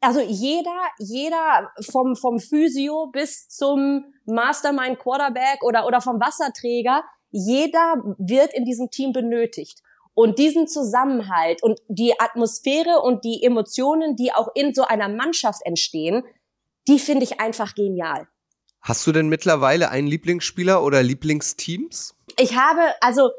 also 0.00 0.20
jeder, 0.20 0.80
jeder 0.98 1.70
vom, 1.90 2.16
vom 2.16 2.40
Physio 2.40 3.06
bis 3.12 3.48
zum 3.48 4.04
Mastermind 4.26 4.98
Quarterback 4.98 5.62
oder, 5.62 5.86
oder 5.86 6.00
vom 6.00 6.20
Wasserträger, 6.20 7.04
jeder 7.30 7.94
wird 8.18 8.52
in 8.52 8.64
diesem 8.64 8.90
Team 8.90 9.12
benötigt. 9.12 9.80
Und 10.14 10.38
diesen 10.38 10.68
Zusammenhalt 10.68 11.62
und 11.62 11.80
die 11.88 12.18
Atmosphäre 12.20 13.00
und 13.00 13.24
die 13.24 13.42
Emotionen, 13.42 14.14
die 14.16 14.32
auch 14.32 14.48
in 14.54 14.74
so 14.74 14.82
einer 14.82 15.08
Mannschaft 15.08 15.62
entstehen, 15.64 16.24
die 16.88 16.98
finde 16.98 17.24
ich 17.24 17.40
einfach 17.40 17.74
genial. 17.74 18.28
Hast 18.82 19.06
du 19.06 19.12
denn 19.12 19.28
mittlerweile 19.28 19.90
einen 19.90 20.08
Lieblingsspieler 20.08 20.82
oder 20.82 21.02
Lieblingsteams? 21.02 22.14
Ich 22.36 22.56
habe, 22.56 22.80
also 23.00 23.30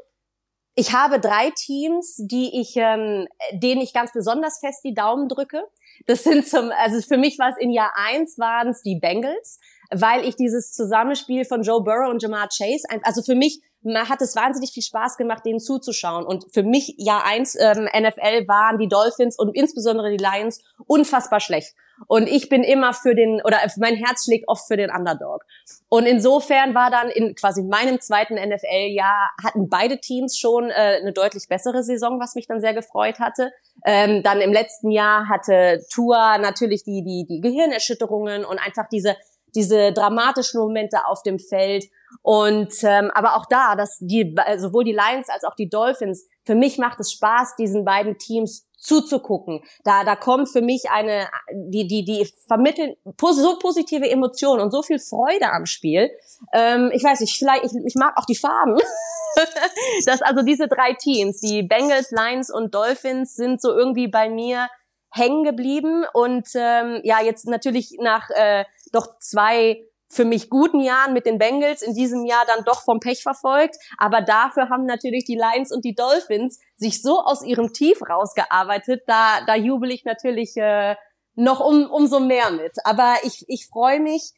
ich 0.74 0.92
habe 0.92 1.20
drei 1.20 1.50
Teams, 1.50 2.16
die 2.18 2.60
ich, 2.60 2.72
ähm, 2.76 3.28
denen 3.52 3.80
ich 3.80 3.92
ganz 3.92 4.12
besonders 4.12 4.58
fest 4.58 4.80
die 4.84 4.94
Daumen 4.94 5.28
drücke. 5.28 5.62
Das 6.06 6.24
sind 6.24 6.48
zum, 6.48 6.72
also 6.78 7.00
für 7.00 7.18
mich 7.18 7.38
war 7.38 7.50
es 7.50 7.56
in 7.58 7.70
Jahr 7.70 7.92
eins 7.94 8.38
waren 8.38 8.68
es 8.68 8.82
die 8.82 8.98
Bengals, 8.98 9.60
weil 9.90 10.26
ich 10.26 10.34
dieses 10.34 10.72
Zusammenspiel 10.72 11.44
von 11.44 11.62
Joe 11.62 11.82
Burrow 11.82 12.10
und 12.10 12.22
Jamar 12.22 12.48
Chase, 12.48 12.84
also 13.02 13.22
für 13.22 13.36
mich 13.36 13.60
hat 13.84 14.22
es 14.22 14.34
wahnsinnig 14.36 14.72
viel 14.72 14.82
Spaß 14.82 15.16
gemacht, 15.16 15.44
denen 15.44 15.60
zuzuschauen. 15.60 16.24
Und 16.24 16.46
für 16.52 16.62
mich 16.62 16.94
Jahr 16.98 17.24
eins 17.24 17.54
ähm, 17.54 17.84
NFL 17.84 18.48
waren 18.48 18.78
die 18.78 18.88
Dolphins 18.88 19.38
und 19.38 19.54
insbesondere 19.54 20.10
die 20.10 20.22
Lions 20.22 20.62
unfassbar 20.86 21.40
schlecht. 21.40 21.74
Und 22.06 22.26
ich 22.26 22.48
bin 22.48 22.64
immer 22.64 22.92
für 22.92 23.14
den, 23.14 23.40
oder 23.44 23.58
mein 23.78 23.94
Herz 23.94 24.24
schlägt 24.24 24.48
oft 24.48 24.66
für 24.66 24.76
den 24.76 24.90
Underdog. 24.90 25.44
Und 25.88 26.06
insofern 26.06 26.74
war 26.74 26.90
dann 26.90 27.08
in 27.08 27.34
quasi 27.34 27.62
meinem 27.62 28.00
zweiten 28.00 28.34
NFL-Jahr 28.34 29.30
hatten 29.42 29.68
beide 29.68 29.98
Teams 29.98 30.36
schon 30.36 30.70
äh, 30.70 30.98
eine 31.00 31.12
deutlich 31.12 31.46
bessere 31.48 31.82
Saison, 31.82 32.18
was 32.20 32.34
mich 32.34 32.46
dann 32.46 32.60
sehr 32.60 32.74
gefreut 32.74 33.20
hatte. 33.20 33.52
Ähm, 33.84 34.22
dann 34.22 34.40
im 34.40 34.52
letzten 34.52 34.90
Jahr 34.90 35.28
hatte 35.28 35.84
Tua 35.92 36.38
natürlich 36.38 36.82
die, 36.84 37.04
die, 37.04 37.26
die 37.28 37.40
Gehirnerschütterungen 37.40 38.44
und 38.44 38.58
einfach 38.58 38.88
diese, 38.90 39.16
diese 39.54 39.92
dramatischen 39.92 40.60
Momente 40.60 41.06
auf 41.06 41.22
dem 41.22 41.38
Feld. 41.38 41.84
Und 42.22 42.72
ähm, 42.82 43.10
aber 43.14 43.36
auch 43.36 43.46
da, 43.46 43.76
dass 43.76 43.98
die 44.00 44.34
sowohl 44.56 44.84
die 44.84 44.92
Lions 44.92 45.28
als 45.28 45.44
auch 45.44 45.54
die 45.54 45.68
Dolphins, 45.68 46.26
für 46.44 46.54
mich 46.54 46.78
macht 46.78 47.00
es 47.00 47.12
Spaß, 47.12 47.56
diesen 47.56 47.84
beiden 47.84 48.18
Teams 48.18 48.68
zuzugucken. 48.78 49.62
Da 49.82 50.04
da 50.04 50.14
kommt 50.14 50.48
für 50.50 50.60
mich 50.60 50.90
eine 50.90 51.28
die 51.52 51.86
die 51.88 52.04
die 52.04 52.28
vermitteln 52.46 52.94
so 53.18 53.58
positive 53.58 54.08
Emotionen 54.08 54.62
und 54.62 54.70
so 54.70 54.82
viel 54.82 54.98
Freude 54.98 55.50
am 55.50 55.66
Spiel. 55.66 56.10
Ähm, 56.52 56.90
ich 56.94 57.02
weiß 57.02 57.20
nicht, 57.20 57.36
vielleicht 57.36 57.64
ich, 57.64 57.72
ich 57.84 57.94
mag 57.96 58.14
auch 58.16 58.26
die 58.26 58.36
Farben. 58.36 58.78
dass 60.06 60.22
also 60.22 60.42
diese 60.42 60.68
drei 60.68 60.94
Teams, 60.94 61.40
die 61.40 61.62
Bengals, 61.62 62.10
Lions 62.10 62.50
und 62.50 62.74
Dolphins, 62.74 63.34
sind 63.34 63.60
so 63.60 63.76
irgendwie 63.76 64.08
bei 64.08 64.28
mir 64.28 64.68
hängen 65.10 65.44
geblieben 65.44 66.04
und 66.12 66.48
ähm, 66.54 67.00
ja 67.04 67.22
jetzt 67.22 67.46
natürlich 67.46 67.96
nach 68.00 68.30
äh, 68.30 68.64
doch 68.94 69.18
zwei 69.18 69.84
für 70.08 70.24
mich 70.24 70.48
guten 70.48 70.80
Jahren 70.80 71.12
mit 71.12 71.26
den 71.26 71.38
Bengals 71.38 71.82
in 71.82 71.94
diesem 71.94 72.24
Jahr 72.24 72.44
dann 72.46 72.64
doch 72.64 72.82
vom 72.82 73.00
Pech 73.00 73.22
verfolgt. 73.22 73.76
Aber 73.98 74.20
dafür 74.20 74.68
haben 74.68 74.86
natürlich 74.86 75.24
die 75.24 75.36
Lions 75.36 75.72
und 75.72 75.84
die 75.84 75.94
Dolphins 75.94 76.60
sich 76.76 77.02
so 77.02 77.20
aus 77.20 77.44
ihrem 77.44 77.72
Tief 77.72 78.00
rausgearbeitet. 78.08 79.02
Da, 79.06 79.40
da 79.46 79.56
jubel 79.56 79.90
ich 79.90 80.04
natürlich 80.04 80.56
äh, 80.56 80.94
noch 81.34 81.60
um, 81.60 81.90
umso 81.90 82.20
mehr 82.20 82.50
mit. 82.50 82.76
Aber 82.84 83.16
ich, 83.24 83.44
ich 83.48 83.66
freue 83.66 83.98
mich 83.98 84.32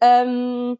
ähm, 0.00 0.78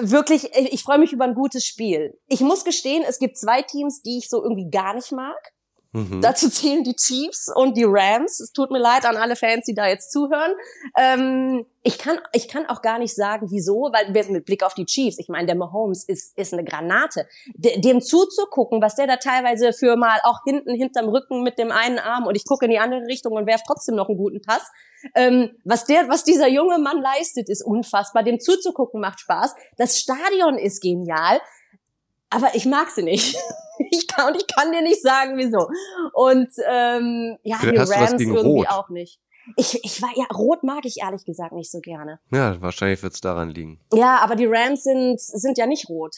wirklich, 0.00 0.50
ich 0.54 0.82
freue 0.82 0.98
mich 0.98 1.12
über 1.12 1.24
ein 1.24 1.34
gutes 1.34 1.66
Spiel. 1.66 2.18
Ich 2.28 2.40
muss 2.40 2.64
gestehen, 2.64 3.04
es 3.06 3.18
gibt 3.18 3.36
zwei 3.36 3.62
Teams, 3.62 4.02
die 4.02 4.18
ich 4.18 4.30
so 4.30 4.42
irgendwie 4.42 4.70
gar 4.70 4.94
nicht 4.94 5.12
mag. 5.12 5.52
Mhm. 5.92 6.22
Dazu 6.22 6.48
zählen 6.48 6.82
die 6.84 6.96
Chiefs 6.96 7.50
und 7.54 7.76
die 7.76 7.84
Rams. 7.86 8.40
Es 8.40 8.52
tut 8.52 8.70
mir 8.70 8.78
leid 8.78 9.04
an 9.04 9.16
alle 9.16 9.36
Fans, 9.36 9.66
die 9.66 9.74
da 9.74 9.86
jetzt 9.86 10.10
zuhören. 10.10 10.52
Ähm, 10.98 11.66
ich 11.82 11.98
kann, 11.98 12.18
ich 12.32 12.48
kann 12.48 12.64
auch 12.66 12.80
gar 12.80 12.98
nicht 12.98 13.14
sagen, 13.14 13.48
wieso, 13.50 13.90
weil 13.92 14.10
mit 14.30 14.46
Blick 14.46 14.62
auf 14.62 14.72
die 14.72 14.86
Chiefs, 14.86 15.18
ich 15.18 15.28
meine, 15.28 15.46
der 15.46 15.56
Mahomes 15.56 16.04
ist, 16.04 16.38
ist 16.38 16.54
eine 16.54 16.64
Granate. 16.64 17.26
De, 17.54 17.78
dem 17.78 18.00
zuzugucken, 18.00 18.80
was 18.80 18.94
der 18.94 19.06
da 19.06 19.16
teilweise 19.16 19.74
für 19.74 19.96
mal 19.96 20.18
auch 20.24 20.40
hinten 20.46 20.74
hinterm 20.74 21.10
Rücken 21.10 21.42
mit 21.42 21.58
dem 21.58 21.70
einen 21.70 21.98
Arm 21.98 22.26
und 22.26 22.36
ich 22.36 22.46
gucke 22.46 22.64
in 22.64 22.70
die 22.70 22.78
andere 22.78 23.02
Richtung 23.02 23.32
und 23.32 23.46
werfe 23.46 23.64
trotzdem 23.66 23.94
noch 23.94 24.08
einen 24.08 24.16
guten 24.16 24.40
Pass. 24.40 24.70
Ähm, 25.14 25.50
was 25.64 25.84
der, 25.84 26.08
was 26.08 26.24
dieser 26.24 26.48
junge 26.48 26.78
Mann 26.78 27.02
leistet, 27.02 27.50
ist 27.50 27.62
unfassbar. 27.62 28.22
Dem 28.22 28.40
zuzugucken 28.40 29.00
macht 29.00 29.20
Spaß. 29.20 29.54
Das 29.76 29.98
Stadion 29.98 30.56
ist 30.56 30.80
genial 30.80 31.40
aber 32.32 32.54
ich 32.54 32.66
mag 32.66 32.90
sie 32.90 33.02
nicht. 33.02 33.36
ich 33.90 34.06
kann, 34.08 34.28
und 34.28 34.36
ich 34.36 34.46
kann 34.46 34.72
dir 34.72 34.82
nicht 34.82 35.02
sagen, 35.02 35.36
wieso. 35.36 35.68
Und 36.12 36.48
ähm, 36.68 37.38
ja, 37.42 37.56
Vielleicht 37.58 37.88
die 37.88 37.94
Rams 37.94 38.12
irgendwie 38.12 38.38
Rot. 38.38 38.68
auch 38.68 38.88
nicht. 38.88 39.20
Ich, 39.56 39.80
ich 39.82 40.00
war 40.00 40.10
ja 40.14 40.24
rot 40.32 40.62
mag 40.62 40.84
ich 40.84 40.98
ehrlich 41.02 41.24
gesagt 41.24 41.52
nicht 41.52 41.70
so 41.70 41.80
gerne. 41.80 42.20
Ja, 42.30 42.60
wahrscheinlich 42.60 43.02
wird's 43.02 43.20
daran 43.20 43.50
liegen. 43.50 43.80
Ja, 43.92 44.18
aber 44.18 44.36
die 44.36 44.46
Rams 44.46 44.84
sind 44.84 45.20
sind 45.20 45.58
ja 45.58 45.66
nicht 45.66 45.88
rot. 45.88 46.14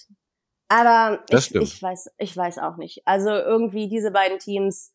Aber 0.68 1.24
ich, 1.31 1.55
ich 1.55 1.83
weiß 1.83 2.11
ich 2.18 2.37
weiß 2.37 2.59
auch 2.59 2.77
nicht. 2.77 3.03
Also 3.07 3.31
irgendwie 3.31 3.88
diese 3.88 4.11
beiden 4.11 4.38
Teams 4.38 4.92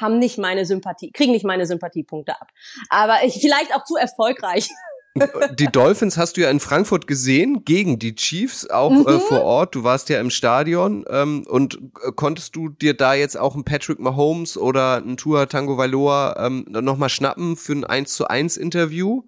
haben 0.00 0.18
nicht 0.18 0.38
meine 0.38 0.64
Sympathie, 0.64 1.10
kriegen 1.12 1.32
nicht 1.32 1.44
meine 1.44 1.66
Sympathiepunkte 1.66 2.40
ab. 2.40 2.48
Aber 2.88 3.24
ich 3.24 3.40
vielleicht 3.40 3.74
auch 3.74 3.84
zu 3.84 3.96
erfolgreich. 3.96 4.68
Die 5.58 5.66
Dolphins 5.66 6.16
hast 6.16 6.36
du 6.36 6.42
ja 6.42 6.50
in 6.50 6.60
Frankfurt 6.60 7.06
gesehen, 7.06 7.64
gegen 7.64 7.98
die 7.98 8.14
Chiefs, 8.14 8.68
auch 8.70 8.90
äh, 8.90 8.94
mhm. 8.94 9.06
äh, 9.06 9.18
vor 9.20 9.42
Ort. 9.42 9.74
Du 9.74 9.84
warst 9.84 10.08
ja 10.08 10.20
im 10.20 10.30
Stadion 10.30 11.04
ähm, 11.10 11.46
und 11.48 11.78
äh, 12.04 12.12
konntest 12.14 12.54
du 12.56 12.68
dir 12.68 12.94
da 12.94 13.14
jetzt 13.14 13.36
auch 13.36 13.54
einen 13.54 13.64
Patrick 13.64 13.98
Mahomes 13.98 14.56
oder 14.56 14.96
einen 14.96 15.16
Tua 15.16 15.46
Tango 15.46 15.76
Valoa 15.76 16.46
ähm, 16.46 16.66
nochmal 16.68 17.08
schnappen 17.08 17.56
für 17.56 17.72
ein 17.72 17.84
1 17.84 18.14
zu 18.14 18.28
1 18.28 18.56
Interview? 18.56 19.22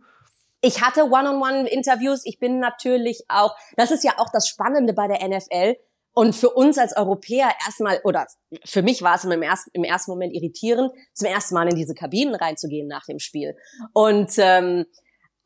Ich 0.62 0.82
hatte 0.82 1.04
One-on-One-Interviews. 1.04 2.22
Ich 2.24 2.38
bin 2.38 2.60
natürlich 2.60 3.24
auch, 3.28 3.56
das 3.76 3.90
ist 3.90 4.04
ja 4.04 4.12
auch 4.18 4.28
das 4.32 4.46
Spannende 4.46 4.92
bei 4.92 5.08
der 5.08 5.26
NFL. 5.26 5.76
Und 6.12 6.34
für 6.34 6.50
uns 6.50 6.76
als 6.76 6.96
Europäer 6.96 7.50
erstmal, 7.64 8.00
oder 8.02 8.26
für 8.64 8.82
mich 8.82 9.00
war 9.02 9.14
es 9.14 9.24
im 9.24 9.42
ersten, 9.42 9.70
im 9.72 9.84
ersten 9.84 10.10
Moment 10.10 10.34
irritierend, 10.34 10.92
zum 11.14 11.28
ersten 11.28 11.54
Mal 11.54 11.68
in 11.68 11.76
diese 11.76 11.94
Kabinen 11.94 12.34
reinzugehen 12.34 12.88
nach 12.88 13.06
dem 13.06 13.20
Spiel. 13.20 13.56
Und 13.92 14.32
ähm, 14.38 14.86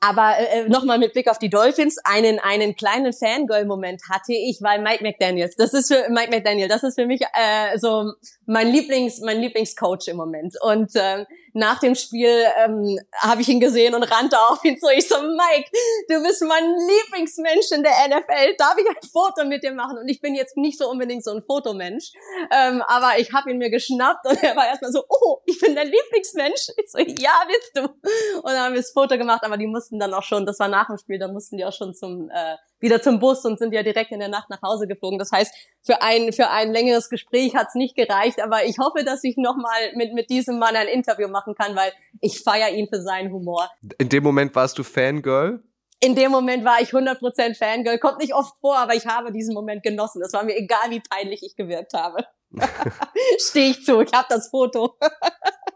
aber 0.01 0.35
äh, 0.39 0.61
äh 0.61 0.69
nochmal 0.69 0.99
mit 0.99 1.13
Blick 1.13 1.29
auf 1.29 1.39
die 1.39 1.51
Dolphins, 1.51 1.99
einen, 2.05 2.39
einen 2.39 2.77
kleinen 2.77 3.13
Fangirl-Moment 3.13 4.03
hatte 4.11 4.35
ich, 4.35 4.59
weil 4.61 4.83
Mike 4.83 5.03
McDaniels, 5.03 5.57
das 5.57 5.75
ist 5.75 5.93
für 5.93 6.09
Mike 6.11 6.31
McDaniel, 6.31 6.69
das 6.69 6.83
ist 6.83 6.95
für 6.99 7.07
mich 7.07 7.23
äh, 7.23 7.79
so 7.79 8.13
mein 8.47 8.69
Lieblings, 8.69 9.21
mein 9.21 9.41
Lieblingscoach 9.41 10.09
im 10.09 10.17
Moment. 10.17 10.55
Und 10.63 10.91
ähm, 10.95 11.27
nach 11.55 11.79
dem 11.79 11.95
Spiel 11.95 12.45
ähm, 12.59 12.99
habe 13.17 13.41
ich 13.41 13.49
ihn 13.49 13.61
gesehen 13.61 13.95
und 13.95 14.03
rannte 14.03 14.39
auf 14.39 14.65
ihn 14.65 14.79
zu. 14.79 14.89
Ich 14.89 15.09
so, 15.09 15.17
Mike, 15.23 15.71
du 16.09 16.23
bist 16.23 16.43
mein 16.43 16.65
Lieblingsmensch 16.65 17.71
in 17.71 17.85
der 17.85 17.93
NFL. 18.09 18.57
Darf 18.59 18.77
ich 18.77 18.89
ein 18.89 19.09
Foto 19.11 19.45
mit 19.47 19.63
dir 19.63 19.73
machen? 19.73 19.99
Und 19.99 20.09
ich 20.09 20.21
bin 20.21 20.35
jetzt 20.35 20.57
nicht 20.57 20.79
so 20.79 20.91
unbedingt 20.91 21.25
so 21.25 21.31
ein 21.31 21.43
Fotomensch, 21.43 22.13
ähm, 22.51 22.83
aber 22.89 23.19
ich 23.19 23.33
habe 23.33 23.53
ihn 23.53 23.59
mir 23.59 23.71
geschnappt 23.71 24.27
und 24.27 24.43
er 24.43 24.57
war 24.57 24.67
erstmal 24.67 24.91
so, 24.91 25.05
oh, 25.09 25.39
ich 25.47 25.61
bin 25.61 25.77
dein 25.77 25.87
Lieblingsmensch. 25.87 26.71
Ich 26.77 26.91
so, 26.91 26.99
ja, 26.99 27.45
bist 27.47 27.71
du. 27.77 27.83
Und 27.83 28.51
dann 28.53 28.59
haben 28.59 28.75
wir 28.75 28.81
das 28.81 28.91
Foto 28.91 29.17
gemacht, 29.17 29.45
aber 29.45 29.57
die 29.57 29.69
mussten 29.69 29.99
dann 30.01 30.13
auch 30.13 30.25
schon, 30.25 30.45
das 30.47 30.59
war 30.59 30.69
nach 30.69 30.89
dem 30.89 30.99
Spiel, 30.99 31.19
da 31.19 31.29
mussten 31.29 31.57
die 31.57 31.65
auch 31.65 31.73
schon 31.73 31.95
zum 31.95 32.31
äh, 32.31 32.57
wieder 32.81 33.01
zum 33.01 33.19
Bus 33.19 33.45
und 33.45 33.59
sind 33.59 33.73
ja 33.73 33.83
direkt 33.83 34.13
in 34.13 34.19
der 34.19 34.29
Nacht 34.29 34.51
nach 34.51 34.63
Hause 34.63 34.87
geflogen. 34.87 35.19
Das 35.19 35.33
heißt, 35.33 35.55
für 35.83 36.03
ein, 36.03 36.33
für 36.33 36.51
ein 36.51 36.73
längeres 36.73 37.09
Gespräch 37.09 37.55
hat 37.55 37.69
es 37.69 37.75
nicht 37.75 37.97
gereicht, 37.97 38.41
aber 38.41 38.65
ich 38.65 38.79
hoffe, 38.79 39.05
dass 39.05 39.25
ich 39.25 39.37
nochmal 39.37 39.93
mit, 39.95 40.13
mit 40.13 40.31
diesem 40.31 40.59
Mann 40.59 40.77
ein 40.77 40.89
Interview 40.89 41.29
machen 41.29 41.55
kann, 41.55 41.75
weil 41.77 41.93
ich 42.21 42.43
feiere 42.43 42.71
ihn 42.71 42.89
für 42.89 43.01
seinen 43.01 43.33
Humor. 43.33 43.71
In 43.99 44.09
dem 44.09 44.23
Moment 44.23 44.55
warst 44.55 44.79
du 44.79 44.83
Fangirl? 44.83 45.63
In 46.01 46.15
dem 46.15 46.31
Moment 46.31 46.65
war 46.65 46.81
ich 46.83 46.91
100% 46.91 47.57
Fangirl. 47.57 47.99
Kommt 47.99 48.19
nicht 48.19 48.35
oft 48.35 48.55
vor, 48.61 48.77
aber 48.77 48.95
ich 48.95 49.07
habe 49.07 49.33
diesen 49.33 49.55
Moment 49.55 49.83
genossen. 49.83 50.21
Es 50.23 50.33
war 50.33 50.45
mir 50.45 50.57
egal, 50.57 50.91
wie 50.91 51.01
peinlich 51.01 51.43
ich 51.43 51.57
gewirkt 51.57 51.95
habe. 51.95 52.27
Stehe 53.39 53.71
ich 53.71 53.85
zu, 53.85 54.01
ich 54.01 54.13
habe 54.13 54.27
das 54.29 54.49
Foto. 54.49 54.97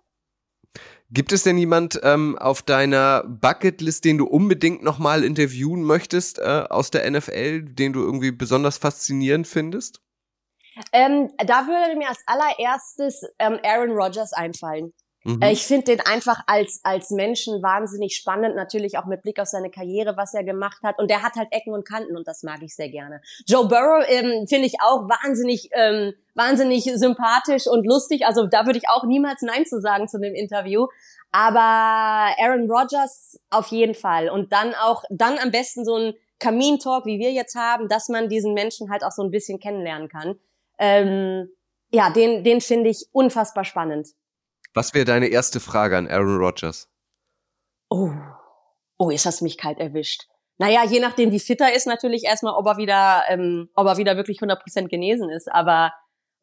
Gibt 1.11 1.32
es 1.32 1.42
denn 1.42 1.56
jemand 1.56 1.98
ähm, 2.02 2.36
auf 2.38 2.61
deiner 2.61 3.24
Bucketlist, 3.24 4.04
den 4.04 4.18
du 4.18 4.26
unbedingt 4.26 4.82
nochmal 4.82 5.24
interviewen 5.24 5.82
möchtest 5.82 6.38
äh, 6.38 6.64
aus 6.68 6.90
der 6.90 7.11
NFL, 7.11 7.62
den 7.62 7.94
du 7.94 8.00
irgendwie 8.00 8.30
besonders 8.30 8.76
faszinierend 8.76 9.46
findest? 9.46 10.02
Ähm, 10.92 11.30
da 11.38 11.66
würde 11.66 11.96
mir 11.96 12.09
als 12.09 12.22
allererstes 12.26 13.22
ähm, 13.38 13.59
Aaron 13.64 13.90
Rodgers 13.92 14.32
einfallen. 14.32 14.92
Mhm. 15.28 15.42
Äh, 15.42 15.52
ich 15.52 15.66
finde 15.66 15.84
den 15.84 16.00
einfach 16.00 16.40
als, 16.46 16.80
als 16.84 17.10
Menschen 17.10 17.62
wahnsinnig 17.62 18.16
spannend, 18.16 18.56
natürlich 18.56 18.96
auch 18.96 19.04
mit 19.04 19.22
Blick 19.22 19.38
auf 19.38 19.48
seine 19.48 19.70
Karriere, 19.70 20.16
was 20.16 20.32
er 20.32 20.42
gemacht 20.42 20.82
hat. 20.82 20.98
Und 20.98 21.10
der 21.10 21.22
hat 21.22 21.34
halt 21.36 21.48
Ecken 21.50 21.74
und 21.74 21.86
Kanten 21.86 22.16
und 22.16 22.26
das 22.26 22.42
mag 22.42 22.62
ich 22.62 22.74
sehr 22.74 22.88
gerne. 22.88 23.20
Joe 23.46 23.68
Burrow 23.68 24.04
ähm, 24.08 24.46
finde 24.48 24.66
ich 24.66 24.76
auch 24.80 25.06
wahnsinnig, 25.08 25.68
ähm, 25.72 26.14
wahnsinnig 26.34 26.84
sympathisch 26.94 27.66
und 27.66 27.86
lustig. 27.86 28.24
Also 28.24 28.46
da 28.46 28.64
würde 28.64 28.78
ich 28.78 28.88
auch 28.88 29.04
niemals 29.04 29.42
Nein 29.42 29.66
zu 29.66 29.80
sagen 29.80 30.08
zu 30.08 30.18
dem 30.18 30.34
Interview. 30.34 30.86
Aber 31.30 31.60
Aaron 31.60 32.70
Rodgers 32.70 33.38
auf 33.50 33.66
jeden 33.66 33.94
Fall. 33.94 34.30
Und 34.30 34.52
dann 34.52 34.74
auch, 34.74 35.04
dann 35.10 35.36
am 35.38 35.50
besten 35.50 35.84
so 35.84 35.96
ein 35.96 36.14
Kamin-Talk, 36.38 37.04
wie 37.04 37.18
wir 37.18 37.32
jetzt 37.32 37.54
haben, 37.54 37.88
dass 37.88 38.08
man 38.08 38.30
diesen 38.30 38.54
Menschen 38.54 38.90
halt 38.90 39.04
auch 39.04 39.12
so 39.12 39.22
ein 39.22 39.30
bisschen 39.30 39.58
kennenlernen 39.58 40.08
kann. 40.08 40.38
Ähm, 40.78 41.50
ja, 41.90 42.10
den, 42.10 42.44
den 42.44 42.62
finde 42.62 42.88
ich 42.88 43.06
unfassbar 43.12 43.64
spannend. 43.64 44.08
Was 44.78 44.94
wäre 44.94 45.04
deine 45.04 45.26
erste 45.26 45.58
Frage 45.58 45.96
an 45.96 46.06
Aaron 46.06 46.36
Rodgers? 46.36 46.88
Oh, 47.90 48.12
oh, 48.96 49.10
jetzt 49.10 49.26
hast 49.26 49.40
du 49.40 49.44
mich 49.44 49.58
kalt 49.58 49.80
erwischt. 49.80 50.28
Naja, 50.56 50.84
je 50.84 51.00
nachdem, 51.00 51.32
wie 51.32 51.40
fit 51.40 51.60
er 51.60 51.74
ist, 51.74 51.88
natürlich 51.88 52.22
erstmal, 52.22 52.54
ob 52.54 52.64
er 52.64 52.76
wieder, 52.76 53.24
ähm, 53.26 53.70
ob 53.74 53.88
er 53.88 53.96
wieder 53.96 54.16
wirklich 54.16 54.38
100% 54.38 54.86
genesen 54.86 55.30
ist. 55.30 55.50
Aber 55.50 55.90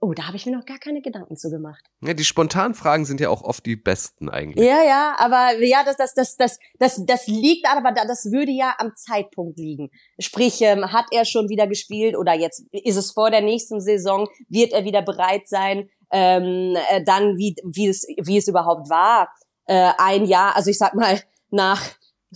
Oh, 0.01 0.13
da 0.13 0.27
habe 0.27 0.35
ich 0.35 0.45
mir 0.45 0.55
noch 0.55 0.65
gar 0.65 0.77
keine 0.77 1.01
Gedanken 1.01 1.37
zu 1.37 1.49
gemacht. 1.49 1.83
Ja, 2.01 2.13
die 2.13 2.25
spontanen 2.25 2.75
Fragen 2.75 3.05
sind 3.05 3.21
ja 3.21 3.29
auch 3.29 3.41
oft 3.41 3.65
die 3.65 3.77
besten 3.77 4.29
eigentlich. 4.29 4.63
Ja, 4.63 4.83
ja, 4.83 5.15
aber 5.17 5.57
ja, 5.63 5.83
das, 5.83 5.95
das, 5.95 6.13
das, 6.13 6.35
das, 6.35 6.59
das, 6.77 7.05
das 7.05 7.27
liegt 7.27 7.65
aber, 7.67 7.91
das 7.91 8.31
würde 8.31 8.51
ja 8.51 8.75
am 8.77 8.91
Zeitpunkt 8.95 9.57
liegen. 9.57 9.89
Sprich, 10.19 10.61
ähm, 10.61 10.91
hat 10.91 11.05
er 11.11 11.23
schon 11.23 11.49
wieder 11.49 11.65
gespielt 11.65 12.17
oder 12.17 12.33
jetzt 12.33 12.65
ist 12.71 12.97
es 12.97 13.13
vor 13.13 13.31
der 13.31 13.41
nächsten 13.41 13.79
Saison, 13.79 14.27
wird 14.49 14.73
er 14.73 14.83
wieder 14.83 15.01
bereit 15.01 15.47
sein, 15.47 15.89
ähm, 16.11 16.75
äh, 16.89 17.03
dann 17.03 17.37
wie, 17.37 17.55
wie 17.63 17.87
es, 17.87 18.05
wie 18.23 18.37
es 18.37 18.47
überhaupt 18.47 18.89
war. 18.89 19.29
Äh, 19.65 19.91
ein 19.97 20.25
Jahr, 20.25 20.55
also 20.55 20.69
ich 20.69 20.77
sag 20.77 20.93
mal, 20.93 21.19
nach 21.49 21.81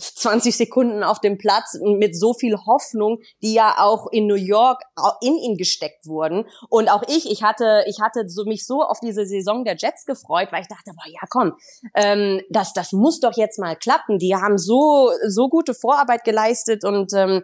20 0.00 0.56
Sekunden 0.56 1.02
auf 1.02 1.20
dem 1.20 1.38
Platz 1.38 1.78
mit 1.82 2.18
so 2.18 2.32
viel 2.32 2.56
Hoffnung, 2.56 3.18
die 3.42 3.54
ja 3.54 3.76
auch 3.78 4.06
in 4.10 4.26
New 4.26 4.34
York 4.34 4.82
in 5.20 5.36
ihn 5.36 5.56
gesteckt 5.56 6.06
wurden. 6.06 6.46
Und 6.68 6.88
auch 6.88 7.02
ich, 7.08 7.30
ich 7.30 7.42
hatte, 7.42 7.84
ich 7.86 8.00
hatte 8.00 8.28
so 8.28 8.44
mich 8.44 8.66
so 8.66 8.82
auf 8.82 9.00
diese 9.00 9.26
Saison 9.26 9.64
der 9.64 9.76
Jets 9.76 10.06
gefreut, 10.06 10.48
weil 10.50 10.62
ich 10.62 10.68
dachte, 10.68 10.92
boah, 10.94 11.06
ja 11.06 11.20
komm, 11.28 11.52
ähm, 11.94 12.40
das, 12.50 12.72
das 12.72 12.92
muss 12.92 13.20
doch 13.20 13.36
jetzt 13.36 13.58
mal 13.58 13.76
klappen. 13.76 14.18
Die 14.18 14.34
haben 14.34 14.58
so, 14.58 15.10
so 15.26 15.48
gute 15.48 15.74
Vorarbeit 15.74 16.24
geleistet 16.24 16.84
und 16.84 17.12
ähm, 17.14 17.42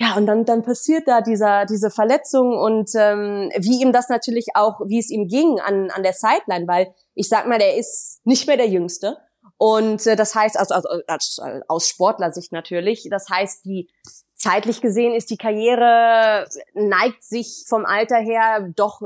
ja, 0.00 0.16
und 0.16 0.24
dann, 0.24 0.46
dann 0.46 0.62
passiert 0.62 1.06
da 1.06 1.20
dieser, 1.20 1.66
diese 1.66 1.90
Verletzung 1.90 2.56
und 2.56 2.90
ähm, 2.94 3.50
wie 3.58 3.82
ihm 3.82 3.92
das 3.92 4.08
natürlich 4.08 4.46
auch, 4.54 4.80
wie 4.86 4.98
es 4.98 5.10
ihm 5.10 5.28
ging 5.28 5.60
an, 5.60 5.90
an 5.90 6.02
der 6.02 6.14
Sideline, 6.14 6.66
weil 6.66 6.94
ich 7.14 7.28
sag 7.28 7.46
mal, 7.46 7.58
der 7.58 7.76
ist 7.76 8.22
nicht 8.24 8.46
mehr 8.46 8.56
der 8.56 8.68
Jüngste. 8.68 9.18
Und 9.58 10.06
äh, 10.06 10.16
das 10.16 10.34
heißt, 10.34 10.58
also, 10.58 10.74
also 10.74 10.88
als, 11.06 11.38
aus 11.68 11.86
Sportlersicht 11.86 12.50
natürlich, 12.50 13.08
das 13.10 13.28
heißt, 13.28 13.66
die 13.66 13.90
zeitlich 14.36 14.80
gesehen 14.80 15.14
ist 15.14 15.28
die 15.28 15.36
Karriere, 15.36 16.48
neigt 16.72 17.22
sich 17.22 17.66
vom 17.68 17.84
Alter 17.84 18.16
her 18.16 18.70
doch 18.74 19.02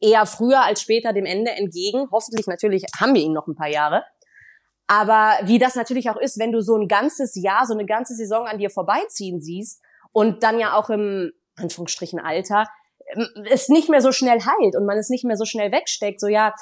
eher 0.00 0.26
früher 0.26 0.64
als 0.64 0.82
später 0.82 1.12
dem 1.12 1.24
Ende 1.24 1.52
entgegen. 1.52 2.08
Hoffentlich 2.10 2.48
natürlich 2.48 2.86
haben 2.98 3.14
wir 3.14 3.22
ihn 3.22 3.32
noch 3.32 3.46
ein 3.46 3.54
paar 3.54 3.68
Jahre. 3.68 4.02
Aber 4.88 5.38
wie 5.44 5.60
das 5.60 5.76
natürlich 5.76 6.10
auch 6.10 6.16
ist, 6.16 6.36
wenn 6.40 6.50
du 6.50 6.62
so 6.62 6.76
ein 6.76 6.88
ganzes 6.88 7.36
Jahr, 7.36 7.64
so 7.64 7.74
eine 7.74 7.86
ganze 7.86 8.16
Saison 8.16 8.48
an 8.48 8.58
dir 8.58 8.70
vorbeiziehen 8.70 9.40
siehst 9.40 9.80
und 10.12 10.42
dann 10.42 10.58
ja 10.58 10.74
auch 10.74 10.90
im 10.90 11.32
Anführungsstrichen 11.56 12.20
Alter 12.20 12.68
ähm, 13.14 13.28
es 13.50 13.68
nicht 13.68 13.88
mehr 13.88 14.00
so 14.00 14.12
schnell 14.12 14.40
heilt 14.40 14.76
und 14.76 14.86
man 14.86 14.98
es 14.98 15.08
nicht 15.08 15.24
mehr 15.24 15.36
so 15.36 15.44
schnell 15.44 15.72
wegsteckt, 15.72 16.20
so 16.20 16.28
ja, 16.28 16.54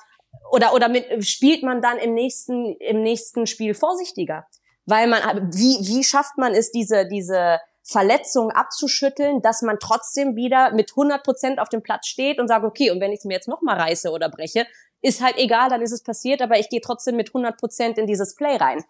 oder 0.50 0.74
oder 0.74 0.88
mit, 0.88 1.24
spielt 1.26 1.62
man 1.62 1.82
dann 1.82 1.98
im 1.98 2.14
nächsten 2.14 2.76
im 2.76 3.02
nächsten 3.02 3.46
Spiel 3.46 3.74
vorsichtiger, 3.74 4.46
weil 4.86 5.06
man 5.06 5.20
wie 5.52 5.78
wie 5.86 6.04
schafft 6.04 6.38
man 6.38 6.54
es 6.54 6.70
diese 6.70 7.06
diese 7.06 7.58
Verletzung 7.82 8.50
abzuschütteln, 8.50 9.42
dass 9.42 9.62
man 9.62 9.78
trotzdem 9.80 10.36
wieder 10.36 10.72
mit 10.72 10.92
100 10.92 11.24
Prozent 11.24 11.58
auf 11.58 11.68
dem 11.68 11.82
Platz 11.82 12.06
steht 12.06 12.38
und 12.38 12.46
sagt, 12.46 12.64
okay, 12.64 12.90
und 12.90 13.00
wenn 13.00 13.10
ich 13.10 13.20
es 13.20 13.24
mir 13.24 13.34
jetzt 13.34 13.48
noch 13.48 13.62
mal 13.62 13.76
reiße 13.76 14.10
oder 14.10 14.28
breche, 14.28 14.66
ist 15.02 15.22
halt 15.22 15.36
egal, 15.38 15.70
dann 15.70 15.82
ist 15.82 15.92
es 15.92 16.02
passiert, 16.02 16.42
aber 16.42 16.58
ich 16.58 16.68
gehe 16.68 16.80
trotzdem 16.80 17.16
mit 17.16 17.30
100 17.30 17.58
Prozent 17.58 17.98
in 17.98 18.06
dieses 18.06 18.34
Play 18.34 18.56
rein. 18.56 18.84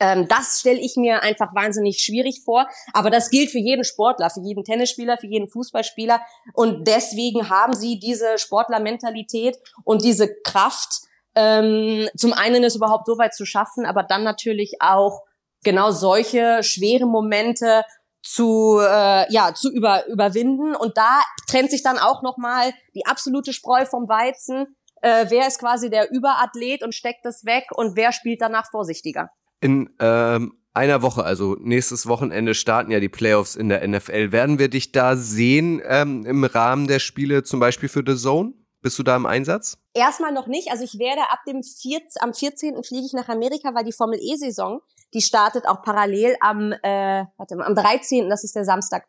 Ähm, 0.00 0.26
das 0.28 0.60
stelle 0.60 0.80
ich 0.80 0.96
mir 0.96 1.22
einfach 1.22 1.54
wahnsinnig 1.54 2.00
schwierig 2.00 2.42
vor. 2.44 2.68
Aber 2.92 3.10
das 3.10 3.30
gilt 3.30 3.50
für 3.50 3.58
jeden 3.58 3.84
Sportler, 3.84 4.30
für 4.30 4.40
jeden 4.40 4.64
Tennisspieler, 4.64 5.18
für 5.18 5.26
jeden 5.26 5.48
Fußballspieler. 5.48 6.20
Und 6.52 6.86
deswegen 6.86 7.48
haben 7.48 7.74
sie 7.74 7.98
diese 7.98 8.38
Sportlermentalität 8.38 9.56
und 9.84 10.02
diese 10.04 10.28
Kraft, 10.42 11.02
ähm, 11.36 12.08
zum 12.16 12.32
einen 12.32 12.64
es 12.64 12.76
überhaupt 12.76 13.06
so 13.06 13.18
weit 13.18 13.34
zu 13.34 13.44
schaffen, 13.44 13.86
aber 13.86 14.02
dann 14.02 14.24
natürlich 14.24 14.76
auch 14.80 15.22
genau 15.64 15.90
solche 15.90 16.62
schwere 16.62 17.06
Momente 17.06 17.84
zu 18.22 18.78
äh, 18.80 19.32
ja 19.32 19.52
zu 19.54 19.70
über, 19.70 20.06
überwinden. 20.06 20.74
Und 20.74 20.96
da 20.96 21.20
trennt 21.48 21.70
sich 21.70 21.82
dann 21.82 21.98
auch 21.98 22.22
noch 22.22 22.36
mal 22.36 22.72
die 22.94 23.06
absolute 23.06 23.52
Spreu 23.52 23.84
vom 23.84 24.08
Weizen. 24.08 24.76
Äh, 25.02 25.26
wer 25.28 25.46
ist 25.46 25.58
quasi 25.58 25.90
der 25.90 26.10
Überathlet 26.10 26.82
und 26.82 26.94
steckt 26.94 27.24
das 27.24 27.44
weg? 27.44 27.66
Und 27.74 27.96
wer 27.96 28.12
spielt 28.12 28.40
danach 28.40 28.70
vorsichtiger 28.70 29.30
in 29.64 29.88
ähm, 29.98 30.58
einer 30.74 31.00
Woche, 31.00 31.24
also 31.24 31.56
nächstes 31.58 32.06
Wochenende 32.06 32.54
starten 32.54 32.90
ja 32.90 33.00
die 33.00 33.08
Playoffs 33.08 33.56
in 33.56 33.70
der 33.70 33.86
NFL. 33.88 34.30
Werden 34.30 34.58
wir 34.58 34.68
dich 34.68 34.92
da 34.92 35.16
sehen 35.16 35.80
ähm, 35.86 36.26
im 36.26 36.44
Rahmen 36.44 36.86
der 36.86 36.98
Spiele, 36.98 37.44
zum 37.44 37.60
Beispiel 37.60 37.88
für 37.88 38.02
The 38.06 38.14
Zone? 38.14 38.52
Bist 38.82 38.98
du 38.98 39.02
da 39.02 39.16
im 39.16 39.24
Einsatz? 39.24 39.78
Erstmal 39.94 40.32
noch 40.32 40.48
nicht. 40.48 40.70
Also 40.70 40.84
ich 40.84 40.98
werde 40.98 41.22
ab 41.30 41.38
dem 41.48 41.62
14, 41.62 42.20
am 42.20 42.34
14. 42.34 42.84
fliege 42.84 43.06
ich 43.06 43.14
nach 43.14 43.30
Amerika, 43.30 43.74
weil 43.74 43.84
die 43.84 43.92
Formel 43.92 44.18
E-Saison, 44.20 44.80
die 45.14 45.22
startet 45.22 45.66
auch 45.66 45.80
parallel 45.80 46.36
am, 46.40 46.72
äh, 46.82 47.24
warte 47.38 47.56
mal, 47.56 47.64
am 47.64 47.74
13., 47.74 48.28
das 48.28 48.44
ist 48.44 48.54
der 48.54 48.66
Samstag. 48.66 49.06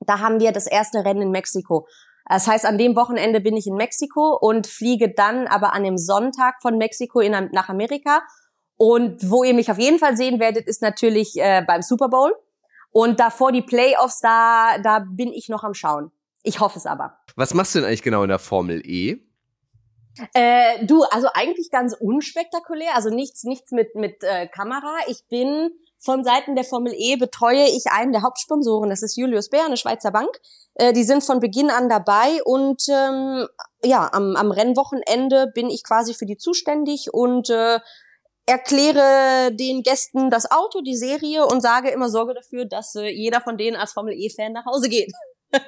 Da 0.00 0.18
haben 0.18 0.40
wir 0.40 0.50
das 0.50 0.66
erste 0.66 1.04
Rennen 1.04 1.22
in 1.22 1.30
Mexiko. 1.30 1.86
Das 2.28 2.48
heißt, 2.48 2.66
an 2.66 2.76
dem 2.76 2.96
Wochenende 2.96 3.40
bin 3.40 3.56
ich 3.56 3.68
in 3.68 3.76
Mexiko 3.76 4.36
und 4.40 4.66
fliege 4.66 5.14
dann 5.14 5.46
aber 5.46 5.72
an 5.74 5.84
dem 5.84 5.96
Sonntag 5.96 6.56
von 6.60 6.76
Mexiko 6.76 7.20
in, 7.20 7.50
nach 7.52 7.68
Amerika 7.68 8.22
und 8.76 9.30
wo 9.30 9.44
ihr 9.44 9.54
mich 9.54 9.70
auf 9.70 9.78
jeden 9.78 9.98
Fall 9.98 10.16
sehen 10.16 10.40
werdet, 10.40 10.66
ist 10.66 10.82
natürlich 10.82 11.36
äh, 11.36 11.62
beim 11.66 11.82
Super 11.82 12.08
Bowl. 12.08 12.34
Und 12.90 13.20
davor 13.20 13.52
die 13.52 13.62
Playoffs, 13.62 14.20
da, 14.20 14.78
da 14.82 15.04
bin 15.06 15.32
ich 15.32 15.48
noch 15.48 15.64
am 15.64 15.74
Schauen. 15.74 16.10
Ich 16.42 16.60
hoffe 16.60 16.78
es 16.78 16.86
aber. 16.86 17.18
Was 17.34 17.52
machst 17.52 17.74
du 17.74 17.80
denn 17.80 17.88
eigentlich 17.88 18.02
genau 18.02 18.22
in 18.22 18.28
der 18.28 18.38
Formel 18.38 18.80
E? 18.84 19.18
Äh, 20.32 20.86
du, 20.86 21.02
also 21.04 21.28
eigentlich 21.34 21.70
ganz 21.70 21.94
unspektakulär, 21.98 22.94
also 22.94 23.10
nichts, 23.10 23.44
nichts 23.44 23.70
mit 23.72 23.94
mit 23.94 24.22
äh, 24.22 24.46
Kamera. 24.46 24.96
Ich 25.08 25.26
bin 25.28 25.70
von 25.98 26.24
Seiten 26.24 26.54
der 26.54 26.64
Formel 26.64 26.94
E 26.96 27.16
betreue 27.16 27.64
ich 27.64 27.86
einen 27.90 28.12
der 28.12 28.22
Hauptsponsoren, 28.22 28.90
das 28.90 29.02
ist 29.02 29.16
Julius 29.16 29.50
Bär, 29.50 29.64
eine 29.66 29.76
Schweizer 29.76 30.10
Bank. 30.10 30.30
Äh, 30.74 30.92
die 30.92 31.04
sind 31.04 31.24
von 31.24 31.40
Beginn 31.40 31.68
an 31.68 31.88
dabei 31.88 32.42
und 32.44 32.82
ähm, 32.88 33.46
ja, 33.84 34.08
am, 34.12 34.36
am 34.36 34.50
Rennwochenende 34.50 35.50
bin 35.54 35.68
ich 35.68 35.82
quasi 35.84 36.14
für 36.14 36.26
die 36.26 36.36
zuständig 36.36 37.12
und 37.12 37.50
äh, 37.50 37.80
erkläre 38.46 39.52
den 39.52 39.82
Gästen 39.82 40.30
das 40.30 40.50
Auto, 40.50 40.80
die 40.80 40.96
Serie 40.96 41.44
und 41.46 41.60
sage 41.60 41.90
immer 41.90 42.08
Sorge 42.08 42.34
dafür, 42.34 42.64
dass 42.64 42.94
äh, 42.94 43.08
jeder 43.08 43.40
von 43.40 43.58
denen 43.58 43.76
als 43.76 43.92
Formel 43.92 44.14
E-Fan 44.14 44.52
nach 44.52 44.64
Hause 44.64 44.88
geht. 44.88 45.12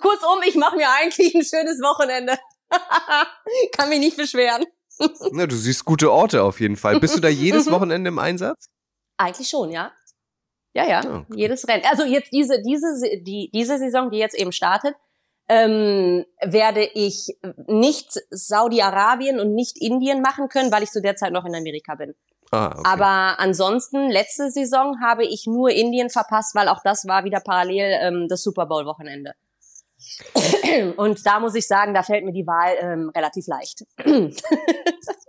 Kurzum, 0.00 0.42
ich 0.46 0.56
mache 0.56 0.76
mir 0.76 0.88
eigentlich 0.90 1.34
ein 1.34 1.44
schönes 1.44 1.80
Wochenende. 1.80 2.36
Kann 3.72 3.88
mich 3.88 4.00
nicht 4.00 4.16
beschweren. 4.16 4.66
Na, 5.32 5.46
du 5.46 5.56
siehst 5.56 5.84
gute 5.84 6.10
Orte 6.10 6.42
auf 6.42 6.60
jeden 6.60 6.76
Fall. 6.76 6.98
Bist 7.00 7.16
du 7.16 7.20
da 7.20 7.28
jedes 7.28 7.70
Wochenende 7.70 8.08
im 8.08 8.18
Einsatz? 8.18 8.68
Eigentlich 9.16 9.48
schon, 9.48 9.70
ja. 9.70 9.92
Ja, 10.74 10.86
ja, 10.86 10.98
okay. 10.98 11.34
jedes 11.34 11.66
Rennen. 11.66 11.84
Also 11.88 12.04
jetzt 12.04 12.32
diese, 12.32 12.62
diese, 12.62 12.94
die, 13.22 13.50
diese 13.52 13.78
Saison, 13.78 14.10
die 14.10 14.18
jetzt 14.18 14.38
eben 14.38 14.52
startet, 14.52 14.94
ähm, 15.48 16.24
werde 16.42 16.84
ich 16.94 17.38
nicht 17.66 18.20
Saudi-Arabien 18.30 19.40
und 19.40 19.54
nicht 19.54 19.80
Indien 19.80 20.20
machen 20.20 20.48
können, 20.48 20.70
weil 20.70 20.82
ich 20.82 20.90
zu 20.90 21.00
der 21.00 21.16
Zeit 21.16 21.32
noch 21.32 21.44
in 21.44 21.54
Amerika 21.54 21.94
bin. 21.94 22.14
Ah, 22.50 22.68
okay. 22.68 22.82
Aber 22.84 23.40
ansonsten, 23.40 24.08
letzte 24.08 24.50
Saison 24.50 25.00
habe 25.02 25.24
ich 25.24 25.46
nur 25.46 25.70
Indien 25.70 26.10
verpasst, 26.10 26.54
weil 26.54 26.68
auch 26.68 26.80
das 26.82 27.06
war 27.06 27.24
wieder 27.24 27.40
parallel 27.40 27.98
ähm, 28.00 28.26
das 28.28 28.42
Super 28.42 28.66
Bowl-Wochenende. 28.66 29.32
Und 30.96 31.26
da 31.26 31.40
muss 31.40 31.54
ich 31.54 31.66
sagen, 31.66 31.94
da 31.94 32.02
fällt 32.02 32.24
mir 32.24 32.32
die 32.32 32.46
Wahl 32.46 32.74
ähm, 32.80 33.10
relativ 33.14 33.46
leicht. 33.46 33.84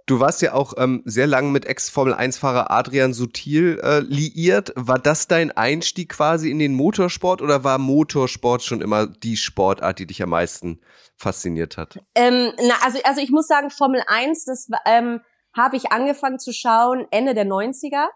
Du 0.09 0.19
warst 0.19 0.41
ja 0.41 0.55
auch 0.55 0.73
ähm, 0.77 1.03
sehr 1.05 1.27
lange 1.27 1.49
mit 1.49 1.65
Ex-Formel-1-Fahrer 1.65 2.71
Adrian 2.71 3.13
Sutil 3.13 3.79
äh, 3.83 3.99
liiert. 3.99 4.73
War 4.75 4.97
das 4.97 5.27
dein 5.27 5.51
Einstieg 5.51 6.09
quasi 6.09 6.49
in 6.49 6.57
den 6.57 6.73
Motorsport 6.73 7.43
oder 7.43 7.63
war 7.63 7.77
Motorsport 7.77 8.63
schon 8.63 8.81
immer 8.81 9.05
die 9.05 9.37
Sportart, 9.37 9.99
die 9.99 10.07
dich 10.07 10.23
am 10.23 10.31
meisten 10.31 10.81
fasziniert 11.15 11.77
hat? 11.77 11.99
Ähm, 12.15 12.51
na, 12.57 12.73
also, 12.83 12.97
also 13.03 13.21
ich 13.21 13.29
muss 13.29 13.45
sagen, 13.45 13.69
Formel 13.69 14.01
1, 14.07 14.45
das 14.45 14.67
ähm, 14.87 15.21
habe 15.55 15.77
ich 15.77 15.91
angefangen 15.91 16.39
zu 16.39 16.53
schauen 16.53 17.05
Ende 17.11 17.35
der 17.35 17.45
90er. 17.45 18.07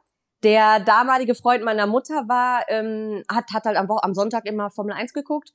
Der 0.42 0.80
damalige 0.80 1.36
Freund 1.36 1.64
meiner 1.64 1.86
Mutter 1.86 2.28
war, 2.28 2.66
ähm, 2.70 3.24
hat, 3.32 3.52
hat 3.54 3.66
halt 3.66 3.78
am, 3.78 3.88
am 3.92 4.16
Sonntag 4.16 4.48
immer 4.48 4.72
Formel 4.72 4.94
1 4.94 5.14
geguckt. 5.14 5.52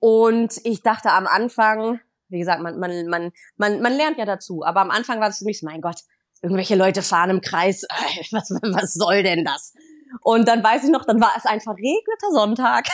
Und 0.00 0.60
ich 0.64 0.82
dachte 0.82 1.10
am 1.12 1.26
Anfang, 1.26 2.00
wie 2.28 2.38
gesagt, 2.38 2.62
man, 2.62 2.78
man, 2.78 3.06
man, 3.06 3.32
man, 3.56 3.80
man 3.80 3.92
lernt 3.92 4.18
ja 4.18 4.24
dazu. 4.24 4.64
Aber 4.64 4.80
am 4.80 4.90
Anfang 4.90 5.20
war 5.20 5.28
es 5.28 5.38
für 5.38 5.44
mich 5.44 5.62
mein 5.62 5.80
Gott, 5.80 6.00
irgendwelche 6.42 6.74
Leute 6.74 7.02
fahren 7.02 7.30
im 7.30 7.40
Kreis. 7.40 7.86
Was, 8.32 8.50
was 8.50 8.94
soll 8.94 9.22
denn 9.22 9.44
das? 9.44 9.74
Und 10.22 10.48
dann 10.48 10.62
weiß 10.64 10.84
ich 10.84 10.90
noch, 10.90 11.04
dann 11.04 11.20
war 11.20 11.32
es 11.36 11.46
ein 11.46 11.60
verregneter 11.60 12.32
Sonntag. 12.32 12.86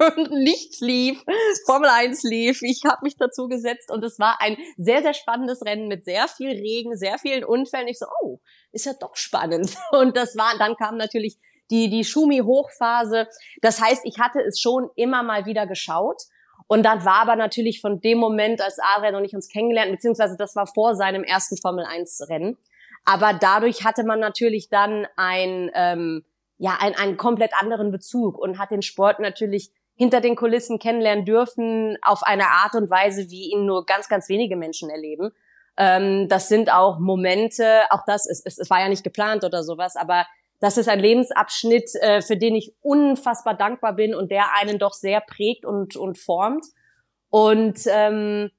und 0.16 0.30
nichts 0.30 0.80
lief, 0.80 1.22
Formel 1.66 1.90
1 1.90 2.22
lief. 2.22 2.62
Ich 2.62 2.82
habe 2.86 3.00
mich 3.02 3.16
dazu 3.16 3.48
gesetzt 3.48 3.90
und 3.90 4.02
es 4.04 4.18
war 4.18 4.40
ein 4.40 4.56
sehr, 4.76 5.02
sehr 5.02 5.14
spannendes 5.14 5.62
Rennen 5.64 5.88
mit 5.88 6.04
sehr 6.04 6.26
viel 6.28 6.50
Regen, 6.50 6.96
sehr 6.96 7.18
vielen 7.18 7.44
Unfällen. 7.44 7.88
Ich 7.88 7.98
so, 7.98 8.06
oh, 8.22 8.40
ist 8.72 8.86
ja 8.86 8.94
doch 8.98 9.16
spannend. 9.16 9.76
Und 9.92 10.16
das 10.16 10.36
war, 10.36 10.56
dann 10.58 10.76
kam 10.76 10.96
natürlich 10.96 11.38
die, 11.70 11.88
die 11.88 12.04
Schumi-Hochphase. 12.04 13.28
Das 13.62 13.80
heißt, 13.80 14.02
ich 14.04 14.18
hatte 14.18 14.40
es 14.40 14.60
schon 14.60 14.90
immer 14.96 15.22
mal 15.22 15.46
wieder 15.46 15.66
geschaut 15.66 16.22
und 16.66 16.84
dann 16.84 17.04
war 17.04 17.22
aber 17.22 17.34
natürlich 17.34 17.80
von 17.80 18.00
dem 18.00 18.18
Moment, 18.18 18.60
als 18.62 18.78
Adrian 18.94 19.16
und 19.16 19.24
ich 19.24 19.34
uns 19.34 19.48
kennengelernt, 19.48 19.90
beziehungsweise 19.90 20.36
das 20.36 20.54
war 20.54 20.66
vor 20.66 20.94
seinem 20.94 21.24
ersten 21.24 21.56
Formel 21.56 21.84
1 21.84 22.28
Rennen. 22.28 22.58
Aber 23.04 23.32
dadurch 23.32 23.84
hatte 23.84 24.04
man 24.04 24.20
natürlich 24.20 24.68
dann 24.68 25.06
ein, 25.16 25.70
ähm, 25.74 26.24
ja, 26.58 26.76
ein, 26.78 26.94
einen 26.94 27.16
komplett 27.16 27.52
anderen 27.58 27.90
Bezug 27.90 28.38
und 28.38 28.58
hat 28.58 28.70
den 28.70 28.82
Sport 28.82 29.18
natürlich 29.18 29.72
hinter 29.96 30.20
den 30.20 30.36
Kulissen 30.36 30.78
kennenlernen 30.78 31.24
dürfen 31.24 31.98
auf 32.02 32.22
eine 32.22 32.46
Art 32.46 32.74
und 32.74 32.88
Weise, 32.88 33.30
wie 33.30 33.50
ihn 33.52 33.66
nur 33.66 33.84
ganz, 33.84 34.08
ganz 34.08 34.28
wenige 34.28 34.56
Menschen 34.56 34.90
erleben. 34.90 35.32
Ähm, 35.76 36.28
das 36.28 36.48
sind 36.48 36.72
auch 36.72 37.00
Momente, 37.00 37.82
auch 37.90 38.04
das, 38.06 38.28
es, 38.28 38.42
es, 38.44 38.58
es 38.58 38.70
war 38.70 38.80
ja 38.80 38.88
nicht 38.88 39.02
geplant 39.02 39.44
oder 39.44 39.62
sowas, 39.62 39.96
aber 39.96 40.24
das 40.60 40.76
ist 40.76 40.88
ein 40.88 41.00
Lebensabschnitt, 41.00 41.94
äh, 41.96 42.20
für 42.20 42.36
den 42.36 42.54
ich 42.54 42.74
unfassbar 42.82 43.54
dankbar 43.54 43.94
bin 43.94 44.14
und 44.14 44.30
der 44.30 44.54
einen 44.60 44.78
doch 44.78 44.92
sehr 44.92 45.20
prägt 45.20 45.64
und, 45.64 45.96
und 45.96 46.18
formt. 46.18 46.66
Und 47.30 47.80
ähm, 47.86 48.50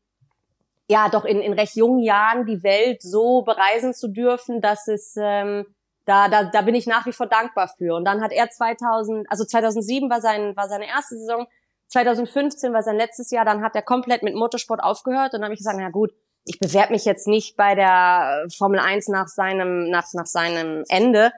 ja, 0.87 1.09
doch 1.09 1.25
in, 1.25 1.39
in 1.41 1.53
recht 1.53 1.75
jungen 1.75 1.99
Jahren 1.99 2.45
die 2.45 2.63
Welt 2.63 3.01
so 3.01 3.43
bereisen 3.43 3.93
zu 3.93 4.09
dürfen, 4.09 4.61
dass 4.61 4.87
es 4.87 5.15
ähm, 5.17 5.65
da, 6.05 6.27
da, 6.27 6.43
da 6.45 6.61
bin 6.63 6.75
ich 6.75 6.87
nach 6.87 7.05
wie 7.05 7.13
vor 7.13 7.27
dankbar 7.27 7.67
für. 7.67 7.95
Und 7.95 8.05
dann 8.05 8.21
hat 8.21 8.31
er 8.31 8.49
2000, 8.49 9.29
also 9.29 9.45
2007 9.45 10.09
war 10.09 10.21
sein 10.21 10.55
war 10.57 10.67
seine 10.67 10.87
erste 10.87 11.17
Saison, 11.17 11.47
2015 11.89 12.73
war 12.73 12.81
sein 12.81 12.97
letztes 12.97 13.31
Jahr, 13.31 13.45
dann 13.45 13.61
hat 13.61 13.75
er 13.75 13.81
komplett 13.83 14.23
mit 14.23 14.33
Motorsport 14.33 14.81
aufgehört 14.81 15.33
und 15.33 15.41
dann 15.41 15.45
habe 15.45 15.53
ich 15.53 15.59
gesagt, 15.59 15.77
na 15.79 15.89
gut, 15.89 16.11
ich 16.45 16.59
bewerbe 16.59 16.93
mich 16.93 17.05
jetzt 17.05 17.27
nicht 17.27 17.55
bei 17.55 17.75
der 17.75 18.47
Formel 18.57 18.79
1 18.79 19.09
nach 19.09 19.27
seinem 19.27 19.89
nach 19.89 20.07
nach 20.13 20.25
seinem 20.25 20.83
Ende, 20.89 21.31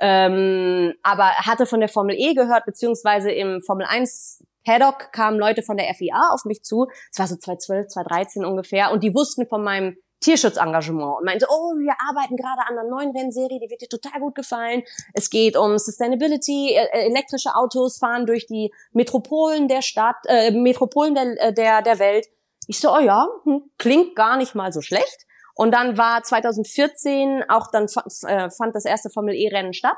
ähm, 0.00 0.94
aber 1.02 1.30
hatte 1.36 1.66
von 1.66 1.80
der 1.80 1.88
Formel 1.88 2.16
E 2.18 2.34
gehört, 2.34 2.64
beziehungsweise 2.64 3.30
im 3.30 3.60
Formel 3.60 3.86
1 3.86 4.44
Paddock 4.64 5.12
kamen 5.12 5.38
Leute 5.38 5.62
von 5.62 5.76
der 5.76 5.92
FIA 5.94 6.30
auf 6.32 6.44
mich 6.44 6.62
zu. 6.62 6.88
Es 7.12 7.18
war 7.18 7.26
so 7.26 7.36
2012, 7.36 7.88
2013 7.88 8.44
ungefähr. 8.44 8.92
Und 8.92 9.02
die 9.02 9.14
wussten 9.14 9.46
von 9.46 9.62
meinem 9.62 9.96
Tierschutzengagement 10.20 11.18
und 11.18 11.24
meinte, 11.24 11.46
oh, 11.48 11.78
wir 11.78 11.94
arbeiten 12.08 12.36
gerade 12.36 12.60
an 12.68 12.78
einer 12.78 12.88
neuen 12.88 13.16
Rennserie, 13.16 13.58
die 13.58 13.70
wird 13.70 13.80
dir 13.80 13.88
total 13.88 14.20
gut 14.20 14.34
gefallen. 14.34 14.82
Es 15.14 15.30
geht 15.30 15.56
um 15.56 15.78
Sustainability, 15.78 16.72
e, 16.72 16.76
e, 16.76 17.06
elektrische 17.06 17.54
Autos 17.54 17.98
fahren 17.98 18.26
durch 18.26 18.46
die 18.46 18.70
Metropolen 18.92 19.66
der 19.66 19.80
Stadt, 19.80 20.16
äh, 20.26 20.50
Metropolen 20.50 21.14
der, 21.14 21.42
äh, 21.42 21.54
der, 21.54 21.80
der 21.80 21.98
Welt. 21.98 22.26
Ich 22.66 22.80
so, 22.80 22.94
oh 22.94 23.00
ja, 23.00 23.26
hm, 23.44 23.62
klingt 23.78 24.14
gar 24.14 24.36
nicht 24.36 24.54
mal 24.54 24.72
so 24.72 24.82
schlecht. 24.82 25.26
Und 25.54 25.72
dann 25.72 25.98
war 25.98 26.22
2014 26.22 27.44
auch 27.48 27.70
dann 27.70 27.86
äh, 28.26 28.50
fand 28.50 28.74
das 28.74 28.84
erste 28.84 29.10
Formel 29.10 29.34
E 29.34 29.48
Rennen 29.48 29.72
statt. 29.72 29.96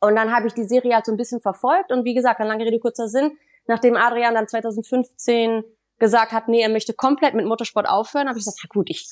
Und 0.00 0.16
dann 0.16 0.34
habe 0.34 0.46
ich 0.46 0.54
die 0.54 0.64
Serie 0.64 0.94
halt 0.94 1.06
so 1.06 1.12
ein 1.12 1.18
bisschen 1.18 1.40
verfolgt 1.40 1.92
und 1.92 2.04
wie 2.04 2.14
gesagt, 2.14 2.40
dann 2.40 2.48
lange 2.48 2.64
Rede 2.64 2.78
kurzer 2.78 3.08
Sinn, 3.08 3.36
nachdem 3.66 3.96
Adrian 3.96 4.34
dann 4.34 4.48
2015 4.48 5.62
gesagt 5.98 6.32
hat, 6.32 6.48
nee, 6.48 6.62
er 6.62 6.70
möchte 6.70 6.94
komplett 6.94 7.34
mit 7.34 7.44
Motorsport 7.44 7.86
aufhören, 7.86 8.28
habe 8.28 8.38
ich 8.38 8.44
gesagt, 8.44 8.62
ja 8.62 8.68
gut, 8.72 8.88
ich 8.88 9.06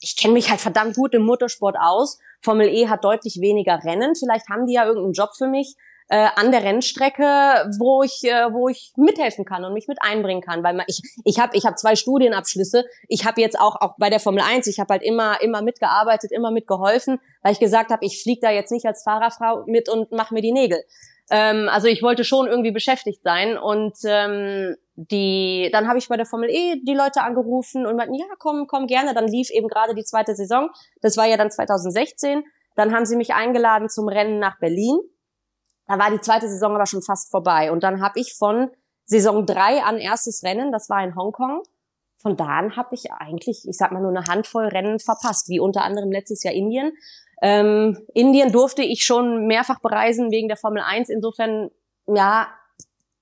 ich 0.00 0.14
kenne 0.14 0.34
mich 0.34 0.50
halt 0.50 0.60
verdammt 0.60 0.94
gut 0.94 1.14
im 1.14 1.22
Motorsport 1.22 1.76
aus. 1.78 2.18
Formel 2.42 2.68
E 2.68 2.88
hat 2.88 3.02
deutlich 3.02 3.40
weniger 3.40 3.82
Rennen, 3.82 4.14
vielleicht 4.14 4.48
haben 4.50 4.66
die 4.66 4.74
ja 4.74 4.84
irgendeinen 4.84 5.14
Job 5.14 5.30
für 5.36 5.48
mich 5.48 5.74
äh, 6.08 6.28
an 6.36 6.52
der 6.52 6.62
Rennstrecke, 6.62 7.68
wo 7.78 8.02
ich, 8.02 8.22
äh, 8.24 8.52
wo 8.52 8.68
ich 8.68 8.92
mithelfen 8.96 9.44
kann 9.44 9.64
und 9.64 9.72
mich 9.72 9.88
mit 9.88 9.98
einbringen 10.00 10.42
kann, 10.42 10.62
weil 10.62 10.74
man, 10.74 10.84
ich, 10.88 11.02
ich 11.24 11.38
habe, 11.40 11.56
ich 11.56 11.64
habe 11.64 11.76
zwei 11.76 11.96
Studienabschlüsse. 11.96 12.84
Ich 13.08 13.24
habe 13.24 13.40
jetzt 13.40 13.58
auch, 13.58 13.80
auch 13.80 13.96
bei 13.98 14.08
der 14.08 14.20
Formel 14.20 14.42
1, 14.42 14.66
ich 14.68 14.78
habe 14.78 14.92
halt 14.92 15.02
immer, 15.02 15.40
immer 15.42 15.62
mitgearbeitet, 15.62 16.30
immer 16.32 16.50
mitgeholfen, 16.50 17.18
weil 17.42 17.52
ich 17.52 17.58
gesagt 17.58 17.90
habe, 17.90 18.04
ich 18.04 18.22
fliege 18.22 18.40
da 18.40 18.50
jetzt 18.50 18.70
nicht 18.70 18.86
als 18.86 19.02
Fahrerfrau 19.02 19.64
mit 19.66 19.88
und 19.88 20.12
mache 20.12 20.32
mir 20.32 20.42
die 20.42 20.52
Nägel. 20.52 20.82
Ähm, 21.28 21.68
also 21.68 21.88
ich 21.88 22.02
wollte 22.02 22.22
schon 22.22 22.46
irgendwie 22.46 22.70
beschäftigt 22.70 23.22
sein 23.24 23.58
und 23.58 23.96
ähm, 24.04 24.76
die, 24.94 25.68
dann 25.72 25.88
habe 25.88 25.98
ich 25.98 26.08
bei 26.08 26.16
der 26.16 26.26
Formel 26.26 26.48
E 26.50 26.80
die 26.82 26.94
Leute 26.94 27.22
angerufen 27.22 27.84
und 27.84 27.96
meinten, 27.96 28.14
ja, 28.14 28.26
komm, 28.38 28.66
komm 28.66 28.86
gerne. 28.86 29.12
Dann 29.12 29.26
lief 29.26 29.50
eben 29.50 29.68
gerade 29.68 29.94
die 29.94 30.04
zweite 30.04 30.34
Saison. 30.34 30.70
Das 31.02 31.16
war 31.16 31.26
ja 31.26 31.36
dann 31.36 31.50
2016. 31.50 32.44
Dann 32.76 32.94
haben 32.94 33.06
sie 33.06 33.16
mich 33.16 33.34
eingeladen 33.34 33.88
zum 33.88 34.08
Rennen 34.08 34.38
nach 34.38 34.58
Berlin. 34.58 34.98
Da 35.86 35.98
war 35.98 36.10
die 36.10 36.20
zweite 36.20 36.48
Saison 36.48 36.74
aber 36.74 36.86
schon 36.86 37.02
fast 37.02 37.30
vorbei. 37.30 37.70
Und 37.70 37.82
dann 37.82 38.00
habe 38.00 38.18
ich 38.18 38.34
von 38.34 38.70
Saison 39.04 39.46
drei 39.46 39.82
an 39.82 39.98
erstes 39.98 40.42
Rennen, 40.42 40.72
das 40.72 40.90
war 40.90 41.02
in 41.02 41.14
Hongkong. 41.14 41.62
Von 42.18 42.36
da 42.36 42.46
an 42.46 42.76
habe 42.76 42.94
ich 42.94 43.12
eigentlich, 43.12 43.68
ich 43.68 43.76
sag 43.76 43.92
mal, 43.92 44.00
nur 44.00 44.10
eine 44.10 44.24
Handvoll 44.26 44.66
Rennen 44.66 44.98
verpasst, 44.98 45.48
wie 45.48 45.60
unter 45.60 45.82
anderem 45.82 46.10
letztes 46.10 46.42
Jahr 46.42 46.54
Indien. 46.54 46.92
Ähm, 47.42 48.04
Indien 48.14 48.50
durfte 48.50 48.82
ich 48.82 49.04
schon 49.04 49.46
mehrfach 49.46 49.80
bereisen 49.80 50.30
wegen 50.30 50.48
der 50.48 50.56
Formel 50.56 50.82
1. 50.84 51.08
Insofern, 51.08 51.70
ja, 52.06 52.48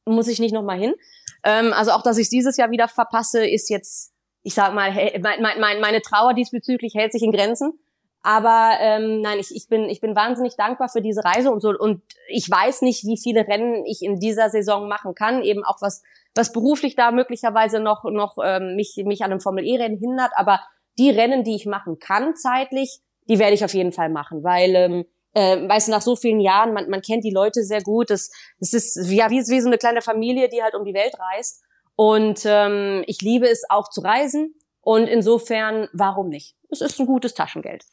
muss 0.06 0.28
ich 0.28 0.38
nicht 0.38 0.54
nochmal 0.54 0.78
hin. 0.78 0.94
Ähm, 1.42 1.72
also 1.74 1.90
auch, 1.90 2.02
dass 2.02 2.16
ich 2.16 2.28
dieses 2.28 2.56
Jahr 2.56 2.70
wieder 2.70 2.88
verpasse, 2.88 3.46
ist 3.46 3.68
jetzt, 3.68 4.12
ich 4.42 4.54
sag 4.54 4.72
mal, 4.74 4.92
mein, 5.20 5.60
mein, 5.60 5.80
meine 5.80 6.00
Trauer 6.00 6.32
diesbezüglich 6.32 6.94
hält 6.94 7.12
sich 7.12 7.22
in 7.22 7.32
Grenzen. 7.32 7.78
Aber 8.26 8.78
ähm, 8.80 9.20
nein, 9.20 9.38
ich, 9.38 9.54
ich, 9.54 9.68
bin, 9.68 9.90
ich 9.90 10.00
bin 10.00 10.16
wahnsinnig 10.16 10.56
dankbar 10.56 10.88
für 10.88 11.02
diese 11.02 11.22
Reise 11.22 11.50
und 11.50 11.60
so. 11.60 11.78
Und 11.78 12.00
ich 12.28 12.50
weiß 12.50 12.80
nicht, 12.80 13.04
wie 13.04 13.18
viele 13.18 13.46
Rennen 13.46 13.84
ich 13.84 14.00
in 14.00 14.18
dieser 14.18 14.48
Saison 14.48 14.88
machen 14.88 15.14
kann. 15.14 15.42
Eben 15.42 15.62
auch 15.62 15.82
was, 15.82 16.02
was 16.34 16.50
beruflich 16.50 16.96
da 16.96 17.10
möglicherweise 17.10 17.80
noch, 17.80 18.02
noch 18.04 18.38
ähm, 18.42 18.76
mich, 18.76 18.96
mich 19.04 19.22
an 19.22 19.30
einem 19.30 19.40
Formel-E-Rennen 19.40 19.98
hindert. 19.98 20.32
Aber 20.36 20.60
die 20.98 21.10
Rennen, 21.10 21.44
die 21.44 21.54
ich 21.54 21.66
machen 21.66 21.98
kann 21.98 22.34
zeitlich, 22.34 23.00
die 23.28 23.38
werde 23.38 23.52
ich 23.52 23.62
auf 23.62 23.74
jeden 23.74 23.92
Fall 23.92 24.08
machen. 24.08 24.42
Weil, 24.42 24.74
ähm, 24.74 25.04
äh, 25.34 25.68
weißt 25.68 25.88
du, 25.88 25.92
nach 25.92 26.00
so 26.00 26.16
vielen 26.16 26.40
Jahren, 26.40 26.72
man, 26.72 26.88
man 26.88 27.02
kennt 27.02 27.24
die 27.24 27.30
Leute 27.30 27.62
sehr 27.62 27.82
gut. 27.82 28.10
Es, 28.10 28.30
es 28.58 28.72
ist 28.72 29.10
ja, 29.10 29.28
wie, 29.28 29.40
wie 29.40 29.60
so 29.60 29.68
eine 29.68 29.76
kleine 29.76 30.00
Familie, 30.00 30.48
die 30.48 30.62
halt 30.62 30.74
um 30.74 30.86
die 30.86 30.94
Welt 30.94 31.14
reist. 31.18 31.62
Und 31.94 32.40
ähm, 32.46 33.04
ich 33.06 33.20
liebe 33.20 33.46
es 33.46 33.64
auch 33.68 33.90
zu 33.90 34.00
reisen. 34.00 34.54
Und 34.80 35.08
insofern, 35.08 35.88
warum 35.92 36.30
nicht? 36.30 36.56
Es 36.70 36.80
ist 36.80 36.98
ein 36.98 37.06
gutes 37.06 37.34
Taschengeld. 37.34 37.84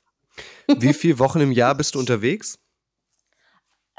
Wie 0.68 0.94
viele 0.94 1.20
Wochen 1.20 1.40
im 1.42 1.52
Jahr 1.52 1.76
bist 1.76 1.96
du 1.96 2.00
unterwegs? 2.00 2.58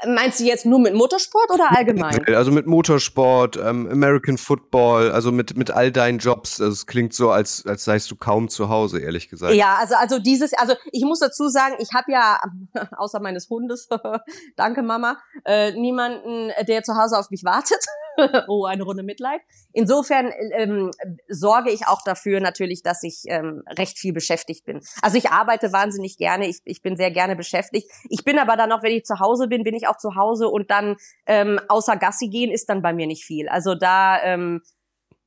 Meinst 0.05 0.39
du 0.39 0.43
jetzt 0.43 0.65
nur 0.65 0.79
mit 0.79 0.93
Motorsport 0.93 1.49
oder 1.51 1.75
allgemein? 1.75 2.25
Also 2.27 2.51
mit 2.51 2.65
Motorsport, 2.65 3.55
ähm, 3.55 3.87
American 3.89 4.37
Football, 4.37 5.11
also 5.11 5.31
mit, 5.31 5.55
mit 5.55 5.71
all 5.71 5.91
deinen 5.91 6.19
Jobs. 6.19 6.59
Also 6.59 6.73
es 6.73 6.87
klingt 6.87 7.13
so, 7.13 7.31
als, 7.31 7.65
als 7.65 7.85
seist 7.85 8.11
du 8.11 8.17
kaum 8.17 8.49
zu 8.49 8.67
Hause, 8.67 8.99
ehrlich 8.99 9.29
gesagt. 9.29 9.53
Ja, 9.53 9.77
also, 9.77 9.95
also 9.95 10.19
dieses, 10.19 10.53
also 10.55 10.73
ich 10.91 11.03
muss 11.05 11.19
dazu 11.19 11.47
sagen, 11.47 11.75
ich 11.79 11.89
habe 11.93 12.11
ja, 12.11 12.39
außer 12.97 13.21
meines 13.21 13.49
Hundes, 13.49 13.87
danke 14.57 14.83
Mama, 14.83 15.19
äh, 15.45 15.71
niemanden, 15.71 16.51
der 16.67 16.83
zu 16.83 16.95
Hause 16.95 17.17
auf 17.17 17.29
mich 17.29 17.43
wartet. 17.45 17.85
oh, 18.47 18.65
eine 18.65 18.83
Runde 18.83 19.03
Mitleid. 19.03 19.41
Insofern 19.71 20.31
ähm, 20.53 20.91
sorge 21.27 21.71
ich 21.71 21.87
auch 21.87 22.01
dafür 22.03 22.39
natürlich, 22.39 22.83
dass 22.83 23.03
ich 23.03 23.23
ähm, 23.27 23.63
recht 23.77 23.97
viel 23.97 24.13
beschäftigt 24.13 24.65
bin. 24.65 24.81
Also 25.01 25.17
ich 25.17 25.29
arbeite 25.31 25.73
wahnsinnig 25.73 26.17
gerne, 26.17 26.47
ich, 26.47 26.59
ich 26.65 26.81
bin 26.81 26.95
sehr 26.95 27.11
gerne 27.11 27.35
beschäftigt. 27.35 27.89
Ich 28.09 28.23
bin 28.23 28.39
aber 28.39 28.55
dann 28.55 28.71
auch, 28.71 28.83
wenn 28.83 28.91
ich 28.91 29.05
zu 29.05 29.19
Hause 29.19 29.47
bin, 29.47 29.63
bin 29.63 29.75
ich 29.75 29.87
auch 29.87 29.97
zu 29.97 30.15
Hause 30.15 30.47
und 30.47 30.69
dann 30.69 30.95
ähm, 31.25 31.59
außer 31.67 31.97
Gassi 31.97 32.29
gehen 32.29 32.51
ist 32.51 32.69
dann 32.69 32.81
bei 32.81 32.93
mir 32.93 33.07
nicht 33.07 33.25
viel. 33.25 33.49
Also 33.49 33.75
da 33.75 34.21
ähm, 34.23 34.61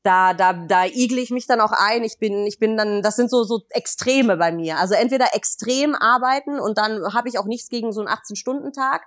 da, 0.07 0.35
da, 0.35 0.53
da 0.53 0.85
igle 0.85 1.21
ich 1.21 1.31
mich 1.31 1.49
dann 1.49 1.61
auch 1.61 1.73
ein. 1.73 2.05
Ich 2.05 2.19
bin, 2.21 2.47
ich 2.47 2.61
bin 2.61 2.77
dann, 2.77 3.03
das 3.03 3.17
sind 3.17 3.29
so, 3.29 3.43
so 3.43 3.63
Extreme 3.71 4.37
bei 4.37 4.53
mir. 4.53 4.79
Also 4.79 4.95
entweder 4.95 5.35
extrem 5.35 5.97
arbeiten 5.97 6.61
und 6.61 6.79
dann 6.79 7.13
habe 7.13 7.29
ich 7.29 7.41
auch 7.41 7.47
nichts 7.47 7.69
gegen 7.69 7.93
so 7.93 8.01
einen 8.01 8.09
18-Stunden-Tag 8.09 9.03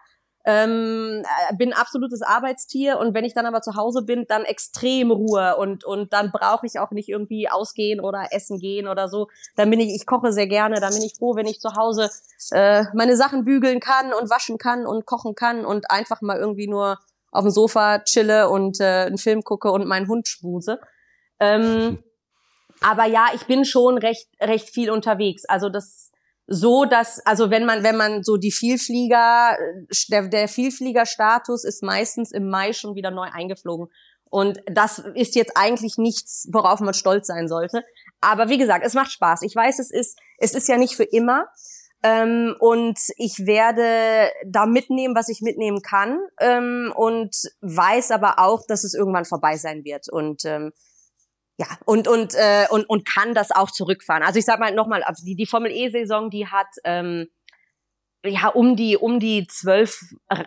ähm, 0.50 1.24
äh, 1.24 1.56
bin 1.56 1.74
absolutes 1.74 2.24
Arbeitstier 2.24 2.98
und 2.98 3.14
wenn 3.14 3.24
ich 3.24 3.36
dann 3.36 3.46
aber 3.46 3.62
zu 3.62 3.76
Hause 3.76 4.02
bin, 4.02 4.26
dann 4.28 4.44
extrem 4.44 5.12
Ruhe 5.12 5.56
und 5.58 5.84
und 5.84 6.12
dann 6.12 6.32
brauche 6.32 6.66
ich 6.66 6.80
auch 6.80 6.90
nicht 6.90 7.08
irgendwie 7.08 7.50
ausgehen 7.50 8.00
oder 8.00 8.30
essen 8.32 8.58
gehen 8.58 8.88
oder 8.88 9.10
so. 9.10 9.28
Dann 9.56 9.70
bin 9.70 9.80
ich, 9.80 9.94
ich 9.94 10.08
koche 10.08 10.32
sehr 10.32 10.48
gerne, 10.48 10.80
dann 10.80 10.94
bin 10.94 11.04
ich 11.04 11.14
froh, 11.20 11.36
wenn 11.36 11.46
ich 11.46 11.60
zu 11.60 11.76
Hause 11.76 12.10
äh, 12.52 12.86
meine 12.96 13.16
Sachen 13.16 13.46
bügeln 13.46 13.80
kann 13.80 14.12
und 14.12 14.32
waschen 14.32 14.58
kann 14.58 14.88
und 14.88 15.06
kochen 15.06 15.36
kann 15.36 15.66
und 15.66 15.92
einfach 15.92 16.22
mal 16.22 16.38
irgendwie 16.38 16.68
nur 16.68 16.98
auf 17.32 17.44
dem 17.44 17.52
Sofa 17.52 18.00
chille 18.00 18.50
und 18.50 18.80
äh, 18.80 19.06
einen 19.06 19.20
Film 19.20 19.44
gucke 19.44 19.72
und 19.72 19.86
meinen 19.86 20.08
Hund 20.08 20.28
schmuse. 20.28 20.80
Ähm, 21.40 22.04
aber 22.82 23.06
ja, 23.06 23.28
ich 23.36 23.46
bin 23.46 23.66
schon 23.66 24.00
recht 24.00 24.28
recht 24.42 24.70
viel 24.70 24.90
unterwegs. 24.90 25.46
Also 25.46 25.70
das 25.70 26.12
so, 26.50 26.86
dass, 26.86 27.20
also 27.26 27.52
wenn 27.52 27.66
man, 27.66 27.84
wenn 27.84 27.96
man 27.96 28.24
so 28.24 28.36
die 28.36 28.52
Vielflieger, 28.52 29.56
der, 30.10 30.28
der 30.28 30.48
Vielfliegerstatus 30.48 31.64
ist 31.64 31.84
meistens 31.84 32.32
im 32.32 32.50
Mai 32.50 32.74
schon 32.74 32.96
wieder 32.96 33.12
neu 33.12 33.28
eingeflogen. 33.32 33.88
Und 34.32 34.60
das 34.66 35.00
ist 35.16 35.36
jetzt 35.36 35.54
eigentlich 35.56 35.98
nichts, 35.98 36.48
worauf 36.52 36.80
man 36.80 36.94
stolz 36.94 37.28
sein 37.28 37.48
sollte. 37.48 37.84
Aber 38.22 38.50
wie 38.50 38.58
gesagt, 38.58 38.86
es 38.86 38.94
macht 38.96 39.12
Spaß. 39.12 39.44
Ich 39.44 39.56
weiß, 39.56 39.80
es 39.80 39.92
ist, 39.92 40.20
es 40.38 40.54
ist 40.54 40.68
ja 40.68 40.78
nicht 40.78 40.96
für 40.96 41.04
immer. 41.04 41.48
Ähm, 42.02 42.56
und 42.60 42.98
ich 43.18 43.46
werde 43.46 44.32
da 44.46 44.66
mitnehmen, 44.66 45.16
was 45.16 45.30
ich 45.30 45.42
mitnehmen 45.42 45.82
kann. 45.82 46.20
Ähm, 46.40 46.94
und 46.96 47.36
weiß 47.62 48.12
aber 48.12 48.40
auch, 48.40 48.66
dass 48.68 48.84
es 48.84 48.94
irgendwann 48.94 49.26
vorbei 49.26 49.58
sein 49.58 49.84
wird. 49.84 50.10
Und 50.12 50.46
ähm, 50.46 50.72
ja, 51.60 51.68
und, 51.84 52.08
und, 52.08 52.36
äh, 52.36 52.68
und, 52.70 52.90
und 52.90 53.06
kann 53.06 53.34
das 53.34 53.52
auch 53.52 53.70
zurückfahren. 53.70 54.24
Also 54.24 54.40
ich 54.40 54.46
sag 54.46 54.62
mal 54.62 54.74
nochmal, 54.74 55.04
die, 55.24 55.36
die 55.36 55.46
Formel 55.46 55.74
E-Saison, 55.74 56.30
die 56.30 56.48
hat 56.48 56.70
ähm, 56.86 57.28
ja 58.26 58.48
um 58.48 58.78
die, 58.78 58.96
um 58.96 59.20
die 59.20 59.46
zwölf 59.46 60.00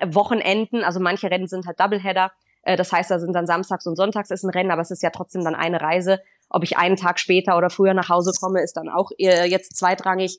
Wochenenden, 0.06 0.82
also 0.82 1.00
manche 1.00 1.30
Rennen 1.30 1.48
sind 1.48 1.66
halt 1.66 1.78
Doubleheader. 1.78 2.32
Äh, 2.62 2.78
das 2.78 2.92
heißt, 2.92 3.10
da 3.10 3.18
sind 3.18 3.34
dann 3.34 3.46
samstags 3.46 3.86
und 3.86 3.96
sonntags 3.96 4.30
ist 4.30 4.42
ein 4.42 4.48
Rennen, 4.48 4.70
aber 4.70 4.80
es 4.80 4.90
ist 4.90 5.02
ja 5.02 5.10
trotzdem 5.10 5.44
dann 5.44 5.54
eine 5.54 5.82
Reise. 5.82 6.18
Ob 6.48 6.64
ich 6.64 6.78
einen 6.78 6.96
Tag 6.96 7.20
später 7.20 7.58
oder 7.58 7.68
früher 7.68 7.92
nach 7.92 8.08
Hause 8.08 8.32
komme, 8.40 8.62
ist 8.62 8.78
dann 8.78 8.88
auch 8.88 9.10
äh, 9.18 9.44
jetzt 9.44 9.76
zweitrangig. 9.76 10.38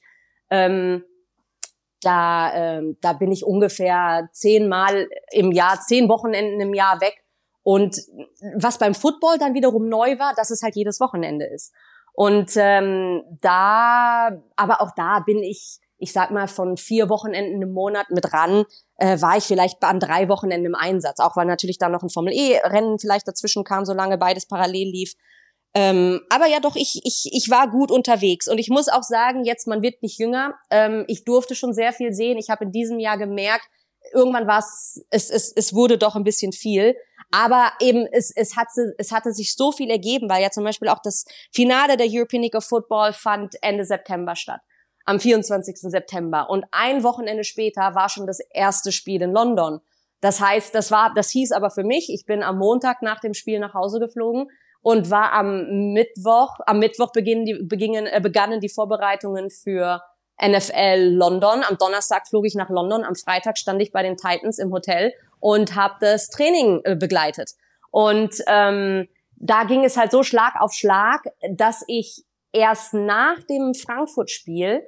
Ähm, 0.50 1.04
da, 2.02 2.52
ähm, 2.56 2.98
da 3.00 3.14
bin 3.14 3.32
ich 3.32 3.46
ungefähr 3.46 4.28
zehnmal 4.32 5.08
im 5.32 5.52
Jahr, 5.52 5.80
zehn 5.82 6.10
Wochenenden 6.10 6.60
im 6.60 6.74
Jahr 6.74 7.00
weg 7.00 7.23
und 7.64 7.98
was 8.58 8.78
beim 8.78 8.94
Football 8.94 9.38
dann 9.38 9.54
wiederum 9.54 9.88
neu 9.88 10.20
war, 10.20 10.34
dass 10.36 10.52
es 10.52 10.62
halt 10.62 10.76
jedes 10.76 11.00
Wochenende 11.00 11.46
ist. 11.46 11.74
Und 12.14 12.52
ähm, 12.58 13.24
da, 13.42 14.32
aber 14.56 14.82
auch 14.82 14.92
da 14.96 15.20
bin 15.20 15.42
ich, 15.42 15.80
ich 15.98 16.14
sag 16.14 16.32
mal, 16.32 16.48
von 16.48 16.78
vier 16.78 17.10
Wochenenden 17.10 17.62
im 17.62 17.74
Monat 17.74 18.08
mit 18.12 18.34
ran, 18.34 18.66
äh, 18.98 19.20
war 19.22 19.38
ich 19.38 19.46
vielleicht 19.46 19.82
an 19.84 20.00
drei 20.00 20.30
Wochenenden 20.30 20.68
im 20.68 20.76
Einsatz. 20.76 21.20
Auch 21.20 21.36
weil 21.36 21.46
natürlich 21.48 21.80
dann 21.80 21.92
noch 21.92 22.04
ein 22.04 22.10
Formel-E-Rennen 22.10 23.00
vielleicht 23.00 23.28
dazwischen 23.28 23.64
kam, 23.64 23.86
solange 23.86 24.18
beides 24.18 24.46
parallel 24.46 24.90
lief. 24.90 25.14
Ähm, 25.74 26.22
aber 26.30 26.46
ja, 26.46 26.60
doch, 26.60 26.76
ich, 26.76 27.02
ich, 27.04 27.30
ich 27.32 27.50
war 27.50 27.68
gut 27.72 27.90
unterwegs. 27.90 28.48
Und 28.48 28.60
ich 28.60 28.70
muss 28.70 28.90
auch 28.90 29.02
sagen, 29.02 29.44
jetzt, 29.44 29.66
man 29.66 29.82
wird 29.82 30.04
nicht 30.04 30.20
jünger. 30.20 30.54
Ähm, 30.70 31.06
ich 31.08 31.24
durfte 31.24 31.56
schon 31.56 31.74
sehr 31.74 31.94
viel 31.94 32.14
sehen. 32.14 32.38
Ich 32.38 32.50
habe 32.50 32.66
in 32.66 32.72
diesem 32.72 33.00
Jahr 33.00 33.18
gemerkt, 33.18 33.68
irgendwann 34.12 34.48
war 34.48 34.60
es, 34.60 35.06
es, 35.10 35.30
es 35.30 35.74
wurde 35.74 35.98
doch 35.98 36.16
ein 36.16 36.24
bisschen 36.24 36.52
viel. 36.52 36.96
Aber 37.32 37.72
eben, 37.80 38.06
es, 38.12 38.32
es, 38.36 38.56
hat, 38.56 38.68
es 38.98 39.12
hatte 39.12 39.34
sich 39.34 39.56
so 39.56 39.72
viel 39.72 39.90
ergeben, 39.90 40.30
weil 40.30 40.44
ja 40.44 40.52
zum 40.52 40.64
Beispiel 40.64 40.90
auch 40.90 41.00
das 41.04 41.26
Finale 41.52 41.98
der 41.98 42.08
European 42.10 42.44
League 42.44 42.56
of 42.56 42.66
Football 42.66 43.14
fand 43.14 43.56
Ende 43.62 43.86
September 43.86 44.36
statt. 44.36 44.62
Am 45.06 45.20
24. 45.20 45.78
September. 45.78 46.50
Und 46.50 46.66
ein 46.72 47.04
Wochenende 47.04 47.44
später 47.44 47.96
war 47.96 48.10
schon 48.10 48.28
das 48.28 48.40
erste 48.52 48.92
Spiel 48.92 49.22
in 49.22 49.32
London. 49.32 49.82
Das 50.22 50.40
heißt, 50.40 50.74
das 50.74 50.92
war, 50.92 51.12
das 51.14 51.32
hieß 51.32 51.52
aber 51.52 51.70
für 51.70 51.84
mich, 51.84 52.10
ich 52.10 52.26
bin 52.26 52.44
am 52.44 52.58
Montag 52.58 53.02
nach 53.02 53.20
dem 53.20 53.34
Spiel 53.34 53.60
nach 53.60 53.74
Hause 53.74 54.00
geflogen 54.00 54.48
und 54.82 55.10
war 55.10 55.34
am 55.34 55.92
Mittwoch, 55.94 56.60
am 56.66 56.80
Mittwoch 56.80 57.12
beginnen 57.12 57.46
die, 57.46 57.56
beginnen, 57.64 58.06
äh, 58.06 58.22
begannen 58.22 58.60
die 58.60 58.70
Vorbereitungen 58.70 59.50
für 59.50 60.02
NFL 60.42 61.10
London. 61.12 61.64
Am 61.64 61.78
Donnerstag 61.78 62.28
flog 62.28 62.46
ich 62.46 62.56
nach 62.56 62.70
London, 62.70 63.04
am 63.04 63.16
Freitag 63.16 63.58
stand 63.58 63.82
ich 63.82 63.92
bei 63.92 64.04
den 64.04 64.18
Titans 64.18 64.60
im 64.60 64.72
Hotel 64.72 65.14
und 65.40 65.76
habe 65.76 65.96
das 66.00 66.30
Training 66.30 66.82
äh, 66.84 66.96
begleitet. 66.96 67.52
Und 67.92 68.36
ähm, 68.48 69.08
da 69.36 69.64
ging 69.66 69.84
es 69.84 69.98
halt 69.98 70.12
so 70.12 70.24
Schlag 70.24 70.54
auf 70.60 70.74
Schlag, 70.74 71.22
dass 71.52 71.84
ich 71.88 72.24
erst 72.52 72.94
nach 72.94 73.44
dem 73.50 73.74
Frankfurt-Spiel 73.74 74.88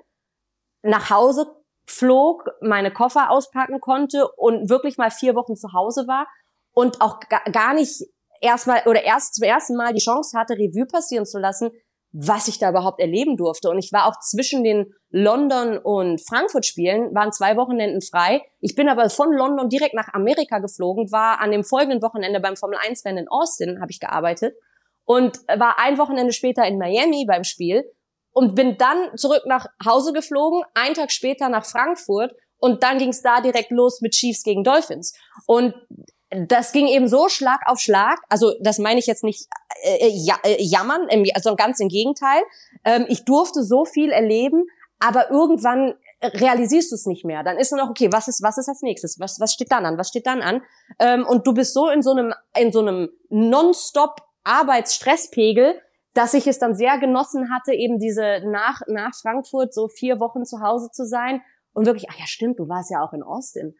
nach 0.81 1.09
Hause 1.09 1.47
flog, 1.85 2.45
meine 2.61 2.91
Koffer 2.91 3.29
auspacken 3.29 3.79
konnte 3.79 4.27
und 4.37 4.69
wirklich 4.69 4.97
mal 4.97 5.11
vier 5.11 5.35
Wochen 5.35 5.55
zu 5.55 5.73
Hause 5.73 6.07
war 6.07 6.27
und 6.71 7.01
auch 7.01 7.19
gar 7.51 7.73
nicht 7.73 8.03
erstmal 8.41 8.83
oder 8.85 9.03
erst 9.03 9.35
zum 9.35 9.43
ersten 9.43 9.75
Mal 9.75 9.93
die 9.93 10.03
Chance 10.03 10.37
hatte, 10.37 10.53
Revue 10.53 10.85
passieren 10.85 11.25
zu 11.25 11.39
lassen, 11.39 11.71
was 12.17 12.47
ich 12.47 12.59
da 12.59 12.69
überhaupt 12.69 13.01
erleben 13.01 13.35
durfte. 13.35 13.69
Und 13.69 13.77
ich 13.77 13.91
war 13.91 14.07
auch 14.07 14.17
zwischen 14.21 14.63
den 14.63 14.93
London 15.09 15.77
und 15.77 16.25
Frankfurt 16.25 16.65
Spielen, 16.65 17.13
waren 17.13 17.33
zwei 17.33 17.57
Wochenenden 17.57 18.01
frei. 18.01 18.41
Ich 18.61 18.73
bin 18.73 18.87
aber 18.87 19.09
von 19.09 19.33
London 19.33 19.67
direkt 19.67 19.93
nach 19.93 20.13
Amerika 20.13 20.59
geflogen, 20.59 21.11
war 21.11 21.41
an 21.41 21.51
dem 21.51 21.65
folgenden 21.65 22.01
Wochenende 22.01 22.39
beim 22.39 22.55
Formel 22.55 22.79
1 22.81 23.03
Rennen 23.03 23.17
in 23.17 23.27
Austin, 23.27 23.81
habe 23.81 23.91
ich 23.91 23.99
gearbeitet 23.99 24.55
und 25.03 25.39
war 25.47 25.77
ein 25.77 25.97
Wochenende 25.97 26.31
später 26.31 26.65
in 26.65 26.77
Miami 26.77 27.25
beim 27.27 27.43
Spiel 27.43 27.83
und 28.31 28.55
bin 28.55 28.77
dann 28.77 29.17
zurück 29.17 29.43
nach 29.45 29.67
Hause 29.85 30.13
geflogen, 30.13 30.63
einen 30.73 30.95
Tag 30.95 31.11
später 31.11 31.49
nach 31.49 31.65
Frankfurt 31.65 32.33
und 32.57 32.81
dann 32.81 32.97
ging 32.97 33.09
es 33.09 33.21
da 33.21 33.41
direkt 33.41 33.71
los 33.71 33.99
mit 33.99 34.13
Chiefs 34.13 34.43
gegen 34.43 34.63
Dolphins. 34.63 35.13
Und 35.47 35.73
das 36.35 36.71
ging 36.71 36.87
eben 36.87 37.07
so 37.07 37.29
Schlag 37.29 37.61
auf 37.65 37.79
Schlag. 37.79 38.19
Also 38.29 38.53
das 38.61 38.79
meine 38.79 38.99
ich 38.99 39.07
jetzt 39.07 39.23
nicht 39.23 39.47
äh, 39.83 40.07
äh 40.07 40.09
ja, 40.09 40.35
äh, 40.43 40.61
jammern, 40.61 41.07
also 41.33 41.55
ganz 41.55 41.79
im 41.79 41.89
Gegenteil. 41.89 42.41
Ähm, 42.83 43.05
ich 43.09 43.25
durfte 43.25 43.63
so 43.63 43.85
viel 43.85 44.11
erleben, 44.11 44.65
aber 44.99 45.29
irgendwann 45.29 45.95
realisierst 46.21 46.91
du 46.91 46.95
es 46.95 47.05
nicht 47.05 47.25
mehr. 47.25 47.43
Dann 47.43 47.57
ist 47.57 47.71
nur 47.71 47.81
noch 47.81 47.89
okay, 47.89 48.11
was 48.11 48.27
ist 48.27 48.41
was 48.41 48.57
ist 48.57 48.69
als 48.69 48.81
nächstes? 48.81 49.19
Was 49.19 49.39
was 49.39 49.53
steht 49.53 49.71
dann 49.71 49.85
an? 49.85 49.97
Was 49.97 50.09
steht 50.09 50.27
dann 50.27 50.41
an? 50.41 50.61
Ähm, 50.99 51.25
und 51.25 51.45
du 51.47 51.53
bist 51.53 51.73
so 51.73 51.89
in 51.89 52.01
so 52.01 52.11
einem 52.11 52.33
in 52.57 52.71
so 52.71 52.79
einem 52.79 53.09
nonstop 53.29 54.21
Arbeitsstresspegel, 54.43 55.79
dass 56.13 56.33
ich 56.33 56.47
es 56.47 56.59
dann 56.59 56.75
sehr 56.75 56.97
genossen 56.97 57.53
hatte, 57.53 57.73
eben 57.73 57.99
diese 57.99 58.41
nach 58.45 58.81
nach 58.87 59.13
Frankfurt 59.15 59.73
so 59.73 59.87
vier 59.87 60.19
Wochen 60.19 60.45
zu 60.45 60.61
Hause 60.61 60.89
zu 60.91 61.05
sein 61.05 61.41
und 61.73 61.85
wirklich, 61.85 62.07
ach 62.09 62.17
ja, 62.17 62.25
stimmt, 62.25 62.59
du 62.59 62.69
warst 62.69 62.89
ja 62.89 63.03
auch 63.03 63.13
in 63.13 63.21
Austin 63.21 63.75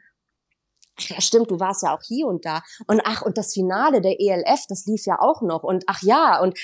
ach 1.00 1.10
ja 1.10 1.22
stimmt, 1.22 1.52
du 1.52 1.60
warst 1.60 1.84
ja 1.84 1.96
auch 1.96 2.02
hier 2.04 2.28
und 2.28 2.46
da. 2.46 2.62
Und 2.88 3.02
ach, 3.06 3.22
und 3.22 3.38
das 3.38 3.54
Finale 3.54 4.02
der 4.02 4.20
ELF, 4.20 4.62
das 4.70 4.86
lief 4.86 5.06
ja 5.06 5.20
auch 5.20 5.42
noch. 5.42 5.64
Und 5.64 5.84
ach 5.88 6.02
ja, 6.02 6.40
und 6.42 6.58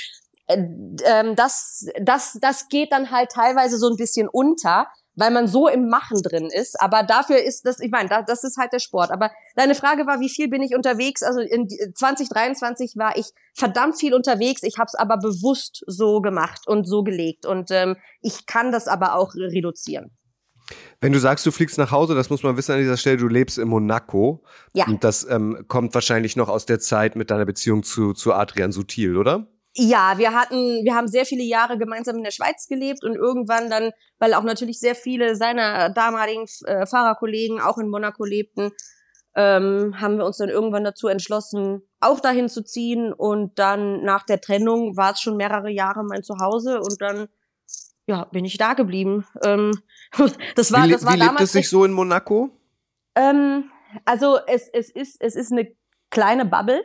äh, 0.47 0.57
ähm, 1.05 1.35
das, 1.35 1.85
das, 2.01 2.37
das 2.41 2.69
geht 2.69 2.91
dann 2.91 3.11
halt 3.11 3.31
teilweise 3.31 3.77
so 3.77 3.89
ein 3.89 3.97
bisschen 3.97 4.27
unter, 4.27 4.87
weil 5.15 5.31
man 5.31 5.47
so 5.47 5.67
im 5.67 5.89
Machen 5.89 6.21
drin 6.21 6.49
ist. 6.51 6.79
Aber 6.81 7.03
dafür 7.03 7.43
ist 7.43 7.65
das, 7.65 7.79
ich 7.79 7.91
meine, 7.91 8.09
das 8.25 8.43
ist 8.43 8.57
halt 8.57 8.73
der 8.73 8.79
Sport. 8.79 9.11
Aber 9.11 9.31
deine 9.55 9.75
Frage 9.75 10.07
war, 10.07 10.19
wie 10.19 10.29
viel 10.29 10.47
bin 10.49 10.61
ich 10.61 10.75
unterwegs? 10.75 11.21
Also 11.23 11.41
in 11.41 11.67
2023 11.67 12.95
war 12.95 13.17
ich 13.17 13.31
verdammt 13.53 13.99
viel 13.99 14.13
unterwegs. 14.13 14.63
Ich 14.63 14.77
habe 14.77 14.87
es 14.87 14.95
aber 14.95 15.17
bewusst 15.17 15.83
so 15.87 16.21
gemacht 16.21 16.67
und 16.67 16.85
so 16.85 17.03
gelegt. 17.03 17.45
Und 17.45 17.71
ähm, 17.71 17.97
ich 18.21 18.45
kann 18.45 18.71
das 18.71 18.87
aber 18.87 19.15
auch 19.15 19.33
reduzieren. 19.35 20.11
Wenn 20.99 21.11
du 21.11 21.19
sagst, 21.19 21.45
du 21.45 21.51
fliegst 21.51 21.77
nach 21.77 21.91
Hause, 21.91 22.15
das 22.15 22.29
muss 22.29 22.43
man 22.43 22.57
wissen 22.57 22.73
an 22.73 22.79
dieser 22.79 22.97
Stelle, 22.97 23.17
du 23.17 23.27
lebst 23.27 23.57
in 23.57 23.67
Monaco. 23.67 24.43
Ja. 24.73 24.85
Und 24.87 25.03
das 25.03 25.27
ähm, 25.29 25.65
kommt 25.67 25.93
wahrscheinlich 25.93 26.35
noch 26.35 26.49
aus 26.49 26.65
der 26.65 26.79
Zeit 26.79 27.15
mit 27.15 27.31
deiner 27.31 27.45
Beziehung 27.45 27.83
zu, 27.83 28.13
zu 28.13 28.33
Adrian 28.33 28.71
Sutil, 28.71 29.17
oder? 29.17 29.47
Ja, 29.73 30.17
wir 30.17 30.33
hatten, 30.33 30.83
wir 30.83 30.95
haben 30.95 31.07
sehr 31.07 31.25
viele 31.25 31.43
Jahre 31.43 31.77
gemeinsam 31.77 32.17
in 32.17 32.23
der 32.23 32.31
Schweiz 32.31 32.67
gelebt 32.67 33.05
und 33.05 33.15
irgendwann 33.15 33.69
dann, 33.69 33.91
weil 34.19 34.33
auch 34.33 34.43
natürlich 34.43 34.79
sehr 34.79 34.95
viele 34.95 35.35
seiner 35.37 35.89
damaligen 35.89 36.45
äh, 36.65 36.85
Fahrerkollegen 36.85 37.61
auch 37.61 37.77
in 37.77 37.87
Monaco 37.87 38.25
lebten, 38.25 38.71
ähm, 39.33 39.95
haben 39.99 40.17
wir 40.17 40.25
uns 40.25 40.37
dann 40.37 40.49
irgendwann 40.49 40.83
dazu 40.83 41.07
entschlossen, 41.07 41.83
auch 42.01 42.19
dahin 42.19 42.49
zu 42.49 42.63
ziehen. 42.63 43.13
Und 43.13 43.59
dann 43.59 44.03
nach 44.03 44.25
der 44.25 44.41
Trennung 44.41 44.97
war 44.97 45.13
es 45.13 45.21
schon 45.21 45.37
mehrere 45.37 45.69
Jahre 45.71 46.03
mein 46.03 46.23
Zuhause 46.23 46.81
und 46.81 47.01
dann 47.01 47.29
ja, 48.11 48.25
bin 48.25 48.45
ich 48.45 48.57
da 48.57 48.73
geblieben. 48.73 49.25
Ähm, 49.43 49.71
das 50.55 50.71
war, 50.71 50.85
wie, 50.85 50.91
das 50.91 51.05
war 51.05 51.15
wie 51.15 51.19
damals. 51.19 51.39
Lebt 51.39 51.41
es 51.41 51.51
sich 51.53 51.69
so 51.69 51.85
in 51.85 51.93
Monaco? 51.93 52.49
Ähm, 53.15 53.71
also 54.05 54.37
es, 54.47 54.67
es 54.67 54.89
ist 54.89 55.21
es 55.21 55.35
ist 55.35 55.51
eine 55.51 55.71
kleine 56.09 56.45
Bubble. 56.45 56.83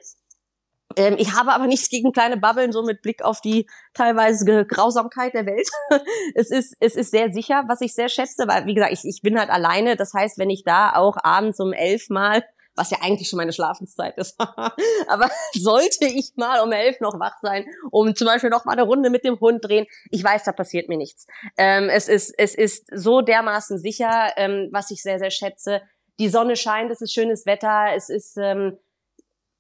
Ähm, 0.95 1.17
ich 1.19 1.35
habe 1.35 1.53
aber 1.53 1.67
nichts 1.67 1.89
gegen 1.89 2.13
kleine 2.13 2.37
Bubbeln, 2.37 2.71
so 2.71 2.85
mit 2.85 3.03
Blick 3.03 3.23
auf 3.23 3.41
die 3.41 3.69
teilweise 3.93 4.65
Grausamkeit 4.65 5.35
der 5.35 5.45
Welt. 5.45 5.69
es 6.35 6.51
ist, 6.51 6.77
es 6.79 6.95
ist 6.95 7.11
sehr 7.11 7.33
sicher, 7.33 7.65
was 7.67 7.81
ich 7.81 7.93
sehr 7.93 8.09
schätze, 8.09 8.47
weil, 8.47 8.67
wie 8.67 8.75
gesagt, 8.75 8.93
ich, 8.93 9.05
ich 9.05 9.21
bin 9.21 9.39
halt 9.39 9.51
alleine. 9.51 9.97
Das 9.97 10.15
heißt, 10.15 10.39
wenn 10.39 10.49
ich 10.49 10.63
da 10.65 10.95
auch 10.95 11.17
abends 11.23 11.59
um 11.59 11.73
elf 11.73 12.09
mal 12.09 12.45
was 12.77 12.91
ja 12.91 12.99
eigentlich 13.01 13.29
schon 13.29 13.39
meine 13.39 13.53
Schlafenszeit 13.53 14.17
ist. 14.19 14.39
Aber 15.09 15.31
sollte 15.55 16.07
ich 16.07 16.33
mal 16.37 16.61
um 16.61 16.73
elf 16.73 17.01
noch 17.01 17.19
wach 17.19 17.37
sein, 17.41 17.65
um 17.91 18.15
zum 18.15 18.27
Beispiel 18.27 18.51
noch 18.51 18.65
mal 18.65 18.73
eine 18.73 18.83
Runde 18.83 19.11
mit 19.11 19.25
dem 19.25 19.41
Hund 19.41 19.65
drehen, 19.65 19.87
ich 20.11 20.23
weiß, 20.23 20.45
da 20.45 20.53
passiert 20.53 20.89
mir 20.89 20.99
nichts. 20.99 21.27
Ähm, 21.57 21.89
es 21.89 22.09
ist 22.09 22.35
es 22.37 22.55
ist 22.55 22.87
so 22.93 23.21
dermaßen 23.21 23.79
sicher, 23.79 24.33
ähm, 24.37 24.69
was 24.73 24.91
ich 24.91 25.03
sehr 25.03 25.19
sehr 25.19 25.31
schätze. 25.31 25.83
Die 26.19 26.29
Sonne 26.29 26.57
scheint, 26.57 26.91
es 26.91 27.01
ist 27.01 27.13
schönes 27.13 27.45
Wetter, 27.45 27.87
es 27.95 28.09
ist 28.09 28.37
ähm, 28.39 28.79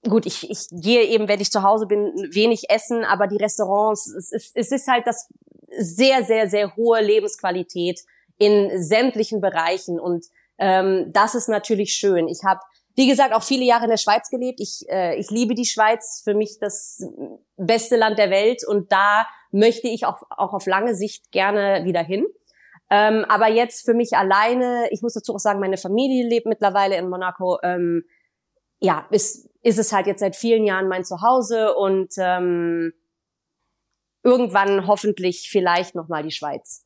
gut, 0.08 0.26
ich, 0.26 0.48
ich 0.50 0.68
gehe 0.70 1.04
eben, 1.04 1.28
wenn 1.28 1.40
ich 1.40 1.50
zu 1.50 1.62
Hause 1.62 1.86
bin, 1.86 2.12
wenig 2.32 2.70
essen, 2.70 3.04
aber 3.04 3.26
die 3.26 3.36
Restaurants, 3.36 4.06
es 4.06 4.32
ist, 4.32 4.56
es 4.56 4.72
ist 4.72 4.88
halt 4.88 5.06
das 5.06 5.28
sehr, 5.78 6.24
sehr, 6.24 6.48
sehr 6.48 6.76
hohe 6.76 7.00
Lebensqualität 7.00 8.00
in 8.38 8.82
sämtlichen 8.82 9.40
Bereichen 9.40 9.98
und 9.98 10.26
ähm, 10.58 11.12
das 11.12 11.34
ist 11.34 11.48
natürlich 11.48 11.92
schön. 11.92 12.28
Ich 12.28 12.44
habe, 12.44 12.60
wie 12.96 13.06
gesagt, 13.06 13.34
auch 13.34 13.42
viele 13.42 13.64
Jahre 13.64 13.84
in 13.84 13.90
der 13.90 13.98
Schweiz 13.98 14.30
gelebt. 14.30 14.58
Ich, 14.60 14.88
äh, 14.88 15.16
ich 15.16 15.30
liebe 15.30 15.54
die 15.54 15.66
Schweiz, 15.66 16.22
für 16.24 16.34
mich 16.34 16.58
das 16.58 17.06
beste 17.56 17.96
Land 17.96 18.18
der 18.18 18.30
Welt 18.30 18.66
und 18.66 18.90
da 18.90 19.26
möchte 19.52 19.86
ich 19.86 20.06
auch, 20.06 20.22
auch 20.30 20.54
auf 20.54 20.66
lange 20.66 20.94
Sicht 20.94 21.30
gerne 21.30 21.84
wieder 21.84 22.02
hin. 22.02 22.26
Ähm, 22.88 23.24
aber 23.28 23.48
jetzt 23.48 23.84
für 23.84 23.94
mich 23.94 24.16
alleine, 24.16 24.88
ich 24.90 25.02
muss 25.02 25.14
dazu 25.14 25.34
auch 25.34 25.38
sagen, 25.38 25.60
meine 25.60 25.76
Familie 25.76 26.26
lebt 26.26 26.46
mittlerweile 26.46 26.96
in 26.96 27.08
Monaco. 27.08 27.58
Ähm, 27.62 28.04
ja, 28.78 29.06
ist, 29.10 29.50
ist 29.62 29.78
es 29.78 29.92
halt 29.92 30.06
jetzt 30.06 30.20
seit 30.20 30.36
vielen 30.36 30.64
Jahren 30.64 30.88
mein 30.88 31.04
Zuhause 31.04 31.74
und 31.74 32.14
ähm, 32.18 32.92
irgendwann 34.22 34.86
hoffentlich 34.86 35.48
vielleicht 35.50 35.94
nochmal 35.94 36.22
die 36.22 36.30
Schweiz. 36.30 36.85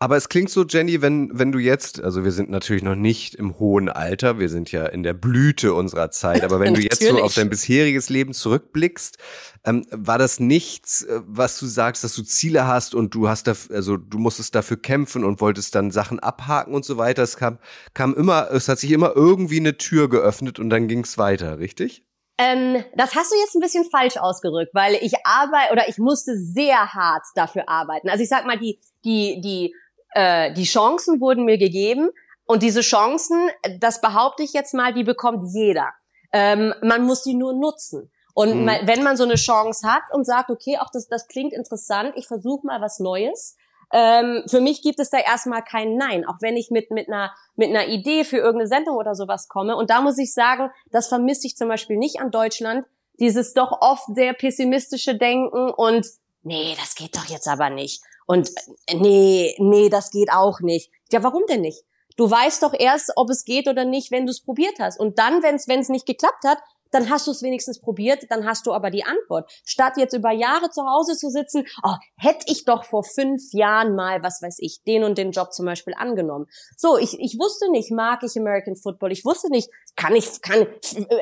Aber 0.00 0.16
es 0.16 0.28
klingt 0.28 0.50
so, 0.50 0.64
Jenny, 0.64 1.00
wenn, 1.02 1.30
wenn 1.32 1.52
du 1.52 1.58
jetzt, 1.58 2.02
also 2.02 2.24
wir 2.24 2.32
sind 2.32 2.50
natürlich 2.50 2.82
noch 2.82 2.96
nicht 2.96 3.36
im 3.36 3.58
hohen 3.58 3.88
Alter, 3.88 4.38
wir 4.38 4.48
sind 4.48 4.72
ja 4.72 4.86
in 4.86 5.02
der 5.02 5.14
Blüte 5.14 5.72
unserer 5.72 6.10
Zeit, 6.10 6.42
aber 6.42 6.58
wenn 6.60 6.74
du 6.74 6.80
jetzt 6.80 7.00
so 7.02 7.22
auf 7.22 7.34
dein 7.34 7.48
bisheriges 7.48 8.10
Leben 8.10 8.34
zurückblickst, 8.34 9.18
ähm, 9.64 9.86
war 9.90 10.18
das 10.18 10.40
nichts, 10.40 11.02
äh, 11.02 11.20
was 11.24 11.58
du 11.58 11.66
sagst, 11.66 12.02
dass 12.04 12.14
du 12.14 12.22
Ziele 12.22 12.66
hast 12.66 12.94
und 12.94 13.14
du 13.14 13.28
hast 13.28 13.46
da, 13.46 13.54
also 13.70 13.96
du 13.96 14.18
musstest 14.18 14.54
dafür 14.54 14.76
kämpfen 14.76 15.24
und 15.24 15.40
wolltest 15.40 15.74
dann 15.74 15.90
Sachen 15.90 16.18
abhaken 16.18 16.74
und 16.74 16.84
so 16.84 16.98
weiter. 16.98 17.22
Es 17.22 17.36
kam, 17.36 17.58
kam 17.94 18.14
immer, 18.14 18.50
es 18.50 18.68
hat 18.68 18.80
sich 18.80 18.90
immer 18.90 19.12
irgendwie 19.14 19.60
eine 19.60 19.78
Tür 19.78 20.10
geöffnet 20.10 20.58
und 20.58 20.70
dann 20.70 20.88
ging 20.88 21.04
es 21.04 21.18
weiter, 21.18 21.58
richtig? 21.58 22.04
Ähm, 22.36 22.84
das 22.96 23.14
hast 23.14 23.30
du 23.32 23.36
jetzt 23.36 23.54
ein 23.54 23.60
bisschen 23.60 23.84
falsch 23.90 24.16
ausgedrückt, 24.16 24.74
weil 24.74 24.96
ich 25.00 25.14
arbeite 25.24 25.72
oder 25.72 25.88
ich 25.88 25.98
musste 25.98 26.36
sehr 26.36 26.92
hart 26.92 27.22
dafür 27.36 27.68
arbeiten. 27.68 28.08
Also 28.08 28.24
ich 28.24 28.28
sag 28.28 28.44
mal, 28.44 28.58
die, 28.58 28.80
die, 29.04 29.40
die 29.40 29.72
äh, 30.14 30.52
die 30.52 30.64
Chancen 30.64 31.20
wurden 31.20 31.44
mir 31.44 31.58
gegeben 31.58 32.10
und 32.46 32.62
diese 32.62 32.80
Chancen, 32.80 33.48
das 33.78 34.00
behaupte 34.00 34.42
ich 34.42 34.52
jetzt 34.52 34.74
mal, 34.74 34.92
die 34.92 35.04
bekommt 35.04 35.42
jeder. 35.54 35.92
Ähm, 36.32 36.74
man 36.82 37.04
muss 37.04 37.24
sie 37.24 37.34
nur 37.34 37.52
nutzen. 37.52 38.10
Und 38.34 38.54
mhm. 38.54 38.64
man, 38.64 38.86
wenn 38.86 39.02
man 39.02 39.16
so 39.16 39.24
eine 39.24 39.36
Chance 39.36 39.88
hat 39.88 40.02
und 40.12 40.24
sagt, 40.24 40.50
okay, 40.50 40.78
auch 40.78 40.90
das, 40.92 41.08
das 41.08 41.28
klingt 41.28 41.52
interessant, 41.52 42.12
ich 42.16 42.26
versuche 42.26 42.66
mal 42.66 42.80
was 42.80 42.98
Neues. 42.98 43.56
Ähm, 43.92 44.42
für 44.48 44.60
mich 44.60 44.82
gibt 44.82 44.98
es 44.98 45.10
da 45.10 45.18
erstmal 45.18 45.62
kein 45.62 45.96
Nein, 45.96 46.26
auch 46.26 46.36
wenn 46.40 46.56
ich 46.56 46.70
mit, 46.70 46.90
mit, 46.90 47.08
einer, 47.08 47.32
mit 47.54 47.68
einer 47.68 47.86
Idee 47.86 48.24
für 48.24 48.38
irgendeine 48.38 48.66
Sendung 48.66 48.96
oder 48.96 49.14
sowas 49.14 49.48
komme. 49.48 49.76
Und 49.76 49.90
da 49.90 50.00
muss 50.00 50.18
ich 50.18 50.34
sagen, 50.34 50.70
das 50.90 51.06
vermisse 51.06 51.46
ich 51.46 51.56
zum 51.56 51.68
Beispiel 51.68 51.96
nicht 51.96 52.20
an 52.20 52.30
Deutschland. 52.30 52.86
Dieses 53.20 53.54
doch 53.54 53.80
oft 53.80 54.04
sehr 54.14 54.32
pessimistische 54.32 55.16
Denken 55.16 55.70
und 55.70 56.06
nee, 56.42 56.74
das 56.80 56.96
geht 56.96 57.16
doch 57.16 57.26
jetzt 57.26 57.46
aber 57.46 57.70
nicht. 57.70 58.02
Und 58.26 58.50
äh, 58.86 58.94
nee, 58.94 59.54
nee, 59.58 59.88
das 59.88 60.10
geht 60.10 60.30
auch 60.32 60.60
nicht. 60.60 60.90
Ja, 61.12 61.22
warum 61.22 61.44
denn 61.48 61.60
nicht? 61.60 61.84
Du 62.16 62.30
weißt 62.30 62.62
doch 62.62 62.74
erst, 62.78 63.12
ob 63.16 63.30
es 63.30 63.44
geht 63.44 63.68
oder 63.68 63.84
nicht, 63.84 64.10
wenn 64.10 64.26
du 64.26 64.30
es 64.30 64.42
probiert 64.42 64.78
hast. 64.78 65.00
Und 65.00 65.18
dann, 65.18 65.42
wenn 65.42 65.56
es 65.56 65.88
nicht 65.88 66.06
geklappt 66.06 66.44
hat, 66.46 66.58
dann 66.94 67.10
hast 67.10 67.26
du 67.26 67.32
es 67.32 67.42
wenigstens 67.42 67.80
probiert, 67.80 68.24
dann 68.30 68.46
hast 68.46 68.66
du 68.66 68.72
aber 68.72 68.88
die 68.90 69.04
Antwort. 69.04 69.50
Statt 69.64 69.94
jetzt 69.96 70.14
über 70.14 70.30
Jahre 70.30 70.70
zu 70.70 70.82
Hause 70.82 71.16
zu 71.16 71.28
sitzen, 71.28 71.66
oh, 71.82 71.94
hätte 72.16 72.46
ich 72.46 72.64
doch 72.64 72.84
vor 72.84 73.02
fünf 73.02 73.42
Jahren 73.52 73.96
mal, 73.96 74.22
was 74.22 74.40
weiß 74.40 74.58
ich, 74.60 74.84
den 74.84 75.02
und 75.02 75.18
den 75.18 75.32
Job 75.32 75.52
zum 75.52 75.66
Beispiel 75.66 75.94
angenommen. 75.96 76.46
So, 76.76 76.96
ich, 76.96 77.18
ich 77.18 77.36
wusste 77.36 77.68
nicht, 77.72 77.90
mag 77.90 78.22
ich 78.22 78.38
American 78.38 78.76
Football? 78.76 79.10
Ich 79.10 79.24
wusste 79.24 79.50
nicht, 79.50 79.70
kann 79.96 80.14
ich, 80.14 80.40
kann, 80.40 80.68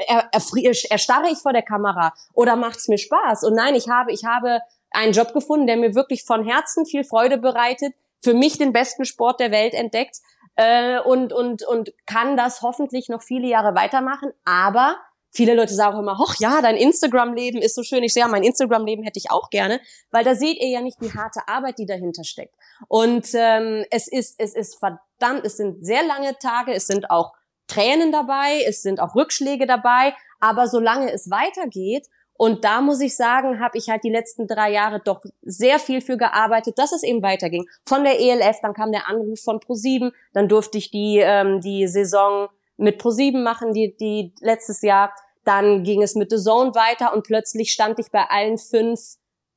er, 0.09 0.28
er, 0.30 0.90
erstarre 0.90 1.30
ich 1.30 1.38
vor 1.38 1.55
der 1.55 1.62
Kamera 1.62 2.12
oder 2.34 2.57
macht's 2.57 2.88
mir 2.88 2.98
Spaß? 2.98 3.44
Und 3.44 3.55
nein, 3.55 3.74
ich 3.74 3.88
habe, 3.88 4.12
ich 4.12 4.26
habe 4.26 4.61
einen 4.95 5.12
Job 5.12 5.32
gefunden, 5.32 5.66
der 5.66 5.76
mir 5.76 5.95
wirklich 5.95 6.24
von 6.24 6.45
Herzen 6.45 6.86
viel 6.86 7.05
Freude 7.05 7.38
bereitet, 7.38 7.95
für 8.22 8.34
mich 8.34 8.59
den 8.59 8.72
besten 8.72 9.05
Sport 9.05 9.40
der 9.40 9.51
Welt 9.51 9.74
entdeckt 9.74 10.18
äh, 10.57 11.01
und, 11.01 11.32
und, 11.32 11.64
und 11.64 11.93
kann 12.07 12.36
das 12.36 12.62
hoffentlich 12.62 13.09
noch 13.09 13.22
viele 13.22 13.49
Jahre 13.49 13.74
weitermachen. 13.74 14.32
Aber 14.45 14.97
viele 15.30 15.55
Leute 15.55 15.74
sagen 15.74 15.97
auch 15.97 16.01
immer, 16.01 16.18
hoch 16.18 16.34
ja, 16.38 16.61
dein 16.62 16.76
Instagram-Leben 16.76 17.61
ist 17.61 17.74
so 17.74 17.82
schön. 17.82 18.03
Ich 18.03 18.12
sehe, 18.12 18.22
ja, 18.22 18.28
mein 18.28 18.45
Instagram-Leben 18.45 19.03
hätte 19.03 19.18
ich 19.18 19.30
auch 19.30 19.51
gerne, 19.51 19.80
weil 20.11 20.24
da 20.24 20.34
seht 20.34 20.61
ihr 20.61 20.68
ja 20.68 20.80
nicht 20.80 21.01
die 21.01 21.12
harte 21.12 21.40
Arbeit, 21.49 21.78
die 21.78 21.86
dahinter 21.86 22.24
steckt. 22.24 22.55
Und 22.88 23.28
ähm, 23.34 23.84
es 23.90 24.09
ist, 24.09 24.36
es 24.38 24.55
ist 24.55 24.78
verdammt, 24.78 25.45
es 25.45 25.57
sind 25.57 25.84
sehr 25.84 26.03
lange 26.05 26.38
Tage, 26.38 26.72
es 26.72 26.86
sind 26.86 27.11
auch 27.11 27.32
Tränen 27.66 28.12
dabei, 28.12 28.62
es 28.66 28.82
sind 28.82 29.01
auch 29.01 29.14
Rückschläge 29.14 29.66
dabei, 29.66 30.14
aber 30.40 30.66
solange 30.68 31.11
es 31.11 31.30
weitergeht 31.30 32.09
und 32.43 32.64
da 32.64 32.80
muss 32.80 33.01
ich 33.01 33.14
sagen, 33.14 33.61
habe 33.61 33.78
ich 33.78 33.88
halt 33.88 34.03
die 34.03 34.11
letzten 34.11 34.49
drei 34.49 34.72
Jahre 34.72 34.99
doch 34.99 35.20
sehr 35.43 35.78
viel 35.78 36.01
für 36.01 36.16
gearbeitet, 36.16 36.76
dass 36.76 36.90
es 36.90 37.05
eben 37.05 37.22
weiterging. 37.22 37.68
Von 37.86 38.03
der 38.03 38.18
ELF, 38.18 38.57
dann 38.61 38.74
kam 38.74 38.90
der 38.90 39.09
Anruf 39.09 39.38
von 39.45 39.61
ProSieben, 39.61 40.11
dann 40.32 40.49
durfte 40.49 40.76
ich 40.76 40.90
die 40.90 41.20
ähm, 41.22 41.61
die 41.61 41.86
Saison 41.86 42.49
mit 42.76 42.99
ProSieben 42.99 43.45
machen, 43.45 43.72
die 43.72 43.97
die 43.97 44.34
letztes 44.40 44.82
Jahr. 44.82 45.14
Dann 45.45 45.84
ging 45.84 46.03
es 46.03 46.16
mit 46.16 46.30
The 46.30 46.36
Zone 46.36 46.74
weiter 46.74 47.14
und 47.14 47.22
plötzlich 47.22 47.70
stand 47.70 48.01
ich 48.01 48.11
bei 48.11 48.24
allen 48.28 48.59
fünf 48.59 48.99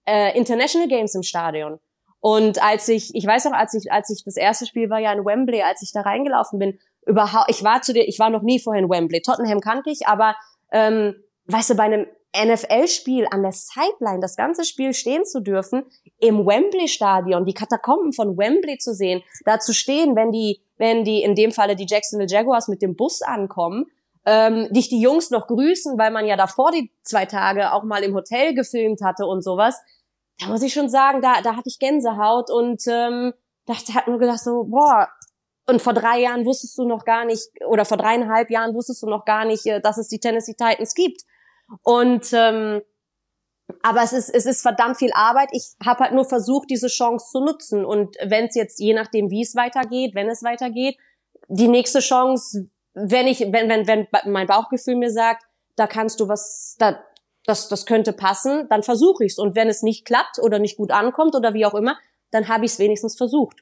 äh, 0.07 0.37
International 0.37 0.87
Games 0.87 1.15
im 1.15 1.23
Stadion. 1.23 1.79
Und 2.19 2.61
als 2.61 2.87
ich, 2.87 3.15
ich 3.15 3.25
weiß 3.25 3.45
noch, 3.45 3.53
als 3.53 3.73
ich, 3.73 3.91
als 3.91 4.11
ich 4.11 4.23
das 4.23 4.37
erste 4.37 4.67
Spiel 4.67 4.91
war 4.91 4.99
ja 4.99 5.11
in 5.11 5.25
Wembley, 5.25 5.63
als 5.63 5.81
ich 5.81 5.91
da 5.91 6.01
reingelaufen 6.01 6.59
bin, 6.59 6.77
überhaupt, 7.07 7.49
ich 7.49 7.63
war 7.63 7.81
zu 7.81 7.93
dir, 7.93 8.07
ich 8.07 8.19
war 8.19 8.29
noch 8.29 8.43
nie 8.43 8.59
vorher 8.59 8.83
in 8.83 8.91
Wembley. 8.91 9.23
Tottenham 9.23 9.59
kannte 9.59 9.89
ich, 9.89 10.05
aber 10.05 10.35
ähm, 10.71 11.15
weißt 11.47 11.71
du, 11.71 11.75
bei 11.75 11.85
einem 11.85 12.05
NFL-Spiel 12.43 13.27
an 13.31 13.43
der 13.43 13.51
Sideline, 13.51 14.19
das 14.19 14.35
ganze 14.35 14.65
Spiel 14.65 14.93
stehen 14.93 15.25
zu 15.25 15.41
dürfen, 15.41 15.85
im 16.19 16.45
Wembley-Stadion, 16.45 17.45
die 17.45 17.53
Katakomben 17.53 18.13
von 18.13 18.37
Wembley 18.37 18.77
zu 18.77 18.93
sehen, 18.93 19.23
da 19.45 19.59
zu 19.59 19.73
stehen, 19.73 20.15
wenn 20.15 20.31
die, 20.31 20.61
wenn 20.77 21.03
die, 21.03 21.21
in 21.21 21.35
dem 21.35 21.51
Falle 21.51 21.75
die 21.75 21.87
Jacksonville 21.87 22.29
Jaguars 22.29 22.67
mit 22.67 22.81
dem 22.81 22.95
Bus 22.95 23.21
ankommen, 23.21 23.85
ähm, 24.25 24.67
dich 24.71 24.89
die 24.89 24.99
Jungs 24.99 25.29
noch 25.29 25.47
grüßen, 25.47 25.97
weil 25.97 26.11
man 26.11 26.25
ja 26.25 26.35
davor 26.35 26.71
die 26.71 26.91
zwei 27.03 27.25
Tage 27.25 27.71
auch 27.73 27.83
mal 27.83 28.03
im 28.03 28.15
Hotel 28.15 28.53
gefilmt 28.55 29.01
hatte 29.03 29.25
und 29.25 29.43
sowas. 29.43 29.79
Da 30.39 30.47
muss 30.47 30.63
ich 30.63 30.73
schon 30.73 30.89
sagen, 30.89 31.21
da, 31.21 31.41
da 31.41 31.55
hatte 31.55 31.69
ich 31.69 31.79
Gänsehaut 31.79 32.49
und 32.49 32.81
ähm, 32.87 33.33
dachte, 33.65 33.93
hat 33.93 34.07
nur 34.07 34.19
gedacht 34.19 34.39
so, 34.39 34.65
boah, 34.65 35.07
und 35.67 35.81
vor 35.81 35.93
drei 35.93 36.19
Jahren 36.19 36.45
wusstest 36.45 36.77
du 36.77 36.87
noch 36.87 37.05
gar 37.05 37.25
nicht, 37.25 37.49
oder 37.67 37.85
vor 37.85 37.97
dreieinhalb 37.97 38.51
Jahren 38.51 38.75
wusstest 38.75 39.01
du 39.01 39.07
noch 39.07 39.25
gar 39.25 39.45
nicht, 39.45 39.65
äh, 39.65 39.81
dass 39.81 39.97
es 39.97 40.07
die 40.07 40.19
Tennessee 40.19 40.53
Titans 40.53 40.93
gibt. 40.93 41.21
Und 41.83 42.31
ähm, 42.33 42.81
aber 43.81 44.03
es 44.03 44.13
ist, 44.13 44.29
es 44.29 44.45
ist 44.45 44.61
verdammt 44.61 44.97
viel 44.97 45.11
Arbeit. 45.13 45.49
Ich 45.51 45.75
habe 45.83 46.03
halt 46.03 46.13
nur 46.13 46.25
versucht, 46.25 46.69
diese 46.69 46.87
Chance 46.87 47.27
zu 47.31 47.39
nutzen. 47.39 47.83
Und 47.83 48.15
wenn 48.23 48.45
es 48.45 48.55
jetzt, 48.55 48.79
je 48.79 48.93
nachdem, 48.93 49.29
wie 49.31 49.41
es 49.41 49.55
weitergeht, 49.55 50.13
wenn 50.13 50.29
es 50.29 50.43
weitergeht, 50.43 50.97
die 51.47 51.67
nächste 51.67 51.99
Chance, 51.99 52.69
wenn 52.93 53.27
ich, 53.27 53.39
wenn, 53.39 53.69
wenn, 53.69 53.87
wenn 53.87 54.07
mein 54.25 54.47
Bauchgefühl 54.47 54.95
mir 54.95 55.11
sagt, 55.11 55.45
da 55.75 55.87
kannst 55.87 56.19
du 56.19 56.27
was, 56.27 56.75
da, 56.79 56.99
das, 57.45 57.67
das 57.67 57.85
könnte 57.85 58.13
passen, 58.13 58.67
dann 58.69 58.83
versuche 58.83 59.25
ich's. 59.25 59.37
Und 59.37 59.55
wenn 59.55 59.67
es 59.67 59.81
nicht 59.81 60.05
klappt 60.05 60.39
oder 60.39 60.59
nicht 60.59 60.77
gut 60.77 60.91
ankommt 60.91 61.35
oder 61.35 61.53
wie 61.53 61.65
auch 61.65 61.75
immer, 61.75 61.97
dann 62.31 62.47
habe 62.47 62.65
ich 62.65 62.73
es 62.73 62.79
wenigstens 62.79 63.17
versucht. 63.17 63.57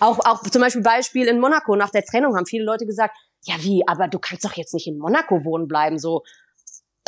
Auch, 0.00 0.18
auch 0.20 0.42
zum 0.42 0.60
Beispiel 0.60 0.82
Beispiel 0.82 1.26
in 1.26 1.40
Monaco 1.40 1.74
nach 1.74 1.90
der 1.90 2.04
Trennung 2.04 2.36
haben 2.36 2.46
viele 2.46 2.64
Leute 2.64 2.86
gesagt, 2.86 3.16
ja 3.44 3.54
wie, 3.60 3.86
aber 3.86 4.08
du 4.08 4.18
kannst 4.18 4.44
doch 4.44 4.52
jetzt 4.54 4.74
nicht 4.74 4.86
in 4.86 4.98
Monaco 4.98 5.44
wohnen 5.44 5.66
bleiben, 5.66 5.98
so 5.98 6.22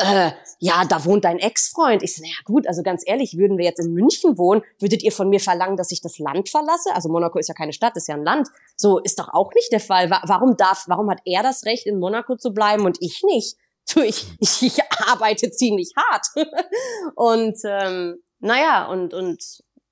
äh, 0.03 0.31
ja, 0.59 0.83
da 0.85 1.05
wohnt 1.05 1.23
dein 1.23 1.39
Ex-Freund. 1.39 2.03
Ich 2.03 2.15
so, 2.15 2.21
naja 2.21 2.35
gut, 2.45 2.67
also 2.67 2.83
ganz 2.83 3.03
ehrlich, 3.05 3.37
würden 3.37 3.57
wir 3.57 3.65
jetzt 3.65 3.79
in 3.79 3.93
München 3.93 4.37
wohnen, 4.37 4.61
würdet 4.79 5.03
ihr 5.03 5.11
von 5.11 5.29
mir 5.29 5.39
verlangen, 5.39 5.77
dass 5.77 5.91
ich 5.91 6.01
das 6.01 6.19
Land 6.19 6.49
verlasse? 6.49 6.93
Also 6.93 7.09
Monaco 7.09 7.39
ist 7.39 7.47
ja 7.47 7.53
keine 7.53 7.73
Stadt, 7.73 7.95
ist 7.95 8.07
ja 8.07 8.15
ein 8.15 8.23
Land. 8.23 8.47
So 8.75 8.99
ist 8.99 9.19
doch 9.19 9.29
auch 9.33 9.53
nicht 9.53 9.71
der 9.71 9.79
Fall. 9.79 10.09
Warum 10.09 10.57
darf, 10.57 10.85
warum 10.87 11.09
hat 11.09 11.21
er 11.25 11.43
das 11.43 11.65
Recht, 11.65 11.87
in 11.87 11.99
Monaco 11.99 12.35
zu 12.35 12.53
bleiben 12.53 12.85
und 12.85 12.97
ich 12.99 13.23
nicht? 13.23 13.57
Du, 13.93 14.01
ich, 14.01 14.27
ich, 14.39 14.61
ich 14.61 14.79
arbeite 15.07 15.51
ziemlich 15.51 15.93
hart. 15.97 16.27
und 17.15 17.57
ähm, 17.65 18.21
naja, 18.39 18.87
und, 18.87 19.13
und 19.13 19.43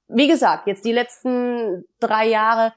wie 0.07 0.27
gesagt, 0.27 0.67
jetzt 0.67 0.85
die 0.85 0.91
letzten 0.91 1.85
drei 1.99 2.27
Jahre 2.27 2.73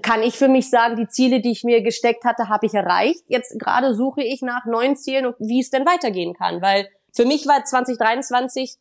kann 0.00 0.22
ich 0.22 0.38
für 0.38 0.48
mich 0.48 0.70
sagen, 0.70 0.96
die 0.96 1.08
Ziele, 1.08 1.40
die 1.40 1.50
ich 1.50 1.64
mir 1.64 1.82
gesteckt 1.82 2.24
hatte, 2.24 2.48
habe 2.48 2.66
ich 2.66 2.74
erreicht. 2.74 3.24
Jetzt 3.26 3.58
gerade 3.58 3.94
suche 3.94 4.22
ich 4.22 4.40
nach 4.40 4.64
neuen 4.64 4.96
Zielen 4.96 5.34
wie 5.38 5.60
es 5.60 5.70
denn 5.70 5.84
weitergehen 5.84 6.34
kann, 6.34 6.62
weil 6.62 6.88
für 7.12 7.26
mich 7.26 7.46
war 7.46 7.64
2023 7.64 8.78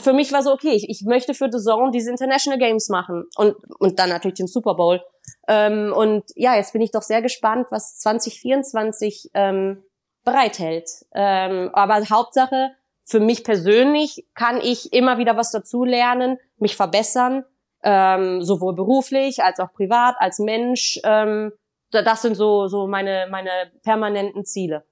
für 0.00 0.12
mich 0.12 0.32
war 0.32 0.42
so, 0.42 0.52
okay, 0.52 0.72
ich, 0.72 0.88
ich 0.88 1.02
möchte 1.02 1.34
für 1.34 1.50
The 1.50 1.58
Zone 1.58 1.90
diese 1.90 2.10
International 2.10 2.58
Games 2.58 2.88
machen 2.88 3.24
und, 3.36 3.56
und 3.78 3.98
dann 3.98 4.10
natürlich 4.10 4.36
den 4.36 4.46
Super 4.46 4.74
Bowl. 4.74 5.02
Ähm, 5.48 5.92
und 5.94 6.24
ja, 6.36 6.54
jetzt 6.56 6.72
bin 6.72 6.82
ich 6.82 6.90
doch 6.90 7.02
sehr 7.02 7.22
gespannt, 7.22 7.66
was 7.70 7.98
2024 7.98 9.30
ähm, 9.34 9.82
bereithält. 10.24 10.88
Ähm, 11.14 11.70
aber 11.72 12.00
Hauptsache, 12.08 12.70
für 13.02 13.18
mich 13.18 13.44
persönlich 13.44 14.26
kann 14.34 14.60
ich 14.60 14.92
immer 14.92 15.18
wieder 15.18 15.36
was 15.36 15.50
dazulernen, 15.50 16.38
mich 16.58 16.76
verbessern 16.76 17.44
ähm, 17.82 18.42
sowohl 18.42 18.74
beruflich 18.74 19.42
als 19.42 19.60
auch 19.60 19.72
privat, 19.72 20.16
als 20.18 20.38
Mensch. 20.38 21.00
Ähm, 21.04 21.52
das 21.90 22.22
sind 22.22 22.36
so 22.36 22.68
so 22.68 22.86
meine 22.86 23.26
meine 23.30 23.50
permanenten 23.82 24.44
Ziele. 24.44 24.84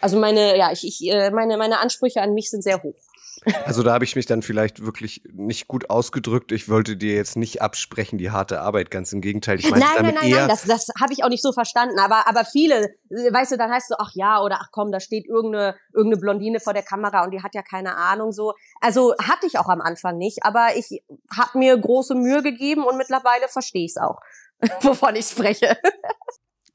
Also 0.00 0.18
meine 0.18 0.56
ja 0.56 0.72
ich, 0.72 0.86
ich 0.86 1.10
äh, 1.10 1.30
meine 1.30 1.56
meine 1.56 1.80
Ansprüche 1.80 2.22
an 2.22 2.34
mich 2.34 2.50
sind 2.50 2.62
sehr 2.62 2.82
hoch. 2.82 2.96
Also 3.64 3.82
da 3.82 3.92
habe 3.92 4.04
ich 4.04 4.16
mich 4.16 4.26
dann 4.26 4.42
vielleicht 4.42 4.84
wirklich 4.84 5.22
nicht 5.32 5.68
gut 5.68 5.88
ausgedrückt. 5.88 6.50
Ich 6.50 6.68
wollte 6.68 6.96
dir 6.96 7.14
jetzt 7.14 7.36
nicht 7.36 7.62
absprechen, 7.62 8.18
die 8.18 8.30
harte 8.30 8.60
Arbeit, 8.60 8.90
ganz 8.90 9.12
im 9.12 9.20
Gegenteil. 9.20 9.58
Ich 9.60 9.70
meine 9.70 9.84
nein, 9.84 9.94
damit 9.96 10.14
nein, 10.14 10.24
nein, 10.24 10.32
eher 10.32 10.40
nein, 10.40 10.48
das, 10.48 10.64
das 10.64 10.88
habe 11.00 11.12
ich 11.12 11.22
auch 11.22 11.28
nicht 11.28 11.42
so 11.42 11.52
verstanden. 11.52 11.98
Aber, 11.98 12.26
aber 12.26 12.44
viele, 12.44 12.94
weißt 13.10 13.52
du, 13.52 13.56
dann 13.56 13.70
heißt 13.70 13.90
du, 13.90 13.94
ach 13.98 14.10
ja, 14.14 14.40
oder 14.40 14.58
ach 14.60 14.70
komm, 14.72 14.90
da 14.90 14.98
steht 14.98 15.26
irgendeine, 15.26 15.76
irgendeine 15.94 16.20
Blondine 16.20 16.60
vor 16.60 16.72
der 16.72 16.82
Kamera 16.82 17.24
und 17.24 17.30
die 17.30 17.42
hat 17.42 17.54
ja 17.54 17.62
keine 17.62 17.96
Ahnung 17.96 18.32
so. 18.32 18.54
Also 18.80 19.14
hatte 19.22 19.46
ich 19.46 19.58
auch 19.58 19.68
am 19.68 19.80
Anfang 19.80 20.18
nicht, 20.18 20.38
aber 20.42 20.70
ich 20.76 21.02
habe 21.36 21.58
mir 21.58 21.76
große 21.76 22.14
Mühe 22.14 22.42
gegeben 22.42 22.84
und 22.84 22.96
mittlerweile 22.96 23.48
verstehe 23.48 23.84
ich 23.84 23.92
es 23.92 24.02
auch, 24.02 24.18
wovon 24.80 25.14
ich 25.14 25.26
spreche. 25.26 25.76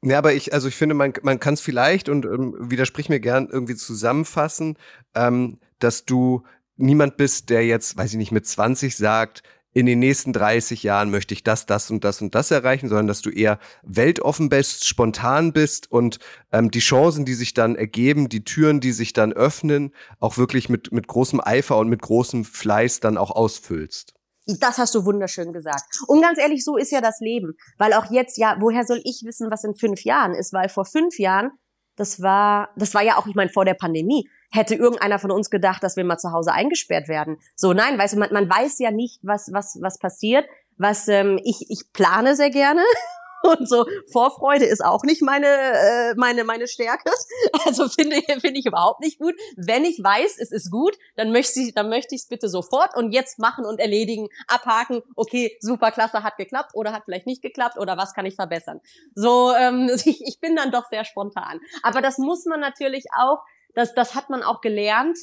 Ja, 0.04 0.18
aber 0.18 0.34
ich, 0.34 0.54
also 0.54 0.68
ich 0.68 0.76
finde, 0.76 0.96
man, 0.96 1.14
man 1.22 1.40
kann 1.40 1.54
es 1.54 1.62
vielleicht 1.62 2.10
und 2.10 2.26
ähm, 2.26 2.56
widersprich 2.58 3.10
mir 3.10 3.20
gern 3.20 3.50
irgendwie 3.52 3.76
zusammenfassen, 3.76 4.78
ähm, 5.14 5.60
dass 5.78 6.06
du 6.06 6.44
niemand 6.82 7.18
bist, 7.18 7.50
der 7.50 7.66
jetzt, 7.66 7.98
weiß 7.98 8.12
ich 8.12 8.18
nicht, 8.18 8.32
mit 8.32 8.46
20 8.46 8.96
sagt, 8.96 9.44
in 9.74 9.86
den 9.86 10.00
nächsten 10.00 10.34
30 10.34 10.84
Jahren 10.84 11.12
möchte 11.12 11.34
ich 11.34 11.44
das, 11.44 11.66
das 11.66 11.90
und 11.90 12.04
das 12.04 12.22
und 12.22 12.36
das 12.36 12.52
erreichen, 12.52 12.90
sondern 12.90 13.08
dass 13.08 13.22
du 13.22 13.30
eher 13.30 13.58
weltoffen 13.84 14.50
bist, 14.50 14.86
spontan 14.86 15.54
bist 15.54 15.90
und 15.90 16.20
ähm, 16.52 16.72
die 16.72 16.80
Chancen, 16.80 17.24
die 17.24 17.34
sich 17.34 17.54
dann 17.54 17.76
ergeben, 17.76 18.28
die 18.28 18.44
Türen, 18.44 18.82
die 18.82 18.92
sich 18.92 19.14
dann 19.14 19.32
öffnen, 19.32 19.94
auch 20.20 20.38
wirklich 20.38 20.68
mit, 20.68 20.92
mit 20.92 21.08
großem 21.08 21.40
Eifer 21.42 21.78
und 21.78 21.88
mit 21.88 22.02
großem 22.02 22.44
Fleiß 22.44 23.00
dann 23.00 23.18
auch 23.18 23.32
ausfüllst. 23.32 24.14
Das 24.60 24.78
hast 24.78 24.96
du 24.96 25.06
wunderschön 25.06 25.54
gesagt. 25.54 25.86
Und 26.08 26.22
ganz 26.22 26.40
ehrlich, 26.40 26.66
so 26.66 26.76
ist 26.76 26.92
ja 26.92 27.00
das 27.00 27.20
Leben. 27.20 27.54
Weil 27.78 27.94
auch 27.94 28.12
jetzt, 28.12 28.38
ja, 28.38 28.58
woher 28.60 28.86
soll 28.86 29.00
ich 29.04 29.22
wissen, 29.24 29.50
was 29.52 29.64
in 29.64 29.76
fünf 29.76 30.04
Jahren 30.04 30.34
ist? 30.34 30.52
Weil 30.52 30.68
vor 30.68 30.84
fünf 30.84 31.18
Jahren, 31.20 31.52
das 31.96 32.22
war, 32.22 32.70
das 32.76 32.94
war 32.94 33.04
ja 33.04 33.18
auch, 33.18 33.28
ich 33.28 33.36
meine, 33.36 33.52
vor 33.52 33.64
der 33.64 33.76
Pandemie, 33.76 34.28
hätte 34.52 34.76
irgendeiner 34.76 35.20
von 35.20 35.32
uns 35.32 35.50
gedacht, 35.50 35.84
dass 35.84 35.96
wir 35.96 36.04
mal 36.04 36.18
zu 36.18 36.32
Hause 36.32 36.52
eingesperrt 36.52 37.08
werden. 37.08 37.38
So, 37.56 37.74
nein, 37.74 37.98
weißt 37.98 38.16
du, 38.16 38.20
man, 38.20 38.34
man 38.34 38.50
weiß 38.50 38.80
ja 38.80 38.92
nicht, 38.92 39.20
was, 39.24 39.52
was, 39.54 39.80
was 39.82 39.98
passiert. 39.98 40.46
Was 40.78 41.08
ähm, 41.08 41.40
ich, 41.44 41.70
ich 41.70 41.94
plane 41.94 42.36
sehr 42.36 42.50
gerne 42.50 42.82
und 43.44 43.68
so 43.68 43.86
Vorfreude 44.12 44.66
ist 44.66 44.84
auch 44.84 45.04
nicht 45.04 45.22
meine 45.22 45.48
äh, 45.48 46.16
meine 46.16 46.44
meine 46.44 46.68
Stärke. 46.68 47.12
Also 47.66 47.88
finde 47.88 48.22
finde 48.40 48.60
ich 48.60 48.66
überhaupt 48.66 49.02
nicht 49.02 49.20
gut. 49.20 49.36
Wenn 49.56 49.86
ich 49.86 50.04
weiß, 50.04 50.38
es 50.40 50.52
ist 50.52 50.72
gut, 50.72 50.98
dann 51.16 51.32
möchte 51.32 51.60
ich 51.60 51.74
dann 51.74 51.90
möchte 51.90 52.16
ich 52.16 52.22
es 52.22 52.28
bitte 52.28 52.50
sofort 52.50 52.96
und 52.96 53.12
jetzt 53.12 53.38
machen 53.38 53.66
und 53.66 53.80
erledigen, 53.80 54.30
abhaken. 54.48 55.04
Okay, 55.16 55.56
super 55.60 55.92
klasse, 55.92 56.24
hat 56.24 56.38
geklappt 56.38 56.72
oder 56.74 56.94
hat 56.94 57.04
vielleicht 57.06 57.28
nicht 57.28 57.42
geklappt 57.42 57.78
oder 57.78 57.98
was 57.98 58.14
kann 58.14 58.26
ich 58.26 58.36
verbessern. 58.36 58.82
So 59.14 59.54
ähm, 59.54 59.92
ich, 60.06 60.22
ich 60.26 60.40
bin 60.40 60.56
dann 60.56 60.72
doch 60.72 60.88
sehr 60.90 61.06
spontan. 61.06 61.60
Aber 61.84 62.02
das 62.02 62.18
muss 62.18 62.46
man 62.46 62.60
natürlich 62.60 63.06
auch 63.16 63.40
das, 63.74 63.94
das 63.94 64.16
hat 64.16 64.30
man 64.30 64.44
auch 64.44 64.62
gelernt. 64.62 65.18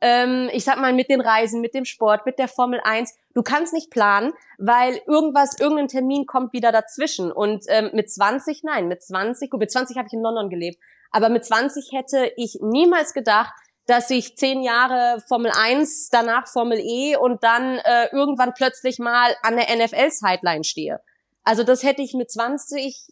Ähm, 0.00 0.50
ich 0.52 0.64
sag 0.64 0.78
mal, 0.78 0.92
mit 0.92 1.08
den 1.08 1.20
Reisen, 1.20 1.60
mit 1.60 1.74
dem 1.74 1.84
Sport, 1.84 2.26
mit 2.26 2.38
der 2.38 2.48
Formel 2.48 2.80
1. 2.82 3.14
Du 3.32 3.42
kannst 3.42 3.72
nicht 3.72 3.90
planen, 3.90 4.32
weil 4.58 5.00
irgendwas, 5.06 5.58
irgendein 5.58 5.88
Termin 5.88 6.26
kommt 6.26 6.52
wieder 6.52 6.72
dazwischen. 6.72 7.32
Und 7.32 7.64
ähm, 7.68 7.90
mit 7.94 8.10
20, 8.10 8.62
nein, 8.64 8.88
mit 8.88 9.02
20, 9.02 9.50
gut, 9.50 9.60
mit 9.60 9.70
20 9.70 9.96
habe 9.96 10.06
ich 10.08 10.12
in 10.12 10.22
London 10.22 10.50
gelebt, 10.50 10.78
aber 11.10 11.28
mit 11.28 11.44
20 11.44 11.92
hätte 11.92 12.32
ich 12.36 12.58
niemals 12.60 13.14
gedacht, 13.14 13.54
dass 13.86 14.10
ich 14.10 14.36
zehn 14.36 14.62
Jahre 14.62 15.22
Formel 15.28 15.52
1, 15.54 16.08
danach 16.10 16.48
Formel 16.48 16.78
E 16.80 17.16
und 17.16 17.42
dann 17.44 17.78
äh, 17.78 18.08
irgendwann 18.12 18.54
plötzlich 18.54 18.98
mal 18.98 19.34
an 19.42 19.56
der 19.56 19.74
NFL-Sideline 19.76 20.64
stehe. 20.64 21.00
Also 21.44 21.62
das 21.62 21.82
hätte 21.82 22.02
ich 22.02 22.14
mit 22.14 22.30
20, 22.30 23.10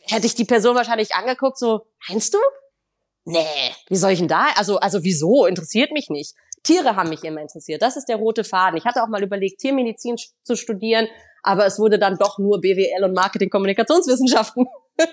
hätte 0.00 0.26
ich 0.26 0.34
die 0.34 0.44
Person 0.44 0.76
wahrscheinlich 0.76 1.14
angeguckt, 1.14 1.58
so, 1.58 1.86
meinst 2.08 2.34
du? 2.34 2.38
Nee, 3.24 3.72
wie 3.88 3.96
soll 3.96 4.12
ich 4.12 4.18
denn 4.18 4.28
da? 4.28 4.48
Also, 4.56 4.78
also 4.78 5.02
wieso? 5.02 5.46
Interessiert 5.46 5.92
mich 5.92 6.10
nicht. 6.10 6.34
Tiere 6.62 6.96
haben 6.96 7.08
mich 7.08 7.24
immer 7.24 7.40
interessiert. 7.40 7.82
Das 7.82 7.96
ist 7.96 8.06
der 8.06 8.16
rote 8.16 8.44
Faden. 8.44 8.76
Ich 8.76 8.84
hatte 8.84 9.02
auch 9.02 9.08
mal 9.08 9.22
überlegt, 9.22 9.60
Tiermedizin 9.60 10.16
zu 10.42 10.56
studieren, 10.56 11.08
aber 11.42 11.66
es 11.66 11.78
wurde 11.78 11.98
dann 11.98 12.18
doch 12.18 12.38
nur 12.38 12.60
BWL 12.60 13.04
und 13.04 13.14
Marketing-Kommunikationswissenschaften. 13.14 14.66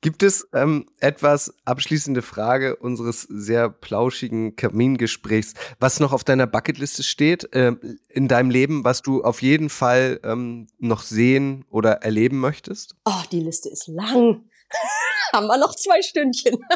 Gibt 0.00 0.22
es 0.22 0.48
ähm, 0.54 0.86
etwas, 1.00 1.54
abschließende 1.64 2.22
Frage 2.22 2.76
unseres 2.76 3.22
sehr 3.22 3.68
plauschigen 3.68 4.54
Kamingesprächs, 4.54 5.54
was 5.80 5.98
noch 5.98 6.12
auf 6.12 6.22
deiner 6.22 6.46
Bucketliste 6.46 7.02
steht 7.02 7.52
äh, 7.52 7.72
in 8.08 8.28
deinem 8.28 8.50
Leben, 8.50 8.84
was 8.84 9.02
du 9.02 9.24
auf 9.24 9.42
jeden 9.42 9.70
Fall 9.70 10.20
ähm, 10.22 10.68
noch 10.78 11.02
sehen 11.02 11.64
oder 11.68 11.94
erleben 12.04 12.38
möchtest? 12.38 12.94
Oh, 13.06 13.22
die 13.32 13.40
Liste 13.40 13.70
ist 13.70 13.88
lang. 13.88 14.44
haben 15.32 15.46
wir 15.46 15.58
noch 15.58 15.74
zwei 15.74 16.02
Stündchen. 16.02 16.58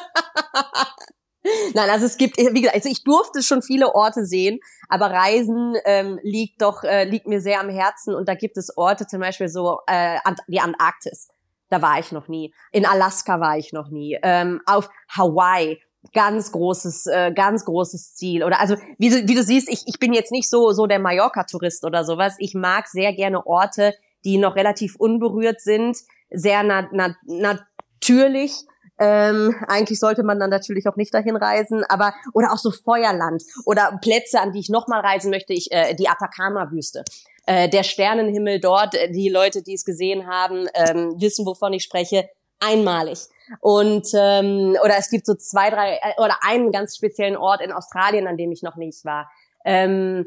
Nein, 1.75 1.91
also 1.91 2.07
es 2.07 2.17
gibt, 2.17 2.39
wie 2.39 2.61
gesagt, 2.61 2.77
also 2.77 2.89
ich 2.89 3.03
durfte 3.03 3.43
schon 3.43 3.63
viele 3.63 3.95
Orte 3.95 4.25
sehen, 4.25 4.61
aber 4.89 5.11
Reisen 5.11 5.75
ähm, 5.85 6.21
liegt 6.23 6.63
doch 6.63 6.85
äh, 6.85 7.05
liegt 7.05 7.27
mir 7.27 7.41
sehr 7.41 7.61
am 7.61 7.69
Herzen 7.69 8.15
und 8.15 8.29
da 8.29 8.35
gibt 8.35 8.57
es 8.57 8.77
Orte, 8.77 9.09
zum 9.09 9.21
Beispiel 9.21 9.49
so 9.49 9.81
äh, 9.89 10.19
die 10.47 10.61
Antarktis. 10.61 11.29
Da 11.69 11.83
war 11.83 11.99
ich 11.99 12.13
noch 12.13 12.29
nie. 12.29 12.55
In 12.71 12.87
Alaska 12.87 13.41
war 13.41 13.59
ich 13.59 13.73
noch 13.73 13.89
nie. 13.89 14.19
Ähm, 14.23 14.61
auf 14.67 14.89
Hawaii 15.09 15.81
ganz 16.13 16.53
großes, 16.53 17.07
äh, 17.07 17.33
ganz 17.33 17.65
großes 17.65 18.15
Ziel. 18.15 18.45
Oder 18.45 18.61
also 18.61 18.77
wie 18.99 19.09
du, 19.09 19.29
wie 19.29 19.35
du 19.35 19.43
siehst, 19.43 19.69
ich, 19.69 19.83
ich 19.87 19.99
bin 19.99 20.13
jetzt 20.13 20.33
nicht 20.33 20.51
so 20.51 20.73
so 20.73 20.87
der 20.87 20.99
Mallorca-Tourist 20.99 21.85
oder 21.85 22.05
sowas. 22.05 22.37
Ich 22.39 22.55
mag 22.55 22.89
sehr 22.89 23.13
gerne 23.15 23.47
Orte, 23.47 23.95
die 24.25 24.39
noch 24.39 24.57
relativ 24.57 24.97
unberührt 24.97 25.61
sind, 25.61 25.97
sehr 26.31 26.63
na, 26.63 26.89
na, 26.93 27.17
na, 27.25 27.61
natürlich. 28.03 28.53
Ähm, 28.99 29.57
eigentlich 29.67 29.99
sollte 29.99 30.23
man 30.23 30.39
dann 30.39 30.51
natürlich 30.51 30.87
auch 30.87 30.97
nicht 30.97 31.15
dahin 31.15 31.37
reisen, 31.37 31.83
aber 31.89 32.15
oder 32.35 32.53
auch 32.53 32.59
so 32.59 32.71
Feuerland 32.71 33.43
oder 33.65 33.99
Plätze, 34.03 34.39
an 34.41 34.53
die 34.53 34.61
ich 34.61 34.69
nochmal 34.69 35.01
reisen 35.01 35.31
möchte, 35.31 35.55
ich 35.55 35.73
äh, 35.73 35.95
die 35.95 36.09
Atacama-Wüste. 36.09 37.05
Äh, 37.47 37.69
der 37.69 37.83
Sternenhimmel 37.83 38.61
dort, 38.61 38.95
äh, 38.95 39.11
die 39.11 39.29
Leute, 39.29 39.63
die 39.63 39.75
es 39.75 39.85
gesehen 39.85 40.27
haben, 40.29 40.69
ähm, 40.75 41.15
wissen, 41.21 41.47
wovon 41.47 41.73
ich 41.73 41.83
spreche, 41.83 42.29
einmalig. 42.61 43.19
Und 43.61 44.09
ähm, 44.15 44.77
oder 44.85 44.99
es 44.99 45.11
gibt 45.11 45.27
so 45.27 45.35
zwei, 45.35 45.71
drei 45.71 45.95
äh, 45.95 46.23
oder 46.23 46.37
einen 46.43 46.71
ganz 46.71 46.95
speziellen 46.95 47.37
Ort 47.37 47.63
in 47.63 47.73
Australien, 47.73 48.29
an 48.29 48.37
dem 48.37 48.53
ich 48.53 48.63
noch 48.63 48.77
nicht 48.77 49.05
war. 49.05 49.33
Ähm, 49.65 50.27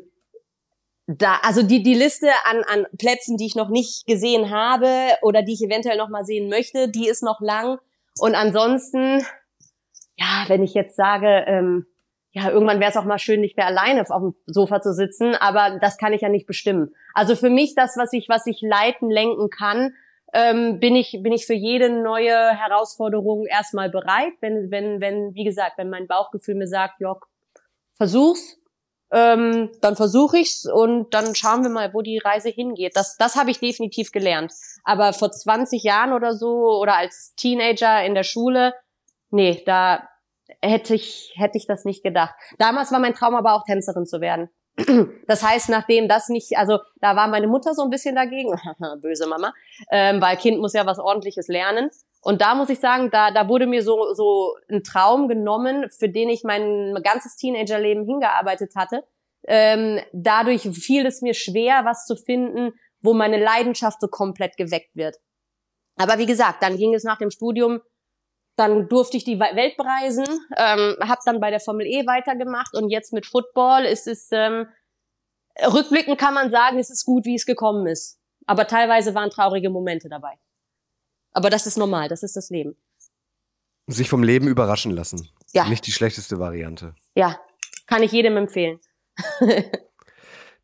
da, 1.07 1.39
also 1.43 1.61
die, 1.61 1.83
die 1.83 1.93
Liste 1.93 2.29
an, 2.45 2.63
an 2.63 2.87
Plätzen, 2.97 3.37
die 3.37 3.45
ich 3.45 3.55
noch 3.55 3.69
nicht 3.69 4.07
gesehen 4.07 4.49
habe 4.49 4.89
oder 5.21 5.43
die 5.43 5.53
ich 5.53 5.61
eventuell 5.61 5.97
noch 5.97 6.09
mal 6.09 6.25
sehen 6.25 6.49
möchte, 6.49 6.89
die 6.89 7.07
ist 7.07 7.23
noch 7.23 7.41
lang. 7.41 7.79
Und 8.19 8.35
ansonsten, 8.35 9.25
ja, 10.15 10.45
wenn 10.47 10.63
ich 10.63 10.73
jetzt 10.73 10.95
sage, 10.95 11.45
ähm, 11.47 11.85
ja, 12.31 12.49
irgendwann 12.49 12.79
wäre 12.79 12.89
es 12.89 12.97
auch 12.97 13.05
mal 13.05 13.19
schön, 13.19 13.39
nicht 13.39 13.55
mehr 13.55 13.67
alleine 13.67 14.01
auf 14.01 14.21
dem 14.21 14.35
Sofa 14.45 14.81
zu 14.81 14.93
sitzen, 14.93 15.35
aber 15.35 15.77
das 15.79 15.97
kann 15.97 16.11
ich 16.11 16.21
ja 16.21 16.29
nicht 16.29 16.47
bestimmen. 16.47 16.93
Also 17.13 17.35
für 17.35 17.49
mich, 17.49 17.75
das, 17.75 17.95
was 17.97 18.11
ich, 18.11 18.27
was 18.27 18.45
ich 18.45 18.61
leiten, 18.61 19.09
lenken 19.09 19.49
kann, 19.49 19.93
ähm, 20.33 20.79
bin 20.81 20.95
ich, 20.95 21.19
bin 21.21 21.31
ich 21.31 21.45
für 21.45 21.53
jede 21.53 21.89
neue 21.89 22.49
Herausforderung 22.49 23.45
erstmal 23.45 23.89
bereit. 23.89 24.33
Wenn, 24.41 24.69
wenn, 24.69 24.99
wenn, 24.99 25.33
wie 25.33 25.45
gesagt, 25.45 25.77
wenn 25.77 25.89
mein 25.89 26.07
Bauchgefühl 26.07 26.55
mir 26.55 26.67
sagt, 26.67 26.99
Jörg, 26.99 27.21
versuch's, 27.95 28.59
ähm, 29.15 29.71
dann 29.79 29.95
versuche 29.95 30.37
ich's 30.37 30.65
und 30.65 31.13
dann 31.13 31.35
schauen 31.35 31.63
wir 31.63 31.69
mal, 31.69 31.93
wo 31.93 32.01
die 32.01 32.17
Reise 32.17 32.49
hingeht. 32.49 32.97
Das, 32.97 33.15
das 33.15 33.37
habe 33.37 33.49
ich 33.49 33.59
definitiv 33.59 34.11
gelernt. 34.11 34.51
Aber 34.83 35.13
vor 35.13 35.31
20 35.31 35.83
Jahren 35.83 36.11
oder 36.11 36.35
so 36.35 36.79
oder 36.81 36.97
als 36.97 37.33
Teenager 37.35 38.03
in 38.03 38.13
der 38.13 38.23
Schule, 38.23 38.73
nee, 39.29 39.63
da 39.65 40.09
hätte 40.61 40.95
ich, 40.95 41.33
hätte 41.37 41.57
ich 41.57 41.65
das 41.65 41.85
nicht 41.85 42.03
gedacht. 42.03 42.35
Damals 42.59 42.91
war 42.91 42.99
mein 42.99 43.13
Traum 43.13 43.35
aber 43.35 43.53
auch 43.53 43.63
Tänzerin 43.63 44.05
zu 44.05 44.19
werden. 44.19 44.49
Das 45.27 45.41
heißt, 45.41 45.69
nachdem 45.69 46.07
das 46.07 46.27
nicht, 46.27 46.57
also 46.57 46.79
da 46.99 47.15
war 47.15 47.27
meine 47.27 47.47
Mutter 47.47 47.73
so 47.73 47.83
ein 47.83 47.89
bisschen 47.89 48.15
dagegen, 48.15 48.53
böse 49.01 49.27
Mama, 49.27 49.53
ähm, 49.89 50.21
weil 50.21 50.35
Kind 50.37 50.59
muss 50.59 50.73
ja 50.73 50.85
was 50.85 50.99
Ordentliches 50.99 51.47
lernen. 51.47 51.89
Und 52.25 52.41
da 52.41 52.55
muss 52.55 52.69
ich 52.69 52.79
sagen, 52.79 53.11
da, 53.11 53.29
da 53.29 53.47
wurde 53.47 53.67
mir 53.67 53.83
so, 53.83 54.15
so 54.15 54.55
ein 54.67 54.83
Traum 54.83 55.27
genommen, 55.27 55.91
für 55.91 56.09
den 56.09 56.27
ich 56.29 56.43
mein 56.43 56.99
ganzes 57.03 57.35
Teenagerleben 57.35 58.03
hingearbeitet 58.03 58.73
hatte. 58.75 59.03
Ähm, 59.47 59.99
dadurch 60.11 60.63
fiel 60.63 61.05
es 61.05 61.21
mir 61.21 61.35
schwer, 61.35 61.85
was 61.85 62.07
zu 62.07 62.15
finden, 62.15 62.71
wo 62.99 63.13
meine 63.13 63.37
Leidenschaft 63.37 64.01
so 64.01 64.07
komplett 64.07 64.57
geweckt 64.57 64.95
wird. 64.95 65.17
Aber 65.97 66.17
wie 66.17 66.25
gesagt, 66.25 66.63
dann 66.63 66.77
ging 66.77 66.95
es 66.95 67.03
nach 67.03 67.19
dem 67.19 67.29
Studium, 67.29 67.79
dann 68.55 68.89
durfte 68.89 69.17
ich 69.17 69.23
die 69.23 69.39
Welt 69.39 69.77
bereisen, 69.77 70.25
ähm, 70.57 70.95
habe 71.01 71.21
dann 71.25 71.39
bei 71.39 71.51
der 71.51 71.59
Formel 71.59 71.85
E 71.85 72.07
weitergemacht 72.07 72.73
und 72.73 72.89
jetzt 72.89 73.13
mit 73.13 73.27
Football 73.27 73.85
ist 73.85 74.07
es, 74.07 74.29
ähm, 74.31 74.67
rückblickend 75.63 76.17
kann 76.17 76.33
man 76.33 76.49
sagen, 76.49 76.79
es 76.79 76.89
ist 76.89 77.05
gut, 77.05 77.25
wie 77.25 77.35
es 77.35 77.45
gekommen 77.45 77.85
ist. 77.85 78.19
Aber 78.47 78.65
teilweise 78.65 79.13
waren 79.13 79.29
traurige 79.29 79.69
Momente 79.69 80.09
dabei. 80.09 80.39
Aber 81.35 81.49
das 81.49 81.67
ist 81.67 81.77
normal, 81.77 82.07
das 82.07 82.23
ist 82.23 82.37
das 82.37 82.49
Leben. 82.49 82.77
Sich 83.87 84.09
vom 84.09 84.23
Leben 84.23 84.47
überraschen 84.47 84.91
lassen. 84.91 85.29
Ja. 85.53 85.67
Nicht 85.67 85.85
die 85.85 85.91
schlechteste 85.91 86.39
Variante. 86.39 86.95
Ja, 87.13 87.37
kann 87.87 88.01
ich 88.01 88.13
jedem 88.13 88.37
empfehlen. 88.37 88.79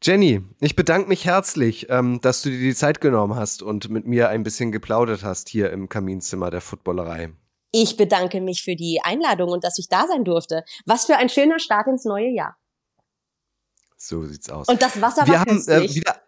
Jenny, 0.01 0.41
ich 0.61 0.75
bedanke 0.77 1.09
mich 1.09 1.25
herzlich, 1.25 1.87
ähm, 1.89 2.21
dass 2.21 2.41
du 2.41 2.49
dir 2.49 2.57
die 2.57 2.73
Zeit 2.73 3.01
genommen 3.01 3.35
hast 3.35 3.61
und 3.61 3.89
mit 3.89 4.07
mir 4.07 4.29
ein 4.29 4.43
bisschen 4.43 4.71
geplaudert 4.71 5.23
hast 5.23 5.49
hier 5.49 5.71
im 5.71 5.89
Kaminzimmer 5.89 6.49
der 6.49 6.61
Footballerei. 6.61 7.33
Ich 7.71 7.97
bedanke 7.97 8.39
mich 8.39 8.63
für 8.63 8.75
die 8.75 9.01
Einladung 9.03 9.49
und 9.49 9.65
dass 9.65 9.77
ich 9.77 9.89
da 9.89 10.07
sein 10.07 10.23
durfte. 10.23 10.63
Was 10.85 11.05
für 11.05 11.17
ein 11.17 11.29
schöner 11.29 11.59
Start 11.59 11.87
ins 11.87 12.05
neue 12.05 12.29
Jahr. 12.29 12.57
So 13.97 14.23
sieht's 14.25 14.49
aus. 14.49 14.67
Und 14.69 14.81
das 14.81 15.01
Wasser 15.01 15.27
wir 15.27 15.33
war 15.33 15.39
haben, 15.41 15.67
äh, 15.67 15.93
wieder, 15.93 16.21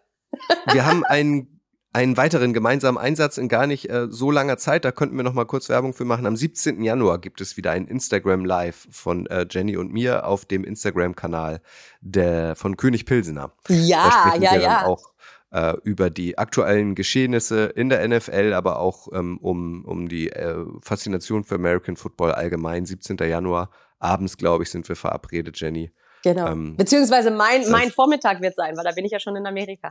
wir 0.70 0.84
haben 0.86 1.02
einen 1.04 1.53
einen 1.94 2.16
weiteren 2.16 2.52
gemeinsamen 2.52 2.98
Einsatz 2.98 3.38
in 3.38 3.48
gar 3.48 3.68
nicht 3.68 3.88
äh, 3.88 4.08
so 4.10 4.32
langer 4.32 4.58
Zeit. 4.58 4.84
Da 4.84 4.90
könnten 4.90 5.16
wir 5.16 5.22
noch 5.22 5.32
mal 5.32 5.46
kurz 5.46 5.68
Werbung 5.68 5.94
für 5.94 6.04
machen. 6.04 6.26
Am 6.26 6.36
17. 6.36 6.82
Januar 6.82 7.18
gibt 7.18 7.40
es 7.40 7.56
wieder 7.56 7.70
ein 7.70 7.86
Instagram 7.86 8.44
Live 8.44 8.88
von 8.90 9.26
äh, 9.26 9.46
Jenny 9.48 9.76
und 9.76 9.92
mir 9.92 10.26
auf 10.26 10.44
dem 10.44 10.64
Instagram-Kanal 10.64 11.60
der 12.00 12.56
von 12.56 12.76
König 12.76 13.06
Pilsener. 13.06 13.52
Ja, 13.68 14.34
ja, 14.40 14.56
ja. 14.56 14.86
Auch 14.86 15.14
äh, 15.52 15.74
über 15.84 16.10
die 16.10 16.36
aktuellen 16.36 16.96
Geschehnisse 16.96 17.66
in 17.66 17.90
der 17.90 18.06
NFL, 18.08 18.54
aber 18.54 18.80
auch 18.80 19.06
ähm, 19.12 19.38
um, 19.38 19.84
um 19.84 20.08
die 20.08 20.30
äh, 20.30 20.64
Faszination 20.80 21.44
für 21.44 21.54
American 21.54 21.94
Football 21.96 22.32
allgemein. 22.32 22.86
17. 22.86 23.18
Januar 23.18 23.70
abends, 24.00 24.36
glaube 24.36 24.64
ich, 24.64 24.70
sind 24.70 24.88
wir 24.88 24.96
verabredet, 24.96 25.60
Jenny. 25.60 25.92
Genau. 26.24 26.48
Ähm, 26.48 26.76
Beziehungsweise 26.76 27.30
mein, 27.30 27.70
mein 27.70 27.92
Vormittag 27.92 28.40
wird 28.40 28.56
sein, 28.56 28.76
weil 28.76 28.84
da 28.84 28.90
bin 28.90 29.04
ich 29.04 29.12
ja 29.12 29.20
schon 29.20 29.36
in 29.36 29.46
Amerika. 29.46 29.90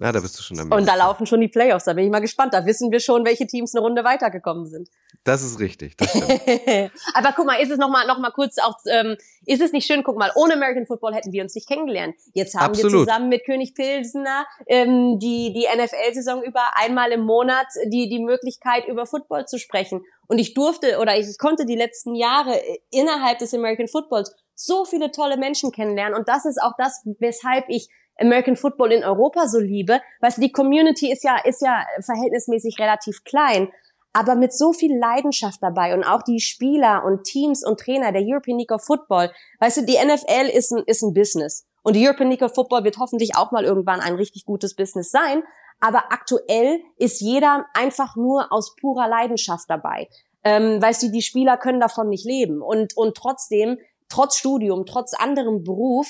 Ja, 0.00 0.10
da 0.10 0.20
bist 0.20 0.38
du 0.38 0.42
schon 0.42 0.58
am 0.58 0.72
Und 0.72 0.88
da 0.88 0.94
laufen 0.94 1.26
schon 1.26 1.40
die 1.40 1.48
Playoffs, 1.48 1.84
da 1.84 1.92
bin 1.92 2.04
ich 2.04 2.10
mal 2.10 2.20
gespannt. 2.20 2.54
Da 2.54 2.64
wissen 2.64 2.90
wir 2.90 2.98
schon, 2.98 3.26
welche 3.26 3.46
Teams 3.46 3.74
eine 3.74 3.82
Runde 3.82 4.04
weitergekommen 4.04 4.66
sind. 4.66 4.88
Das 5.24 5.42
ist 5.42 5.60
richtig, 5.60 5.96
das 5.96 6.14
Aber 7.14 7.32
guck 7.36 7.46
mal, 7.46 7.60
ist 7.60 7.70
es 7.70 7.78
noch 7.78 7.90
mal, 7.90 8.06
noch 8.06 8.18
mal 8.18 8.30
kurz 8.30 8.58
auch, 8.58 8.78
ähm, 8.90 9.16
ist 9.44 9.60
es 9.60 9.72
nicht 9.72 9.86
schön, 9.86 10.02
guck 10.02 10.16
mal, 10.16 10.32
ohne 10.34 10.54
American 10.54 10.86
Football 10.86 11.14
hätten 11.14 11.30
wir 11.32 11.42
uns 11.42 11.54
nicht 11.54 11.68
kennengelernt. 11.68 12.16
Jetzt 12.32 12.54
haben 12.54 12.70
Absolut. 12.70 12.92
wir 12.92 12.98
zusammen 13.00 13.28
mit 13.28 13.44
König 13.44 13.74
Pilsener 13.74 14.46
ähm, 14.66 15.18
die, 15.18 15.52
die 15.52 15.66
NFL-Saison 15.76 16.42
über 16.42 16.62
einmal 16.74 17.12
im 17.12 17.20
Monat 17.20 17.66
die, 17.86 18.08
die 18.08 18.18
Möglichkeit, 18.18 18.88
über 18.88 19.04
Football 19.06 19.46
zu 19.46 19.58
sprechen. 19.58 20.04
Und 20.26 20.38
ich 20.38 20.54
durfte 20.54 20.98
oder 20.98 21.18
ich 21.18 21.38
konnte 21.38 21.66
die 21.66 21.76
letzten 21.76 22.14
Jahre 22.14 22.58
innerhalb 22.90 23.38
des 23.38 23.52
American 23.52 23.88
Footballs 23.88 24.34
so 24.54 24.84
viele 24.84 25.10
tolle 25.10 25.36
Menschen 25.36 25.72
kennenlernen. 25.72 26.18
Und 26.18 26.28
das 26.28 26.46
ist 26.46 26.60
auch 26.60 26.72
das, 26.78 27.02
weshalb 27.18 27.66
ich 27.68 27.88
American 28.18 28.56
Football 28.56 28.92
in 28.92 29.04
Europa 29.04 29.46
so 29.48 29.58
liebe. 29.58 30.00
Weißt 30.20 30.38
du, 30.38 30.42
die 30.42 30.52
Community 30.52 31.10
ist 31.10 31.24
ja, 31.24 31.38
ist 31.44 31.62
ja 31.62 31.84
verhältnismäßig 32.00 32.78
relativ 32.78 33.24
klein, 33.24 33.68
aber 34.12 34.34
mit 34.34 34.52
so 34.52 34.72
viel 34.72 34.96
Leidenschaft 34.96 35.62
dabei 35.62 35.94
und 35.94 36.04
auch 36.04 36.22
die 36.22 36.40
Spieler 36.40 37.04
und 37.04 37.24
Teams 37.24 37.64
und 37.64 37.80
Trainer 37.80 38.12
der 38.12 38.22
European 38.24 38.58
League 38.58 38.72
of 38.72 38.84
Football. 38.84 39.30
Weißt 39.60 39.78
du, 39.78 39.86
die 39.86 39.96
NFL 39.96 40.48
ist 40.52 40.72
ein, 40.72 40.82
ist 40.86 41.02
ein 41.02 41.14
Business. 41.14 41.66
Und 41.82 41.96
die 41.96 42.06
European 42.06 42.30
League 42.30 42.42
of 42.42 42.54
Football 42.54 42.84
wird 42.84 42.98
hoffentlich 42.98 43.36
auch 43.36 43.50
mal 43.50 43.64
irgendwann 43.64 44.00
ein 44.00 44.14
richtig 44.14 44.44
gutes 44.44 44.76
Business 44.76 45.10
sein. 45.10 45.42
Aber 45.80 46.12
aktuell 46.12 46.80
ist 46.96 47.20
jeder 47.20 47.66
einfach 47.74 48.14
nur 48.14 48.52
aus 48.52 48.76
purer 48.76 49.08
Leidenschaft 49.08 49.68
dabei. 49.68 50.08
Ähm, 50.44 50.80
weißt 50.80 51.02
du, 51.02 51.10
die 51.10 51.22
Spieler 51.22 51.56
können 51.56 51.80
davon 51.80 52.08
nicht 52.08 52.24
leben. 52.24 52.62
Und, 52.62 52.96
und 52.96 53.16
trotzdem, 53.16 53.78
trotz 54.08 54.36
Studium, 54.36 54.86
trotz 54.86 55.14
anderem 55.14 55.64
Beruf, 55.64 56.06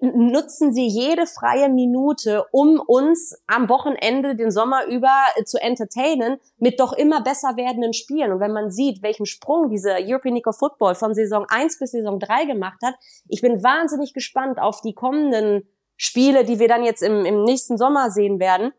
nutzen 0.00 0.72
sie 0.72 0.86
jede 0.86 1.26
freie 1.26 1.68
Minute, 1.68 2.44
um 2.52 2.80
uns 2.80 3.36
am 3.46 3.68
Wochenende 3.68 4.36
den 4.36 4.50
Sommer 4.50 4.86
über 4.86 5.12
äh, 5.36 5.44
zu 5.44 5.60
entertainen 5.60 6.38
mit 6.58 6.80
doch 6.80 6.92
immer 6.92 7.22
besser 7.22 7.56
werdenden 7.56 7.92
Spielen. 7.92 8.32
Und 8.32 8.40
wenn 8.40 8.52
man 8.52 8.70
sieht, 8.70 9.02
welchen 9.02 9.26
Sprung 9.26 9.68
diese 9.68 9.96
European 10.00 10.36
League 10.36 10.46
of 10.46 10.58
Football 10.58 10.94
von 10.94 11.14
Saison 11.14 11.46
1 11.48 11.78
bis 11.78 11.90
Saison 11.90 12.18
3 12.18 12.46
gemacht 12.46 12.80
hat, 12.82 12.94
ich 13.28 13.42
bin 13.42 13.62
wahnsinnig 13.62 14.14
gespannt 14.14 14.58
auf 14.58 14.80
die 14.80 14.94
kommenden 14.94 15.68
Spiele, 15.96 16.44
die 16.44 16.58
wir 16.58 16.68
dann 16.68 16.84
jetzt 16.84 17.02
im, 17.02 17.24
im 17.24 17.42
nächsten 17.44 17.76
Sommer 17.76 18.10
sehen 18.10 18.38
werden, 18.40 18.72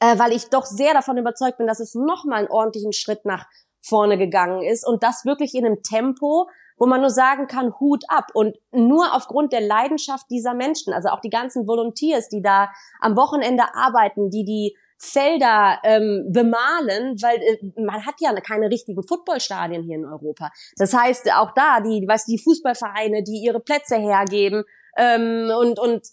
äh, 0.00 0.18
weil 0.18 0.32
ich 0.32 0.48
doch 0.48 0.64
sehr 0.64 0.94
davon 0.94 1.18
überzeugt 1.18 1.58
bin, 1.58 1.66
dass 1.66 1.80
es 1.80 1.94
nochmal 1.94 2.40
einen 2.40 2.48
ordentlichen 2.48 2.92
Schritt 2.92 3.24
nach 3.24 3.46
vorne 3.80 4.18
gegangen 4.18 4.62
ist 4.62 4.86
und 4.86 5.02
das 5.02 5.24
wirklich 5.24 5.54
in 5.54 5.64
einem 5.64 5.82
Tempo, 5.82 6.48
wo 6.76 6.86
man 6.86 7.00
nur 7.00 7.10
sagen 7.10 7.46
kann, 7.46 7.72
Hut 7.80 8.04
ab. 8.08 8.26
Und 8.34 8.56
nur 8.72 9.14
aufgrund 9.14 9.52
der 9.52 9.60
Leidenschaft 9.60 10.26
dieser 10.30 10.54
Menschen, 10.54 10.92
also 10.92 11.08
auch 11.08 11.20
die 11.20 11.30
ganzen 11.30 11.66
Volunteers, 11.66 12.28
die 12.28 12.42
da 12.42 12.70
am 13.00 13.16
Wochenende 13.16 13.64
arbeiten, 13.74 14.30
die 14.30 14.44
die 14.44 14.76
Felder 14.98 15.78
ähm, 15.84 16.26
bemalen, 16.30 17.20
weil 17.20 17.36
äh, 17.36 17.82
man 17.82 18.06
hat 18.06 18.14
ja 18.20 18.32
keine 18.40 18.70
richtigen 18.70 19.02
Footballstadien 19.02 19.82
hier 19.82 19.96
in 19.96 20.06
Europa. 20.06 20.50
Das 20.78 20.94
heißt, 20.94 21.30
auch 21.34 21.52
da, 21.54 21.80
die, 21.80 22.06
weißt 22.06 22.28
die 22.28 22.38
Fußballvereine, 22.38 23.22
die 23.22 23.42
ihre 23.44 23.60
Plätze 23.60 23.96
hergeben 23.96 24.64
ähm, 24.96 25.50
und 25.58 25.78
und 25.78 26.06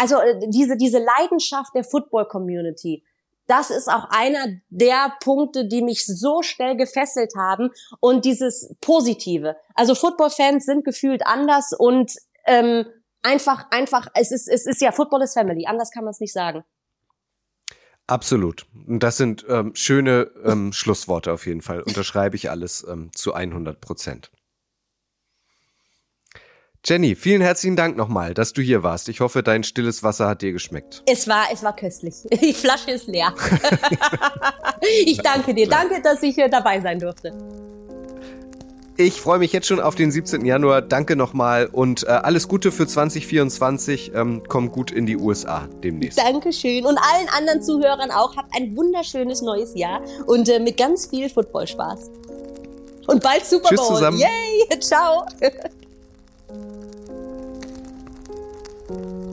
also 0.00 0.20
äh, 0.20 0.38
diese 0.48 0.76
diese 0.76 0.98
Leidenschaft 0.98 1.74
der 1.74 1.84
Football 1.84 2.28
Community, 2.28 3.02
das 3.50 3.70
ist 3.70 3.88
auch 3.88 4.06
einer 4.10 4.46
der 4.68 5.12
Punkte, 5.20 5.66
die 5.66 5.82
mich 5.82 6.06
so 6.06 6.42
schnell 6.42 6.76
gefesselt 6.76 7.32
haben 7.36 7.70
und 7.98 8.24
dieses 8.24 8.76
Positive. 8.80 9.56
Also 9.74 9.96
Football-Fans 9.96 10.64
sind 10.64 10.84
gefühlt 10.84 11.26
anders 11.26 11.72
und 11.76 12.12
ähm, 12.46 12.86
einfach, 13.22 13.66
einfach, 13.70 14.06
es 14.14 14.30
ist, 14.30 14.48
es 14.48 14.66
ist 14.66 14.80
ja 14.80 14.92
Football 14.92 15.22
is 15.22 15.34
Family, 15.34 15.66
anders 15.66 15.90
kann 15.90 16.04
man 16.04 16.12
es 16.12 16.20
nicht 16.20 16.32
sagen. 16.32 16.62
Absolut. 18.06 18.66
Und 18.86 19.02
das 19.02 19.16
sind 19.16 19.44
ähm, 19.48 19.72
schöne 19.74 20.30
ähm, 20.44 20.72
Schlussworte 20.72 21.32
auf 21.32 21.46
jeden 21.46 21.60
Fall. 21.60 21.82
Unterschreibe 21.82 22.36
ich 22.36 22.50
alles 22.50 22.86
ähm, 22.88 23.10
zu 23.14 23.34
100 23.34 23.80
Prozent. 23.80 24.30
Jenny, 26.82 27.14
vielen 27.14 27.42
herzlichen 27.42 27.76
Dank 27.76 27.96
nochmal, 27.98 28.32
dass 28.32 28.54
du 28.54 28.62
hier 28.62 28.82
warst. 28.82 29.10
Ich 29.10 29.20
hoffe, 29.20 29.42
dein 29.42 29.64
stilles 29.64 30.02
Wasser 30.02 30.28
hat 30.28 30.40
dir 30.40 30.52
geschmeckt. 30.52 31.02
Es 31.06 31.28
war, 31.28 31.44
es 31.52 31.62
war 31.62 31.76
köstlich. 31.76 32.14
Die 32.40 32.54
Flasche 32.54 32.92
ist 32.92 33.06
leer. 33.06 33.34
ich 35.04 35.18
danke 35.18 35.52
dir. 35.52 35.68
Danke, 35.68 36.00
dass 36.02 36.22
ich 36.22 36.34
hier 36.34 36.48
dabei 36.48 36.80
sein 36.80 36.98
durfte. 36.98 37.36
Ich 38.96 39.20
freue 39.20 39.38
mich 39.38 39.52
jetzt 39.52 39.66
schon 39.66 39.78
auf 39.78 39.94
den 39.94 40.10
17. 40.10 40.44
Januar. 40.44 40.80
Danke 40.80 41.16
nochmal 41.16 41.66
und 41.66 42.04
äh, 42.04 42.06
alles 42.08 42.48
Gute 42.48 42.72
für 42.72 42.86
2024. 42.86 44.12
Ähm, 44.14 44.42
komm 44.48 44.72
gut 44.72 44.90
in 44.90 45.04
die 45.04 45.16
USA 45.16 45.68
demnächst. 45.82 46.18
Dankeschön. 46.18 46.86
Und 46.86 46.98
allen 46.98 47.28
anderen 47.36 47.62
Zuhörern 47.62 48.10
auch. 48.10 48.36
Habt 48.36 48.54
ein 48.56 48.74
wunderschönes 48.74 49.42
neues 49.42 49.74
Jahr 49.74 50.00
und 50.26 50.48
äh, 50.48 50.58
mit 50.58 50.78
ganz 50.78 51.06
viel 51.06 51.28
Football-Spaß. 51.28 52.10
Und 53.06 53.22
bald 53.22 53.44
Super 53.44 53.68
Bowl. 53.68 53.76
Tschüss 53.76 53.86
zusammen. 53.86 54.18
Yay. 54.18 54.78
Ciao. 54.80 55.26
Música 58.90 59.29